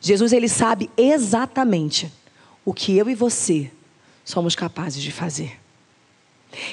Jesus, 0.00 0.32
ele 0.32 0.48
sabe 0.48 0.90
exatamente 0.96 2.10
o 2.64 2.72
que 2.72 2.96
eu 2.96 3.08
e 3.08 3.14
você 3.14 3.70
somos 4.24 4.54
capazes 4.54 5.02
de 5.02 5.10
fazer. 5.10 5.58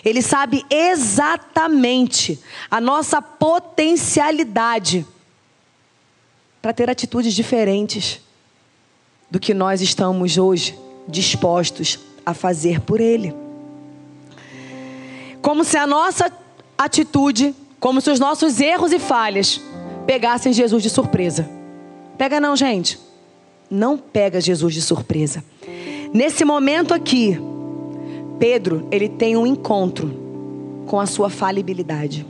Ele 0.04 0.22
sabe 0.22 0.66
exatamente 0.70 2.40
a 2.70 2.82
nossa 2.82 3.22
potencialidade 3.22 5.06
para 6.62 6.74
ter 6.74 6.90
atitudes 6.90 7.34
diferentes 7.34 8.20
do 9.30 9.40
que 9.40 9.54
nós 9.54 9.82
estamos 9.82 10.38
hoje 10.38 10.78
dispostos 11.08 12.00
a 12.28 12.34
fazer 12.34 12.82
por 12.82 13.00
Ele. 13.00 13.34
Como 15.42 15.64
se 15.64 15.78
a 15.78 15.88
nossa 15.88 16.30
atitude, 16.78 17.56
como 17.80 18.02
se 18.02 18.10
os 18.10 18.20
nossos 18.20 18.60
erros 18.60 18.92
e 18.92 19.00
falhas 19.00 19.62
pegassem 20.06 20.52
Jesus 20.52 20.84
de 20.84 20.90
surpresa. 20.90 21.50
Pega 22.18 22.42
não, 22.42 22.54
gente. 22.54 23.00
Não 23.72 23.98
pega 23.98 24.42
Jesus 24.42 24.74
de 24.74 24.82
surpresa. 24.82 25.42
Nesse 26.14 26.44
momento 26.44 26.94
aqui, 26.94 27.40
Pedro, 28.38 28.86
ele 28.92 29.08
tem 29.08 29.38
um 29.38 29.48
encontro 29.48 30.14
com 30.86 31.00
a 31.00 31.06
sua 31.06 31.30
falibilidade. 31.30 32.26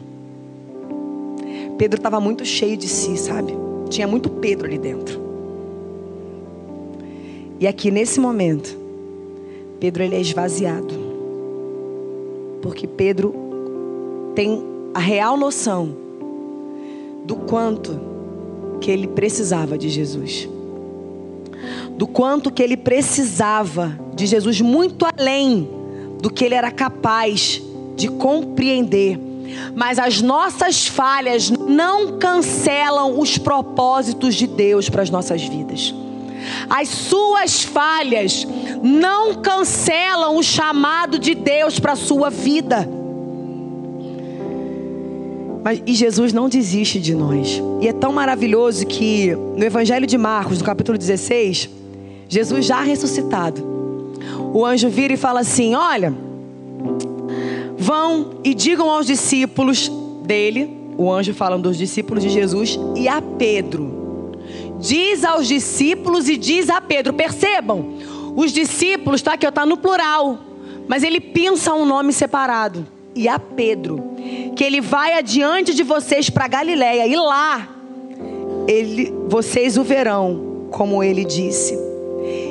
Pedro 1.75 1.97
estava 1.97 2.19
muito 2.19 2.45
cheio 2.45 2.77
de 2.77 2.87
si, 2.87 3.17
sabe? 3.17 3.51
Tinha 3.89 4.07
muito 4.07 4.29
Pedro 4.29 4.67
ali 4.67 4.77
dentro. 4.77 5.19
E 7.59 7.65
aqui 7.65 7.89
nesse 7.89 8.19
momento, 8.19 8.86
Pedro 9.79 10.03
ele 10.03 10.15
é 10.15 10.21
esvaziado. 10.21 10.93
Porque 12.61 12.87
Pedro 12.87 13.33
tem 14.33 14.63
a 14.93 14.99
real 14.99 15.37
noção 15.37 15.95
do 17.25 17.35
quanto 17.35 17.99
que 18.81 18.89
ele 18.89 19.07
precisava 19.07 19.77
de 19.77 19.89
Jesus. 19.89 20.49
Do 21.97 22.07
quanto 22.07 22.51
que 22.51 22.61
ele 22.61 22.77
precisava 22.77 23.97
de 24.15 24.25
Jesus 24.25 24.61
muito 24.61 25.05
além 25.05 25.69
do 26.21 26.29
que 26.29 26.45
ele 26.45 26.55
era 26.55 26.71
capaz 26.71 27.61
de 27.95 28.07
compreender. 28.07 29.19
Mas 29.75 29.99
as 29.99 30.21
nossas 30.21 30.87
falhas 30.87 31.49
não 31.49 32.17
cancelam 32.17 33.19
os 33.19 33.37
propósitos 33.37 34.35
de 34.35 34.47
Deus 34.47 34.89
para 34.89 35.01
as 35.01 35.09
nossas 35.09 35.41
vidas. 35.43 35.93
As 36.69 36.89
suas 36.89 37.63
falhas 37.63 38.47
não 38.83 39.35
cancelam 39.35 40.37
o 40.37 40.43
chamado 40.43 41.17
de 41.19 41.33
Deus 41.33 41.79
para 41.79 41.93
a 41.93 41.95
sua 41.95 42.29
vida. 42.29 42.87
Mas, 45.63 45.81
e 45.85 45.93
Jesus 45.93 46.31
não 46.31 46.47
desiste 46.47 46.99
de 46.99 47.13
nós. 47.13 47.61
E 47.81 47.87
é 47.87 47.93
tão 47.93 48.13
maravilhoso 48.13 48.85
que 48.85 49.35
no 49.35 49.63
Evangelho 49.63 50.07
de 50.07 50.17
Marcos, 50.17 50.59
no 50.59 50.63
capítulo 50.63 50.97
16, 50.97 51.69
Jesus 52.29 52.65
já 52.65 52.81
ressuscitado, 52.81 53.61
o 54.53 54.65
anjo 54.65 54.89
vira 54.89 55.13
e 55.13 55.17
fala 55.17 55.41
assim: 55.41 55.75
Olha, 55.75 56.13
vão 57.77 58.39
e 58.43 58.53
digam 58.53 58.89
aos 58.89 59.05
discípulos 59.05 59.91
dele, 60.23 60.77
o 60.97 61.11
anjo 61.11 61.33
falando 61.33 61.63
dos 61.63 61.77
discípulos 61.77 62.23
de 62.23 62.29
Jesus, 62.29 62.79
e 62.95 63.07
a 63.07 63.21
Pedro 63.21 63.96
diz 64.79 65.23
aos 65.23 65.47
discípulos 65.47 66.29
e 66.29 66.37
diz 66.37 66.69
a 66.69 66.79
Pedro. 66.81 67.13
Percebam, 67.13 67.93
os 68.35 68.51
discípulos, 68.51 69.21
tá? 69.21 69.37
Que 69.37 69.47
está 69.47 69.65
no 69.65 69.77
plural, 69.77 70.39
mas 70.87 71.03
ele 71.03 71.19
pensa 71.19 71.73
um 71.73 71.85
nome 71.85 72.13
separado. 72.13 72.85
E 73.15 73.27
a 73.27 73.39
Pedro, 73.39 74.11
que 74.55 74.63
ele 74.63 74.79
vai 74.79 75.13
adiante 75.13 75.73
de 75.73 75.81
vocês 75.81 76.29
para 76.29 76.47
Galiléia 76.47 77.07
e 77.07 77.15
lá 77.15 77.67
ele, 78.67 79.11
vocês 79.27 79.77
o 79.77 79.83
verão, 79.83 80.67
como 80.69 81.03
ele 81.03 81.25
disse. 81.25 81.77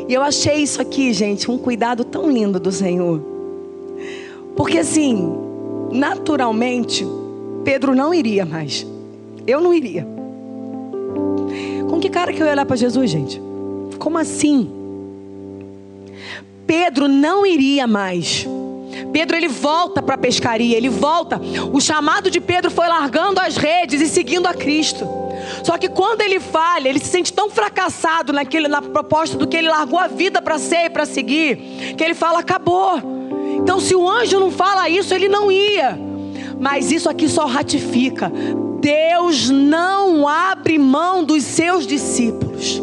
E 0.09 0.13
eu 0.13 0.23
achei 0.23 0.57
isso 0.57 0.81
aqui, 0.81 1.13
gente, 1.13 1.51
um 1.51 1.59
cuidado 1.59 2.05
tão 2.05 2.31
lindo 2.31 2.59
do 2.59 2.73
Senhor. 2.73 3.21
Porque 4.57 4.79
assim, 4.79 5.33
naturalmente, 5.93 7.07
Pedro 7.65 7.95
não 7.95 8.15
iria 8.15 8.45
mais. 8.45 8.87
Eu 9.47 9.61
não 9.61 9.75
iria. 9.75 10.07
Com 11.97 12.01
que 12.01 12.11
cara 12.11 12.31
que 12.31 12.43
eu 12.43 12.47
ia 12.47 12.53
olhar 12.53 12.67
para 12.67 12.77
Jesus, 12.77 13.11
gente? 13.11 13.41
Como 13.99 14.19
assim? 14.19 14.71
Pedro 16.67 17.09
não 17.09 17.47
iria 17.47 17.87
mais. 17.87 18.47
Pedro 19.15 19.35
ele 19.35 19.49
volta 19.49 20.03
para 20.03 20.15
a 20.15 20.19
pescaria, 20.19 20.77
ele 20.77 20.91
volta. 20.91 21.41
O 21.73 21.81
chamado 21.81 22.31
de 22.31 22.39
Pedro 22.39 22.71
foi 22.71 22.87
largando 22.87 23.41
as 23.41 23.57
redes 23.57 24.03
e 24.03 24.09
seguindo 24.09 24.47
a 24.47 24.53
Cristo. 24.53 25.09
Só 25.65 25.79
que 25.79 25.89
quando 25.89 26.21
ele 26.21 26.39
falha, 26.39 26.91
ele 26.91 26.99
se 26.99 27.07
sente 27.07 27.33
tão 27.33 27.49
fracassado 27.49 28.31
naquele, 28.31 28.69
na 28.69 28.83
proposta 28.83 29.39
do 29.39 29.47
que 29.47 29.57
ele 29.57 29.71
largou 29.71 29.99
a 29.99 30.07
vida 30.07 30.43
para 30.43 30.59
ser 30.59 30.85
e 30.85 30.91
para 30.91 31.07
seguir, 31.07 31.57
que 31.97 32.05
ele 32.05 32.13
fala: 32.13 32.41
acabou. 32.41 33.01
Então, 33.57 33.81
se 33.81 33.97
o 33.97 34.07
anjo 34.07 34.39
não 34.39 34.51
fala 34.51 34.87
isso, 34.87 35.15
ele 35.15 35.29
não 35.29 35.51
ia. 35.51 35.99
Mas 36.59 36.91
isso 36.91 37.09
aqui 37.09 37.29
só 37.29 37.47
ratifica. 37.47 38.33
Deus 38.81 39.51
não 39.51 40.27
abre 40.27 40.79
mão 40.79 41.25
dos 41.25 41.43
seus 41.43 41.87
discípulos. 41.87 42.83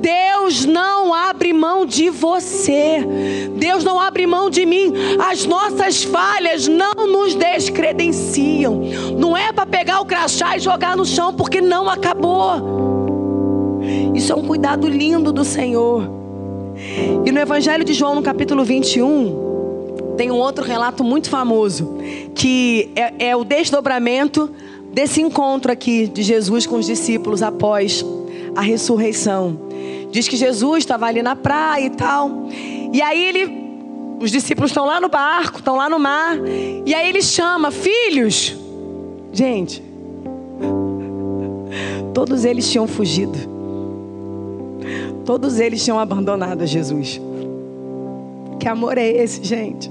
Deus 0.00 0.64
não 0.66 1.14
abre 1.14 1.52
mão 1.52 1.86
de 1.86 2.10
você. 2.10 2.98
Deus 3.56 3.82
não 3.82 3.98
abre 3.98 4.26
mão 4.26 4.50
de 4.50 4.66
mim. 4.66 4.92
As 5.30 5.46
nossas 5.46 6.04
falhas 6.04 6.68
não 6.68 7.06
nos 7.06 7.34
descredenciam. 7.34 8.82
Não 9.16 9.36
é 9.36 9.52
para 9.52 9.64
pegar 9.64 10.00
o 10.00 10.04
crachá 10.04 10.56
e 10.56 10.60
jogar 10.60 10.96
no 10.96 11.06
chão 11.06 11.32
porque 11.32 11.60
não 11.60 11.88
acabou. 11.88 13.80
Isso 14.14 14.32
é 14.32 14.36
um 14.36 14.42
cuidado 14.42 14.88
lindo 14.88 15.32
do 15.32 15.44
Senhor. 15.44 16.10
E 17.24 17.32
no 17.32 17.38
Evangelho 17.38 17.84
de 17.84 17.94
João, 17.94 18.14
no 18.14 18.22
capítulo 18.22 18.64
21, 18.64 19.53
tem 20.16 20.30
um 20.30 20.36
outro 20.36 20.64
relato 20.64 21.02
muito 21.02 21.28
famoso, 21.28 21.98
que 22.34 22.90
é, 22.94 23.28
é 23.30 23.36
o 23.36 23.44
desdobramento 23.44 24.50
desse 24.92 25.20
encontro 25.20 25.72
aqui 25.72 26.06
de 26.06 26.22
Jesus 26.22 26.66
com 26.66 26.76
os 26.76 26.86
discípulos 26.86 27.42
após 27.42 28.04
a 28.54 28.60
ressurreição. 28.60 29.58
Diz 30.10 30.28
que 30.28 30.36
Jesus 30.36 30.78
estava 30.78 31.06
ali 31.06 31.22
na 31.22 31.34
praia 31.34 31.86
e 31.86 31.90
tal. 31.90 32.48
E 32.92 33.02
aí 33.02 33.24
ele 33.24 33.64
os 34.20 34.30
discípulos 34.30 34.70
estão 34.70 34.86
lá 34.86 35.00
no 35.00 35.08
barco, 35.08 35.58
estão 35.58 35.76
lá 35.76 35.90
no 35.90 35.98
mar, 35.98 36.38
e 36.86 36.94
aí 36.94 37.08
ele 37.08 37.20
chama 37.20 37.70
filhos. 37.70 38.56
Gente, 39.32 39.82
todos 42.14 42.44
eles 42.44 42.70
tinham 42.70 42.86
fugido. 42.86 43.36
Todos 45.24 45.58
eles 45.58 45.82
tinham 45.82 45.98
abandonado 45.98 46.64
Jesus. 46.64 47.20
Que 48.60 48.68
amor 48.68 48.96
é 48.96 49.06
esse, 49.06 49.42
gente? 49.42 49.90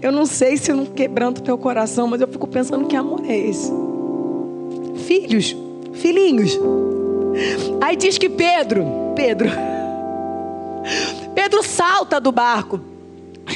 Eu 0.00 0.12
não 0.12 0.26
sei 0.26 0.56
se 0.56 0.70
eu 0.70 0.76
não 0.76 0.86
quebranto 0.86 1.42
teu 1.42 1.58
coração, 1.58 2.06
mas 2.06 2.20
eu 2.20 2.28
fico 2.28 2.46
pensando 2.46 2.86
que 2.86 2.96
amor 2.96 3.22
é 3.26 3.36
esse. 3.36 3.72
Filhos, 5.06 5.56
filhinhos. 5.94 6.58
Aí 7.80 7.96
diz 7.96 8.18
que 8.18 8.28
Pedro, 8.28 8.84
Pedro, 9.14 9.48
Pedro 11.34 11.62
salta 11.62 12.20
do 12.20 12.32
barco 12.32 12.80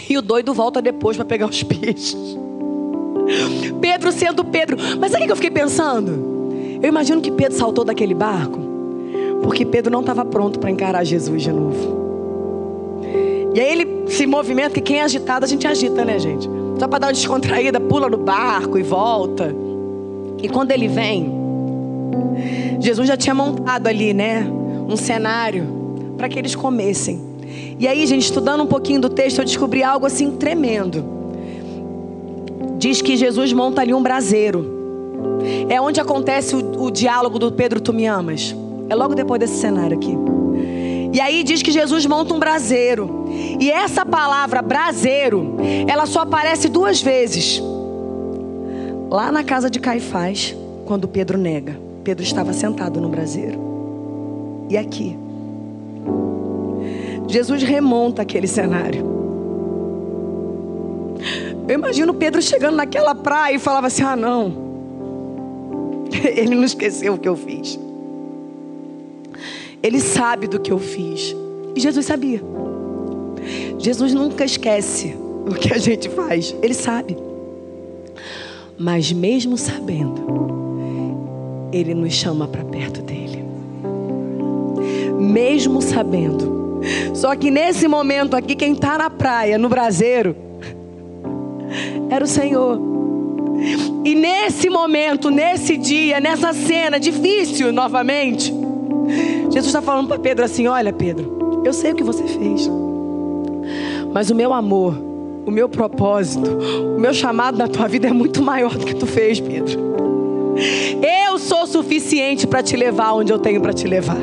e 0.08 0.16
o 0.16 0.22
doido 0.22 0.52
volta 0.52 0.80
depois 0.80 1.16
para 1.16 1.26
pegar 1.26 1.46
os 1.46 1.62
peixes. 1.62 2.16
Pedro 3.80 4.12
sendo 4.12 4.44
Pedro. 4.44 4.76
Mas 4.98 5.12
sabe 5.12 5.24
o 5.24 5.26
que 5.26 5.32
eu 5.32 5.36
fiquei 5.36 5.50
pensando? 5.50 6.32
Eu 6.82 6.88
imagino 6.88 7.20
que 7.20 7.30
Pedro 7.30 7.56
saltou 7.56 7.84
daquele 7.84 8.14
barco 8.14 8.58
porque 9.42 9.66
Pedro 9.66 9.90
não 9.90 10.00
estava 10.00 10.24
pronto 10.24 10.58
para 10.58 10.70
encarar 10.70 11.04
Jesus 11.04 11.42
de 11.42 11.52
novo. 11.52 12.01
E 13.54 13.60
aí 13.60 13.72
ele 13.72 14.10
se 14.10 14.26
movimenta, 14.26 14.70
que 14.70 14.80
quem 14.80 15.00
é 15.00 15.02
agitado 15.02 15.44
a 15.44 15.48
gente 15.48 15.66
agita, 15.66 16.04
né, 16.04 16.18
gente? 16.18 16.48
Só 16.78 16.88
para 16.88 16.98
dar 16.98 17.06
uma 17.08 17.12
descontraída, 17.12 17.78
pula 17.78 18.08
no 18.08 18.16
barco 18.16 18.78
e 18.78 18.82
volta. 18.82 19.54
E 20.42 20.48
quando 20.48 20.70
ele 20.70 20.88
vem, 20.88 21.30
Jesus 22.80 23.06
já 23.06 23.16
tinha 23.16 23.34
montado 23.34 23.86
ali, 23.86 24.12
né, 24.12 24.46
um 24.88 24.96
cenário 24.96 25.66
para 26.16 26.28
que 26.28 26.38
eles 26.38 26.54
comessem. 26.54 27.20
E 27.78 27.86
aí, 27.86 28.06
gente, 28.06 28.22
estudando 28.22 28.62
um 28.62 28.66
pouquinho 28.66 29.00
do 29.00 29.08
texto, 29.08 29.38
eu 29.38 29.44
descobri 29.44 29.82
algo 29.82 30.06
assim 30.06 30.32
tremendo. 30.32 31.04
Diz 32.78 33.02
que 33.02 33.16
Jesus 33.16 33.52
monta 33.52 33.80
ali 33.80 33.94
um 33.94 34.02
braseiro. 34.02 34.80
É 35.68 35.80
onde 35.80 36.00
acontece 36.00 36.56
o, 36.56 36.84
o 36.84 36.90
diálogo 36.90 37.38
do 37.38 37.52
Pedro, 37.52 37.80
tu 37.80 37.92
me 37.92 38.06
amas. 38.06 38.54
É 38.88 38.94
logo 38.94 39.14
depois 39.14 39.38
desse 39.38 39.60
cenário 39.60 39.96
aqui. 39.96 40.16
E 41.12 41.20
aí 41.20 41.44
diz 41.44 41.62
que 41.62 41.70
Jesus 41.70 42.06
monta 42.06 42.32
um 42.32 42.38
braseiro. 42.38 43.26
E 43.60 43.70
essa 43.70 44.04
palavra 44.06 44.62
braseiro, 44.62 45.56
ela 45.86 46.06
só 46.06 46.20
aparece 46.20 46.68
duas 46.68 47.02
vezes. 47.02 47.62
Lá 49.10 49.30
na 49.30 49.44
casa 49.44 49.68
de 49.68 49.78
Caifás, 49.78 50.56
quando 50.86 51.06
Pedro 51.06 51.36
nega. 51.36 51.78
Pedro 52.02 52.24
estava 52.24 52.52
sentado 52.52 53.00
no 53.00 53.08
braseiro. 53.08 53.58
E 54.70 54.76
aqui. 54.76 55.16
Jesus 57.28 57.62
remonta 57.62 58.22
aquele 58.22 58.46
cenário. 58.46 59.12
Eu 61.68 61.74
imagino 61.74 62.12
Pedro 62.14 62.42
chegando 62.42 62.76
naquela 62.76 63.14
praia 63.14 63.54
e 63.54 63.58
falava 63.58 63.86
assim: 63.86 64.02
ah, 64.02 64.16
não. 64.16 64.72
Ele 66.24 66.54
não 66.54 66.64
esqueceu 66.64 67.14
o 67.14 67.18
que 67.18 67.28
eu 67.28 67.36
fiz. 67.36 67.78
Ele 69.82 70.00
sabe 70.00 70.46
do 70.46 70.60
que 70.60 70.70
eu 70.70 70.78
fiz. 70.78 71.34
E 71.74 71.80
Jesus 71.80 72.06
sabia. 72.06 72.40
Jesus 73.78 74.14
nunca 74.14 74.44
esquece 74.44 75.16
o 75.46 75.54
que 75.54 75.72
a 75.72 75.78
gente 75.78 76.08
faz. 76.08 76.54
Ele 76.62 76.74
sabe. 76.74 77.16
Mas 78.78 79.12
mesmo 79.12 79.56
sabendo, 79.56 81.68
ele 81.72 81.94
nos 81.94 82.12
chama 82.12 82.46
para 82.46 82.64
perto 82.64 83.02
dele. 83.02 83.44
Mesmo 85.18 85.82
sabendo. 85.82 86.80
Só 87.14 87.34
que 87.36 87.50
nesse 87.50 87.86
momento 87.86 88.36
aqui, 88.36 88.54
quem 88.54 88.72
está 88.72 88.98
na 88.98 89.10
praia, 89.10 89.58
no 89.58 89.68
braseiro, 89.68 90.34
era 92.10 92.24
o 92.24 92.28
Senhor. 92.28 92.80
E 94.04 94.14
nesse 94.14 94.68
momento, 94.68 95.30
nesse 95.30 95.76
dia, 95.76 96.18
nessa 96.18 96.52
cena 96.52 96.98
difícil 96.98 97.72
novamente, 97.72 98.52
Jesus 99.52 99.66
está 99.66 99.82
falando 99.82 100.08
para 100.08 100.18
Pedro 100.18 100.44
assim: 100.44 100.66
Olha, 100.66 100.92
Pedro, 100.92 101.62
eu 101.64 101.72
sei 101.72 101.92
o 101.92 101.94
que 101.94 102.02
você 102.02 102.24
fez, 102.24 102.70
mas 104.12 104.30
o 104.30 104.34
meu 104.34 104.52
amor, 104.52 104.94
o 105.46 105.50
meu 105.50 105.68
propósito, 105.68 106.48
o 106.96 106.98
meu 106.98 107.12
chamado 107.12 107.58
na 107.58 107.68
tua 107.68 107.86
vida 107.86 108.08
é 108.08 108.12
muito 108.12 108.42
maior 108.42 108.76
do 108.76 108.86
que 108.86 108.94
tu 108.94 109.06
fez, 109.06 109.40
Pedro. 109.40 109.92
Eu 111.26 111.38
sou 111.38 111.66
suficiente 111.66 112.46
para 112.46 112.62
te 112.62 112.76
levar 112.76 113.12
onde 113.12 113.32
eu 113.32 113.38
tenho 113.38 113.60
para 113.60 113.72
te 113.72 113.86
levar. 113.86 114.20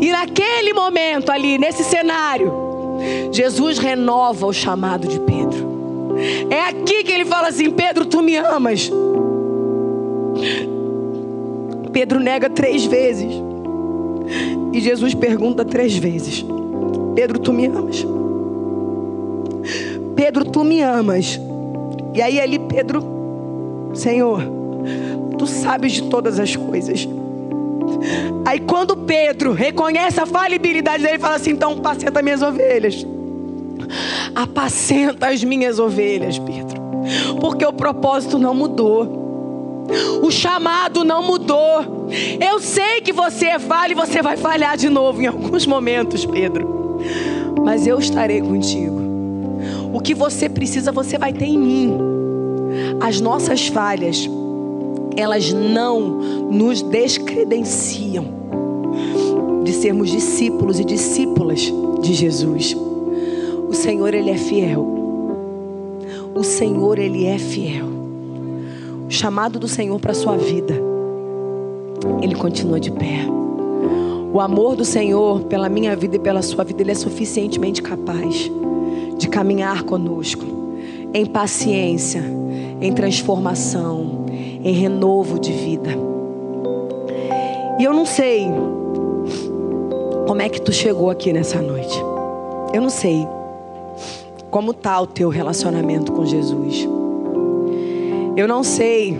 E 0.00 0.10
naquele 0.10 0.72
momento 0.72 1.30
ali, 1.30 1.58
nesse 1.58 1.84
cenário, 1.84 2.52
Jesus 3.30 3.78
renova 3.78 4.46
o 4.46 4.52
chamado 4.52 5.06
de 5.06 5.20
Pedro. 5.20 5.70
É 6.50 6.68
aqui 6.68 7.04
que 7.04 7.12
ele 7.12 7.24
fala 7.24 7.48
assim: 7.48 7.70
Pedro, 7.70 8.04
tu 8.06 8.22
me 8.22 8.36
amas. 8.36 8.90
Pedro 11.92 12.20
nega 12.20 12.48
três 12.48 12.84
vezes. 12.84 13.49
E 14.72 14.80
Jesus 14.80 15.14
pergunta 15.14 15.64
três 15.64 15.96
vezes: 15.96 16.44
Pedro, 17.14 17.38
tu 17.38 17.52
me 17.52 17.66
amas? 17.66 18.06
Pedro, 20.14 20.44
tu 20.44 20.64
me 20.64 20.80
amas? 20.80 21.40
E 22.14 22.20
aí 22.20 22.40
ali 22.40 22.58
Pedro, 22.58 23.90
Senhor, 23.94 24.42
tu 25.38 25.46
sabes 25.46 25.92
de 25.92 26.02
todas 26.04 26.38
as 26.38 26.54
coisas. 26.54 27.08
Aí 28.44 28.60
quando 28.60 28.96
Pedro 28.96 29.52
reconhece 29.52 30.20
a 30.20 30.26
falibilidade 30.26 31.02
dele, 31.02 31.14
ele 31.14 31.22
fala 31.22 31.36
assim: 31.36 31.50
então 31.50 31.72
apacenta 31.72 32.22
minhas 32.22 32.42
ovelhas. 32.42 33.06
Apacenta 34.34 35.28
as 35.28 35.42
minhas 35.42 35.78
ovelhas, 35.78 36.38
Pedro. 36.38 36.80
Porque 37.40 37.64
o 37.64 37.72
propósito 37.72 38.38
não 38.38 38.54
mudou. 38.54 39.29
O 40.22 40.30
chamado 40.30 41.04
não 41.04 41.22
mudou. 41.22 42.08
Eu 42.40 42.60
sei 42.60 43.00
que 43.00 43.12
você 43.12 43.46
é 43.46 43.58
falha 43.58 43.92
e 43.92 43.96
você 43.96 44.22
vai 44.22 44.36
falhar 44.36 44.76
de 44.76 44.88
novo 44.88 45.22
em 45.22 45.26
alguns 45.26 45.66
momentos, 45.66 46.24
Pedro. 46.24 47.00
Mas 47.64 47.86
eu 47.86 47.98
estarei 47.98 48.40
contigo. 48.40 49.00
O 49.92 50.00
que 50.00 50.14
você 50.14 50.48
precisa, 50.48 50.92
você 50.92 51.18
vai 51.18 51.32
ter 51.32 51.46
em 51.46 51.58
mim. 51.58 51.98
As 53.00 53.20
nossas 53.20 53.66
falhas, 53.66 54.28
elas 55.16 55.52
não 55.52 56.00
nos 56.50 56.82
descredenciam 56.82 58.40
de 59.64 59.72
sermos 59.72 60.10
discípulos 60.10 60.78
e 60.78 60.84
discípulas 60.84 61.72
de 62.00 62.14
Jesus. 62.14 62.76
O 63.68 63.74
Senhor, 63.74 64.14
Ele 64.14 64.30
é 64.30 64.36
fiel. 64.36 64.86
O 66.34 66.42
Senhor, 66.42 66.98
Ele 66.98 67.26
é 67.26 67.38
fiel 67.38 67.99
chamado 69.10 69.58
do 69.58 69.66
Senhor 69.66 69.98
para 70.00 70.12
a 70.12 70.14
sua 70.14 70.36
vida, 70.36 70.74
ele 72.22 72.36
continua 72.36 72.78
de 72.78 72.92
pé. 72.92 73.26
O 74.32 74.40
amor 74.40 74.76
do 74.76 74.84
Senhor 74.84 75.42
pela 75.42 75.68
minha 75.68 75.96
vida 75.96 76.14
e 76.14 76.18
pela 76.18 76.40
sua 76.40 76.62
vida, 76.62 76.80
ele 76.80 76.92
é 76.92 76.94
suficientemente 76.94 77.82
capaz 77.82 78.50
de 79.18 79.28
caminhar 79.28 79.82
conosco 79.82 80.44
em 81.12 81.26
paciência, 81.26 82.22
em 82.80 82.92
transformação, 82.92 84.26
em 84.30 84.72
renovo 84.72 85.40
de 85.40 85.52
vida. 85.52 85.90
E 87.80 87.84
eu 87.84 87.92
não 87.92 88.06
sei 88.06 88.46
como 90.28 90.40
é 90.40 90.48
que 90.48 90.62
tu 90.62 90.72
chegou 90.72 91.10
aqui 91.10 91.32
nessa 91.32 91.60
noite. 91.60 92.00
Eu 92.72 92.80
não 92.80 92.90
sei 92.90 93.26
como 94.52 94.70
está 94.70 95.00
o 95.00 95.06
teu 95.06 95.28
relacionamento 95.28 96.12
com 96.12 96.24
Jesus. 96.24 96.99
Eu 98.40 98.48
não 98.48 98.64
sei 98.64 99.14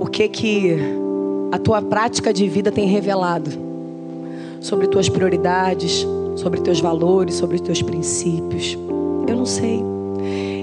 o 0.00 0.06
que 0.06 0.26
que 0.26 0.74
a 1.52 1.58
tua 1.58 1.82
prática 1.82 2.32
de 2.32 2.48
vida 2.48 2.72
tem 2.72 2.86
revelado 2.86 3.50
sobre 4.58 4.86
tuas 4.86 5.06
prioridades, 5.10 6.06
sobre 6.34 6.62
teus 6.62 6.80
valores, 6.80 7.34
sobre 7.34 7.58
teus 7.58 7.82
princípios. 7.82 8.78
Eu 9.28 9.36
não 9.36 9.44
sei. 9.44 9.82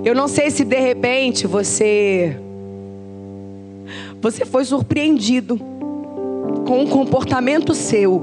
Eu 0.03 0.15
não 0.15 0.27
sei 0.27 0.49
se 0.49 0.63
de 0.63 0.79
repente 0.79 1.45
você 1.45 2.35
você 4.19 4.43
foi 4.43 4.65
surpreendido 4.65 5.59
com 6.65 6.79
um 6.79 6.87
comportamento 6.87 7.75
seu 7.75 8.19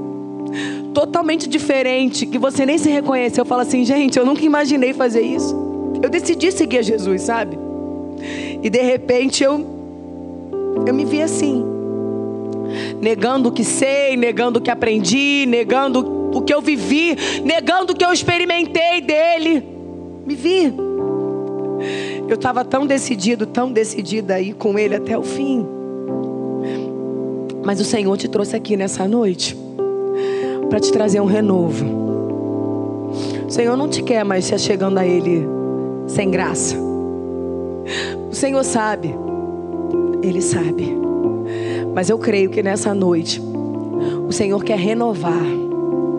totalmente 0.93 1.47
diferente 1.47 2.25
que 2.25 2.37
você 2.37 2.65
nem 2.65 2.77
se 2.77 2.89
reconheceu. 2.89 3.45
Fala 3.45 3.61
assim, 3.61 3.85
gente, 3.85 4.19
eu 4.19 4.25
nunca 4.25 4.43
imaginei 4.43 4.91
fazer 4.91 5.21
isso. 5.21 5.55
Eu 6.03 6.09
decidi 6.09 6.51
seguir 6.51 6.79
a 6.79 6.81
Jesus, 6.81 7.21
sabe? 7.21 7.69
E 8.61 8.69
de 8.69 8.81
repente 8.81 9.43
eu 9.43 9.79
eu 10.85 10.93
me 10.93 11.05
vi 11.05 11.21
assim, 11.21 11.63
negando 13.01 13.49
o 13.49 13.51
que 13.51 13.63
sei, 13.63 14.15
negando 14.15 14.59
o 14.59 14.61
que 14.61 14.71
aprendi, 14.71 15.45
negando 15.47 16.31
o 16.33 16.41
que 16.41 16.53
eu 16.53 16.61
vivi, 16.61 17.15
negando 17.43 17.93
o 17.93 17.95
que 17.95 18.05
eu 18.05 18.11
experimentei 18.11 19.01
dele. 19.01 19.63
Me 20.25 20.35
vi. 20.35 20.73
Eu 22.27 22.35
estava 22.35 22.63
tão 22.63 22.85
decidido, 22.85 23.45
tão 23.45 23.71
decidida 23.71 24.35
a 24.35 24.41
ir 24.41 24.53
com 24.53 24.77
ele 24.77 24.95
até 24.95 25.17
o 25.17 25.23
fim. 25.23 25.65
Mas 27.63 27.79
o 27.79 27.85
Senhor 27.85 28.15
te 28.17 28.27
trouxe 28.27 28.55
aqui 28.55 28.77
nessa 28.77 29.07
noite 29.07 29.57
para 30.69 30.79
te 30.79 30.91
trazer 30.91 31.19
um 31.19 31.25
renovo. 31.25 31.85
O 33.47 33.51
Senhor 33.51 33.75
não 33.75 33.87
te 33.87 34.03
quer 34.03 34.23
mais 34.23 34.45
se 34.45 34.57
chegando 34.59 34.99
a 34.99 35.05
Ele 35.05 35.43
sem 36.07 36.29
graça. 36.29 36.75
O 38.29 38.35
Senhor 38.35 38.63
sabe, 38.63 39.15
Ele 40.21 40.41
sabe. 40.41 40.95
Mas 41.95 42.09
eu 42.09 42.17
creio 42.19 42.51
que 42.51 42.61
nessa 42.61 42.93
noite, 42.93 43.41
o 44.27 44.31
Senhor 44.31 44.63
quer 44.63 44.77
renovar 44.77 45.43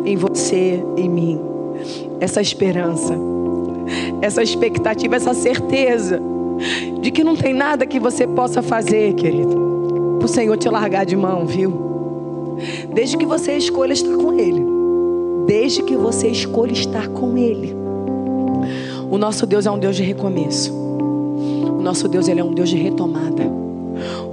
em 0.05 0.17
você, 0.17 0.83
em 0.97 1.09
mim, 1.09 1.41
essa 2.19 2.41
esperança, 2.41 3.15
essa 4.21 4.43
expectativa, 4.43 5.15
essa 5.15 5.33
certeza 5.33 6.21
de 7.01 7.11
que 7.13 7.23
não 7.23 7.37
tem 7.37 7.55
nada 7.55 7.87
que 7.87 8.01
você 8.01 8.27
possa 8.27 8.61
fazer, 8.61 9.15
querido, 9.15 10.17
para 10.19 10.27
o 10.27 10.29
Senhor 10.29 10.57
te 10.57 10.69
largar 10.69 11.07
de 11.07 11.17
mão, 11.17 11.47
viu? 11.47 12.57
Desde 12.93 13.17
que 13.17 13.25
você 13.25 13.57
escolha 13.57 13.93
estar 13.93 14.17
com 14.17 14.39
Ele. 14.39 14.65
Desde 15.47 15.83
que 15.83 15.97
você 15.97 16.29
escolha 16.29 16.73
estar 16.73 17.09
com 17.09 17.39
Ele. 17.39 17.75
O 19.11 19.17
nosso 19.17 19.47
Deus 19.47 19.65
é 19.65 19.71
um 19.71 19.79
Deus 19.79 19.97
de 19.97 20.03
recomeço. 20.03 20.80
O 21.81 21.83
nosso 21.83 22.07
Deus 22.09 22.29
ele 22.29 22.41
é 22.41 22.45
um 22.45 22.53
Deus 22.53 22.69
de 22.69 22.77
retomada. 22.77 23.43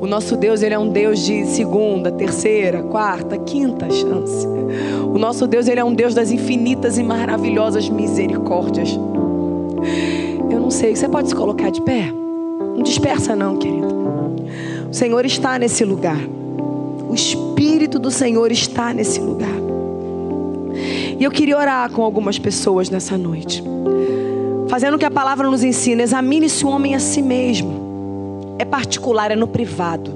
O 0.01 0.05
nosso 0.05 0.35
Deus 0.35 0.61
ele 0.61 0.73
é 0.73 0.79
um 0.79 0.89
Deus 0.89 1.25
de 1.25 1.45
segunda, 1.45 2.11
terceira, 2.11 2.83
quarta, 2.83 3.37
quinta 3.37 3.89
chance. 3.89 4.45
O 5.05 5.17
nosso 5.17 5.47
Deus 5.47 5.65
ele 5.65 5.79
é 5.79 5.83
um 5.83 5.93
Deus 5.93 6.13
das 6.13 6.29
infinitas 6.29 6.97
e 6.97 7.03
maravilhosas 7.03 7.87
misericórdias. 7.87 8.99
Eu 10.51 10.59
não 10.59 10.69
sei, 10.69 10.93
você 10.93 11.07
pode 11.07 11.29
se 11.29 11.35
colocar 11.35 11.69
de 11.69 11.81
pé? 11.81 12.11
Não 12.11 12.83
dispersa 12.83 13.33
não, 13.33 13.55
querido. 13.55 13.95
O 14.91 14.93
Senhor 14.93 15.25
está 15.25 15.57
nesse 15.57 15.85
lugar. 15.85 16.19
O 17.09 17.15
Espírito 17.15 17.97
do 17.97 18.11
Senhor 18.11 18.51
está 18.51 18.93
nesse 18.93 19.21
lugar. 19.21 19.55
E 21.17 21.23
eu 21.23 21.31
queria 21.31 21.57
orar 21.57 21.89
com 21.91 22.03
algumas 22.03 22.37
pessoas 22.37 22.89
nessa 22.89 23.17
noite. 23.17 23.63
Fazendo 24.69 24.95
o 24.95 24.99
que 24.99 25.05
a 25.05 25.11
palavra 25.11 25.49
nos 25.49 25.63
ensina, 25.63 26.03
examine-se 26.03 26.65
o 26.65 26.69
homem 26.69 26.93
a 26.93 26.99
si 26.99 27.21
mesmo. 27.21 28.55
É 28.59 28.65
particular, 28.65 29.31
é 29.31 29.35
no 29.35 29.47
privado, 29.47 30.11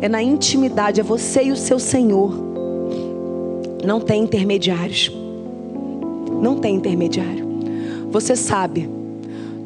é 0.00 0.08
na 0.08 0.22
intimidade, 0.22 1.00
é 1.00 1.02
você 1.02 1.44
e 1.44 1.52
o 1.52 1.56
seu 1.56 1.78
Senhor. 1.78 2.32
Não 3.84 4.00
tem 4.00 4.22
intermediários. 4.22 5.10
Não 6.42 6.56
tem 6.56 6.74
intermediário. 6.74 7.48
Você 8.10 8.36
sabe 8.36 8.88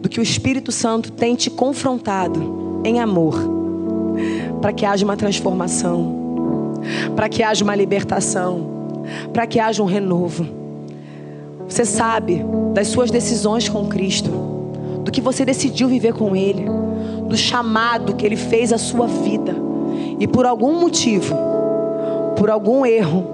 do 0.01 0.09
que 0.09 0.21
o 0.21 0.23
Espírito 0.23 0.71
Santo 0.71 1.11
tem 1.11 1.35
te 1.35 1.51
confrontado 1.51 2.81
em 2.85 3.01
amor, 3.01 3.35
para 4.61 4.73
que 4.73 4.87
haja 4.87 5.05
uma 5.05 5.17
transformação, 5.17 6.81
para 7.17 7.29
que 7.29 7.43
haja 7.43 7.65
uma 7.65 7.75
libertação, 7.75 9.03
para 9.33 9.47
que 9.47 9.59
haja 9.59 9.83
um 9.83 9.87
renovo. 9.87 10.62
Você 11.69 11.85
sabe 11.85 12.45
das 12.75 12.89
suas 12.89 13.11
decisões 13.11 13.69
com 13.69 13.87
Cristo, 13.87 14.31
do 15.05 15.11
que 15.11 15.21
você 15.21 15.45
decidiu 15.45 15.89
viver 15.89 16.13
com 16.13 16.37
Ele, 16.37 16.67
do 17.29 17.37
chamado 17.37 18.15
que 18.15 18.25
Ele 18.25 18.37
fez 18.37 18.73
à 18.73 18.79
sua 18.79 19.07
vida, 19.07 19.55
e 20.19 20.27
por 20.27 20.47
algum 20.47 20.81
motivo, 20.81 21.35
por 22.37 22.51
algum 22.51 22.85
erro, 22.85 23.25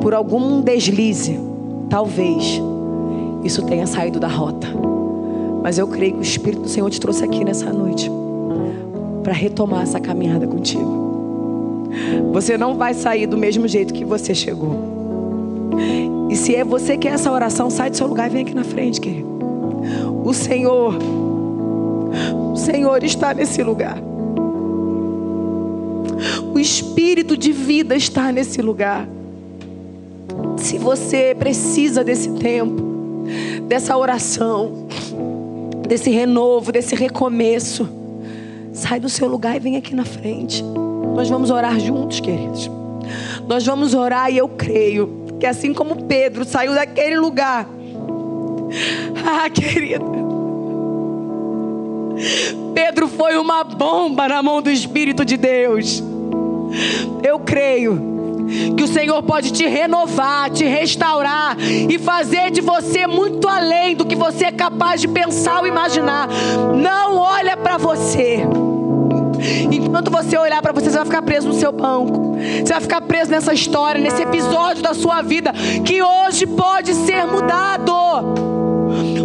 por 0.00 0.14
algum 0.14 0.60
deslize, 0.60 1.38
talvez 1.88 2.60
isso 3.44 3.62
tenha 3.62 3.86
saído 3.86 4.20
da 4.20 4.28
rota. 4.28 4.68
Mas 5.62 5.78
eu 5.78 5.86
creio 5.86 6.14
que 6.14 6.20
o 6.20 6.22
Espírito 6.22 6.62
do 6.62 6.68
Senhor 6.68 6.88
te 6.90 7.00
trouxe 7.00 7.24
aqui 7.24 7.44
nessa 7.44 7.72
noite 7.72 8.10
para 9.22 9.32
retomar 9.32 9.82
essa 9.82 10.00
caminhada 10.00 10.46
contigo. 10.46 11.90
Você 12.32 12.56
não 12.56 12.76
vai 12.76 12.94
sair 12.94 13.26
do 13.26 13.36
mesmo 13.36 13.66
jeito 13.68 13.92
que 13.92 14.04
você 14.04 14.34
chegou. 14.34 14.76
E 16.30 16.36
se 16.36 16.54
é 16.54 16.62
você 16.62 16.96
que 16.96 17.08
é 17.08 17.10
essa 17.10 17.32
oração, 17.32 17.68
sai 17.68 17.90
do 17.90 17.96
seu 17.96 18.06
lugar 18.06 18.30
e 18.30 18.32
vem 18.32 18.42
aqui 18.42 18.54
na 18.54 18.62
frente, 18.62 19.00
querido. 19.00 19.28
O 20.24 20.32
Senhor, 20.32 20.96
o 22.52 22.56
Senhor 22.56 23.02
está 23.02 23.34
nesse 23.34 23.60
lugar. 23.64 23.98
O 26.54 26.58
Espírito 26.58 27.36
de 27.36 27.50
vida 27.50 27.96
está 27.96 28.30
nesse 28.30 28.62
lugar. 28.62 29.08
Se 30.56 30.78
você 30.78 31.34
precisa 31.36 32.04
desse 32.04 32.30
tempo, 32.34 32.80
dessa 33.66 33.96
oração, 33.96 34.86
desse 35.88 36.10
renovo, 36.10 36.70
desse 36.70 36.94
recomeço. 36.94 37.88
Sai 38.72 39.00
do 39.00 39.08
seu 39.08 39.26
lugar 39.26 39.56
e 39.56 39.58
vem 39.58 39.76
aqui 39.76 39.96
na 39.96 40.04
frente. 40.04 40.62
Nós 40.62 41.28
vamos 41.28 41.50
orar 41.50 41.80
juntos, 41.80 42.20
queridos. 42.20 42.70
Nós 43.48 43.66
vamos 43.66 43.94
orar 43.94 44.30
e 44.30 44.38
eu 44.38 44.48
creio 44.48 45.19
que 45.40 45.46
assim 45.46 45.72
como 45.72 46.04
Pedro 46.04 46.44
saiu 46.44 46.74
daquele 46.74 47.16
lugar. 47.16 47.66
Ah, 49.22 49.50
querido. 49.50 50.04
Pedro 52.72 53.08
foi 53.08 53.36
uma 53.36 53.64
bomba 53.64 54.28
na 54.28 54.42
mão 54.42 54.62
do 54.62 54.70
Espírito 54.70 55.24
de 55.24 55.36
Deus. 55.36 56.02
Eu 57.22 57.40
creio 57.40 58.00
que 58.76 58.82
o 58.82 58.86
Senhor 58.86 59.22
pode 59.22 59.52
te 59.52 59.66
renovar, 59.66 60.50
te 60.50 60.64
restaurar 60.64 61.56
e 61.60 61.98
fazer 61.98 62.50
de 62.50 62.60
você 62.60 63.06
muito 63.06 63.48
além 63.48 63.96
do 63.96 64.06
que 64.06 64.16
você 64.16 64.46
é 64.46 64.52
capaz 64.52 65.00
de 65.00 65.08
pensar 65.08 65.60
ou 65.60 65.66
imaginar. 65.66 66.28
Não 66.76 67.16
olha 67.16 67.56
para 67.56 67.76
você. 67.76 68.40
Enquanto 69.70 70.10
você 70.10 70.36
olhar 70.36 70.60
para 70.60 70.72
você, 70.72 70.90
você 70.90 70.96
vai 70.96 71.04
ficar 71.04 71.22
preso 71.22 71.48
no 71.48 71.54
seu 71.54 71.72
banco. 71.72 72.36
Você 72.36 72.72
vai 72.72 72.80
ficar 72.80 73.00
preso 73.00 73.30
nessa 73.30 73.52
história, 73.52 74.00
nesse 74.00 74.22
episódio 74.22 74.82
da 74.82 74.94
sua 74.94 75.22
vida 75.22 75.52
que 75.84 76.02
hoje 76.02 76.46
pode 76.46 76.94
ser 76.94 77.26
mudado. 77.26 77.92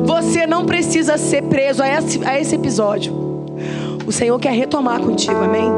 Você 0.06 0.46
não 0.46 0.66
precisa 0.66 1.18
ser 1.18 1.44
preso 1.44 1.82
a 1.82 1.88
esse, 1.88 2.24
a 2.24 2.40
esse 2.40 2.56
episódio. 2.56 3.14
O 4.06 4.12
Senhor 4.12 4.40
quer 4.40 4.54
retomar 4.54 5.00
contigo, 5.00 5.44
amém? 5.44 5.72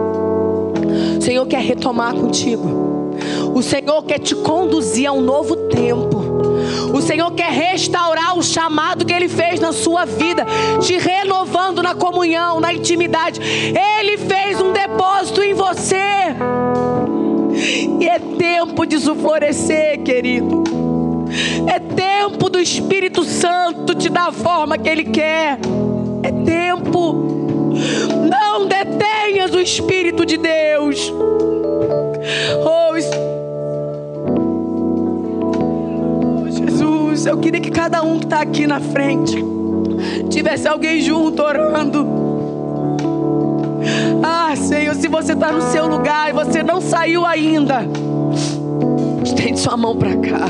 O 1.18 1.22
Senhor 1.22 1.46
quer 1.46 1.62
retomar 1.62 2.14
contigo. 2.14 3.08
O 3.54 3.62
Senhor 3.64 4.04
quer 4.04 4.20
te 4.20 4.36
conduzir 4.36 5.08
a 5.08 5.14
um 5.14 5.22
novo 5.22 5.56
tempo. 5.68 6.27
O 6.94 7.02
Senhor 7.02 7.32
quer 7.32 7.52
restaurar 7.52 8.38
o 8.38 8.44
chamado 8.44 9.06
que 9.06 9.14
Ele 9.14 9.28
fez 9.28 9.60
na 9.60 9.72
sua 9.72 10.06
vida, 10.06 10.46
te 10.82 10.98
renovando 10.98 11.82
na 11.82 11.96
comunhão, 11.96 12.60
na 12.60 12.74
intimidade. 12.74 13.40
Ele 13.42 14.18
fez 14.18 14.62
um 14.62 14.72
depósito 14.72 15.42
em 15.42 15.54
você. 15.54 15.96
E 18.00 18.08
é 18.08 18.20
tempo 18.20 18.86
de 18.86 18.98
florescer, 19.16 20.02
querido. 20.04 20.64
É 21.68 21.80
tempo 21.80 22.50
do 22.50 22.60
Espírito 22.60 23.24
Santo 23.24 23.94
te 23.94 24.10
dar 24.10 24.30
a 24.30 24.32
forma 24.32 24.78
que 24.78 24.90
Ele 24.90 25.04
quer. 25.04 25.60
É 26.24 26.32
tempo. 26.32 27.26
Não 28.30 28.66
detenhas 28.66 29.54
o 29.54 29.60
Espírito 29.60 30.26
de 30.26 30.38
Deus. 30.38 31.12
Oh, 32.64 33.37
Jesus, 37.18 37.26
eu 37.26 37.38
queria 37.38 37.60
que 37.60 37.72
cada 37.72 38.04
um 38.04 38.20
que 38.20 38.26
está 38.26 38.42
aqui 38.42 38.68
na 38.68 38.80
frente 38.80 39.44
tivesse 40.30 40.68
alguém 40.68 41.02
junto 41.02 41.42
orando. 41.42 42.08
Ah, 44.24 44.56
Senhor, 44.56 44.94
se 44.96 45.08
você 45.08 45.34
está 45.34 45.52
no 45.52 45.62
seu 45.72 45.88
lugar 45.88 46.30
e 46.30 46.34
você 46.34 46.62
não 46.62 46.80
saiu 46.80 47.26
ainda, 47.26 47.86
estende 49.24 49.60
sua 49.60 49.76
mão 49.76 49.96
para 49.96 50.16
cá. 50.16 50.46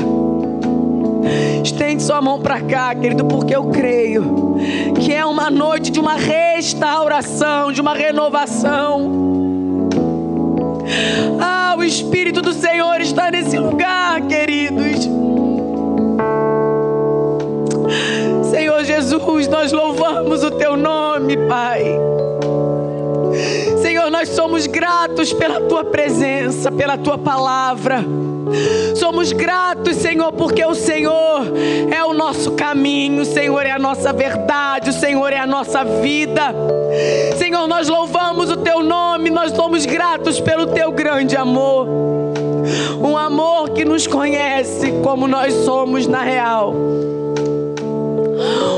Estende 1.64 2.02
sua 2.02 2.20
mão 2.20 2.38
para 2.38 2.60
cá, 2.60 2.94
querido, 2.94 3.24
porque 3.24 3.56
eu 3.56 3.64
creio 3.66 4.56
que 5.00 5.12
é 5.12 5.24
uma 5.24 5.50
noite 5.50 5.90
de 5.90 5.98
uma 5.98 6.16
restauração, 6.16 7.72
de 7.72 7.80
uma 7.80 7.94
renovação. 7.94 9.88
Ah, 11.40 11.74
o 11.78 11.82
Espírito 11.82 12.42
do 12.42 12.52
Senhor 12.52 13.00
está 13.00 13.30
nesse 13.30 13.58
lugar, 13.58 14.20
queridos. 14.22 15.27
Senhor 18.78 18.84
Jesus, 18.84 19.48
nós 19.48 19.72
louvamos 19.72 20.44
o 20.44 20.52
teu 20.52 20.76
nome, 20.76 21.36
Pai. 21.48 21.84
Senhor, 23.82 24.08
nós 24.08 24.28
somos 24.28 24.68
gratos 24.68 25.32
pela 25.32 25.60
tua 25.62 25.84
presença, 25.84 26.70
pela 26.70 26.96
tua 26.96 27.18
palavra. 27.18 28.04
Somos 28.94 29.32
gratos, 29.32 29.96
Senhor, 29.96 30.32
porque 30.32 30.64
o 30.64 30.76
Senhor 30.76 31.42
é 31.90 32.04
o 32.04 32.14
nosso 32.14 32.52
caminho, 32.52 33.22
o 33.22 33.24
Senhor 33.24 33.66
é 33.66 33.72
a 33.72 33.80
nossa 33.80 34.12
verdade, 34.12 34.90
o 34.90 34.92
Senhor 34.92 35.32
é 35.32 35.38
a 35.38 35.46
nossa 35.46 35.84
vida. 35.84 36.54
Senhor, 37.36 37.66
nós 37.66 37.88
louvamos 37.88 38.48
o 38.48 38.58
teu 38.58 38.80
nome, 38.80 39.28
nós 39.28 39.50
somos 39.52 39.84
gratos 39.86 40.38
pelo 40.38 40.68
teu 40.68 40.92
grande 40.92 41.36
amor. 41.36 41.88
Um 43.02 43.16
amor 43.16 43.70
que 43.70 43.84
nos 43.84 44.06
conhece 44.06 44.92
como 45.02 45.26
nós 45.26 45.52
somos 45.52 46.06
na 46.06 46.22
real 46.22 47.17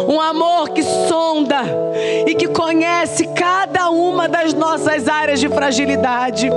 um 0.09 0.20
amor 0.20 0.70
que 0.70 0.82
sonda 0.82 1.62
e 2.26 2.34
que 2.34 2.49
conhece 2.49 3.26
cada 3.28 3.91
uma 3.91 4.28
das 4.28 4.55
nossas 4.55 5.09
áreas 5.09 5.41
de 5.41 5.49
fragilidade, 5.49 6.49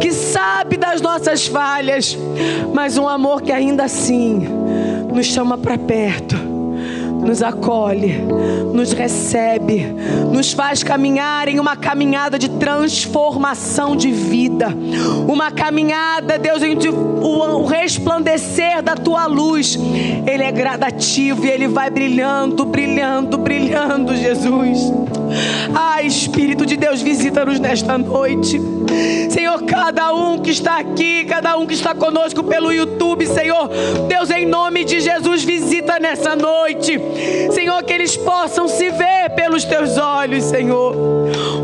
que 0.00 0.12
sabe 0.12 0.76
das 0.76 1.00
nossas 1.00 1.46
falhas, 1.46 2.16
mas 2.72 2.96
um 2.96 3.08
amor 3.08 3.42
que 3.42 3.52
ainda 3.52 3.84
assim 3.84 4.46
nos 5.12 5.26
chama 5.26 5.58
para 5.58 5.76
perto 5.76 6.37
nos 7.20 7.42
acolhe, 7.42 8.14
nos 8.72 8.92
recebe, 8.92 9.86
nos 10.32 10.52
faz 10.52 10.82
caminhar 10.82 11.48
em 11.48 11.58
uma 11.58 11.76
caminhada 11.76 12.38
de 12.38 12.48
transformação 12.48 13.96
de 13.96 14.10
vida, 14.10 14.68
uma 15.26 15.50
caminhada, 15.50 16.38
Deus, 16.38 16.62
o 16.62 17.64
resplandecer 17.66 18.82
da 18.82 18.94
tua 18.94 19.26
luz, 19.26 19.78
ele 20.26 20.42
é 20.42 20.52
gradativo 20.52 21.44
e 21.44 21.50
ele 21.50 21.68
vai 21.68 21.90
brilhando, 21.90 22.64
brilhando, 22.64 23.36
brilhando, 23.38 24.16
Jesus. 24.16 24.92
Ah, 25.74 26.02
Espírito 26.02 26.64
de 26.64 26.76
Deus, 26.76 27.02
visita-nos 27.02 27.60
nesta 27.60 27.98
noite. 27.98 28.60
Senhor, 29.30 29.62
cada 29.64 30.12
um 30.12 30.38
que 30.40 30.50
está 30.50 30.78
aqui, 30.78 31.24
cada 31.24 31.56
um 31.56 31.66
que 31.66 31.74
está 31.74 31.94
conosco 31.94 32.42
pelo 32.44 32.72
YouTube, 32.72 33.26
Senhor, 33.26 33.68
Deus, 34.08 34.30
em 34.30 34.46
nome 34.46 34.84
de 34.84 35.00
Jesus, 35.00 35.44
visita 35.44 35.98
nessa 35.98 36.34
noite. 36.34 36.98
Senhor, 37.52 37.82
que 37.82 37.92
eles 37.92 38.16
possam 38.16 38.68
se 38.68 38.90
ver 38.90 39.30
pelos 39.34 39.64
teus 39.64 39.98
olhos, 39.98 40.44
Senhor. 40.44 40.94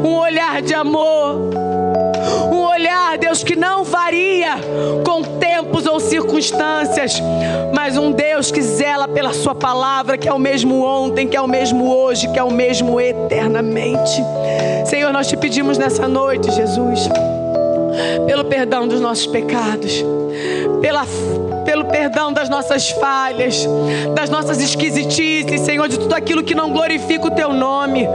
Um 0.04 0.16
olhar 0.16 0.62
de 0.62 0.74
amor. 0.74 1.50
Um 2.52 2.62
olhar, 2.62 3.16
Deus, 3.18 3.42
que 3.42 3.56
não 3.56 3.84
varia 3.84 4.56
com 5.04 5.22
tempos 5.22 5.53
ou 5.94 6.00
circunstâncias, 6.00 7.22
mas 7.72 7.96
um 7.96 8.10
Deus 8.10 8.50
que 8.50 8.60
zela 8.60 9.08
pela 9.08 9.32
Sua 9.32 9.54
palavra, 9.54 10.18
que 10.18 10.28
é 10.28 10.32
o 10.32 10.38
mesmo 10.38 10.84
ontem, 10.84 11.26
que 11.26 11.36
é 11.36 11.40
o 11.40 11.48
mesmo 11.48 11.88
hoje, 11.90 12.28
que 12.28 12.38
é 12.38 12.42
o 12.42 12.50
mesmo 12.50 13.00
eternamente. 13.00 14.22
Senhor, 14.86 15.12
nós 15.12 15.28
te 15.28 15.36
pedimos 15.36 15.78
nessa 15.78 16.06
noite, 16.06 16.50
Jesus 16.50 17.08
pelo 18.26 18.44
perdão 18.44 18.86
dos 18.86 19.00
nossos 19.00 19.26
pecados, 19.26 20.04
pela, 20.80 21.06
pelo 21.64 21.84
perdão 21.86 22.32
das 22.32 22.48
nossas 22.48 22.90
falhas, 22.90 23.66
das 24.14 24.30
nossas 24.30 24.60
esquisitices, 24.60 25.60
Senhor, 25.60 25.88
de 25.88 25.98
tudo 25.98 26.14
aquilo 26.14 26.42
que 26.42 26.54
não 26.54 26.70
glorifica 26.70 27.26
o 27.26 27.30
Teu 27.30 27.52
nome, 27.52 28.06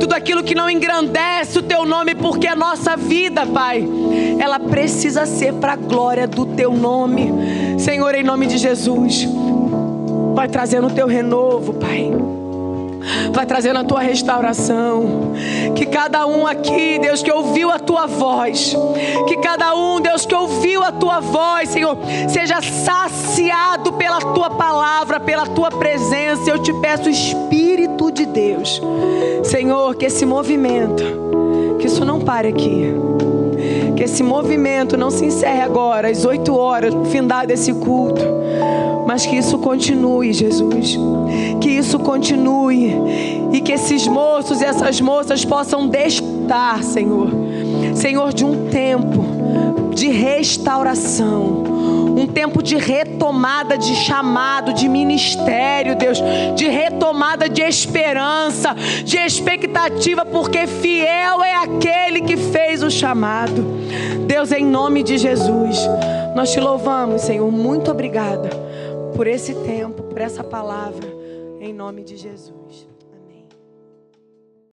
tudo 0.00 0.14
aquilo 0.14 0.42
que 0.42 0.54
não 0.54 0.68
engrandece 0.68 1.58
o 1.58 1.62
Teu 1.62 1.84
nome, 1.84 2.14
porque 2.14 2.46
a 2.46 2.56
nossa 2.56 2.96
vida, 2.96 3.46
Pai, 3.46 3.86
ela 4.38 4.58
precisa 4.58 5.26
ser 5.26 5.54
para 5.54 5.72
a 5.72 5.76
glória 5.76 6.26
do 6.26 6.46
Teu 6.46 6.72
nome, 6.72 7.78
Senhor, 7.78 8.14
em 8.14 8.22
nome 8.22 8.46
de 8.46 8.58
Jesus. 8.58 9.28
Vai 10.34 10.48
trazendo 10.48 10.88
o 10.88 10.90
Teu 10.90 11.06
renovo, 11.06 11.74
Pai 11.74 12.12
vai 13.32 13.46
trazendo 13.46 13.78
a 13.78 13.84
tua 13.84 14.00
restauração. 14.00 15.32
Que 15.74 15.86
cada 15.86 16.26
um 16.26 16.46
aqui, 16.46 16.98
Deus, 16.98 17.22
que 17.22 17.32
ouviu 17.32 17.70
a 17.70 17.78
tua 17.78 18.06
voz, 18.06 18.76
que 19.26 19.36
cada 19.38 19.74
um, 19.74 20.00
Deus, 20.00 20.24
que 20.26 20.34
ouviu 20.34 20.82
a 20.82 20.92
tua 20.92 21.20
voz, 21.20 21.70
Senhor, 21.70 21.96
seja 22.28 22.60
saciado 22.60 23.92
pela 23.92 24.20
tua 24.20 24.50
palavra, 24.50 25.20
pela 25.20 25.46
tua 25.46 25.70
presença. 25.70 26.50
Eu 26.50 26.62
te 26.62 26.72
peço, 26.74 27.08
Espírito 27.08 28.10
de 28.10 28.26
Deus, 28.26 28.80
Senhor, 29.44 29.94
que 29.96 30.06
esse 30.06 30.24
movimento, 30.24 31.04
que 31.78 31.86
isso 31.86 32.04
não 32.04 32.20
pare 32.20 32.48
aqui. 32.48 33.13
Que 33.96 34.04
esse 34.04 34.22
movimento 34.22 34.96
não 34.96 35.10
se 35.10 35.24
encerre 35.24 35.62
agora, 35.62 36.08
às 36.08 36.24
oito 36.24 36.56
horas, 36.56 36.92
no 36.92 37.04
findar 37.04 37.46
desse 37.46 37.72
culto 37.72 38.22
mas 39.06 39.26
que 39.26 39.36
isso 39.36 39.58
continue, 39.58 40.32
Jesus. 40.32 40.98
Que 41.60 41.70
isso 41.70 41.98
continue 41.98 42.94
e 43.52 43.60
que 43.60 43.72
esses 43.72 44.06
moços 44.08 44.60
e 44.60 44.64
essas 44.64 45.00
moças 45.00 45.44
possam 45.44 45.86
destar, 45.86 46.82
Senhor. 46.82 47.28
Senhor, 47.94 48.32
de 48.32 48.44
um 48.44 48.68
tempo 48.70 49.24
de 49.94 50.08
restauração 50.08 51.62
um 52.24 52.26
tempo 52.26 52.62
de 52.62 52.76
retomada 52.76 53.76
de 53.76 53.94
chamado, 53.94 54.72
de 54.72 54.88
ministério, 54.88 55.94
Deus, 55.94 56.18
de 56.56 56.66
retomada 56.68 57.48
de 57.48 57.60
esperança, 57.60 58.74
de 59.04 59.18
expectativa, 59.18 60.24
porque 60.24 60.66
fiel 60.66 61.44
é 61.44 61.54
aquele 61.56 62.22
que 62.22 62.36
fez 62.36 62.82
o 62.82 62.90
chamado. 62.90 63.62
Deus, 64.26 64.50
em 64.52 64.64
nome 64.64 65.02
de 65.02 65.18
Jesus, 65.18 65.76
nós 66.34 66.50
te 66.50 66.60
louvamos, 66.60 67.22
Senhor. 67.22 67.50
Muito 67.52 67.90
obrigada 67.90 68.48
por 69.14 69.26
esse 69.26 69.54
tempo, 69.54 70.02
por 70.04 70.20
essa 70.20 70.42
palavra, 70.42 71.06
em 71.60 71.72
nome 71.72 72.02
de 72.02 72.16
Jesus. 72.16 72.93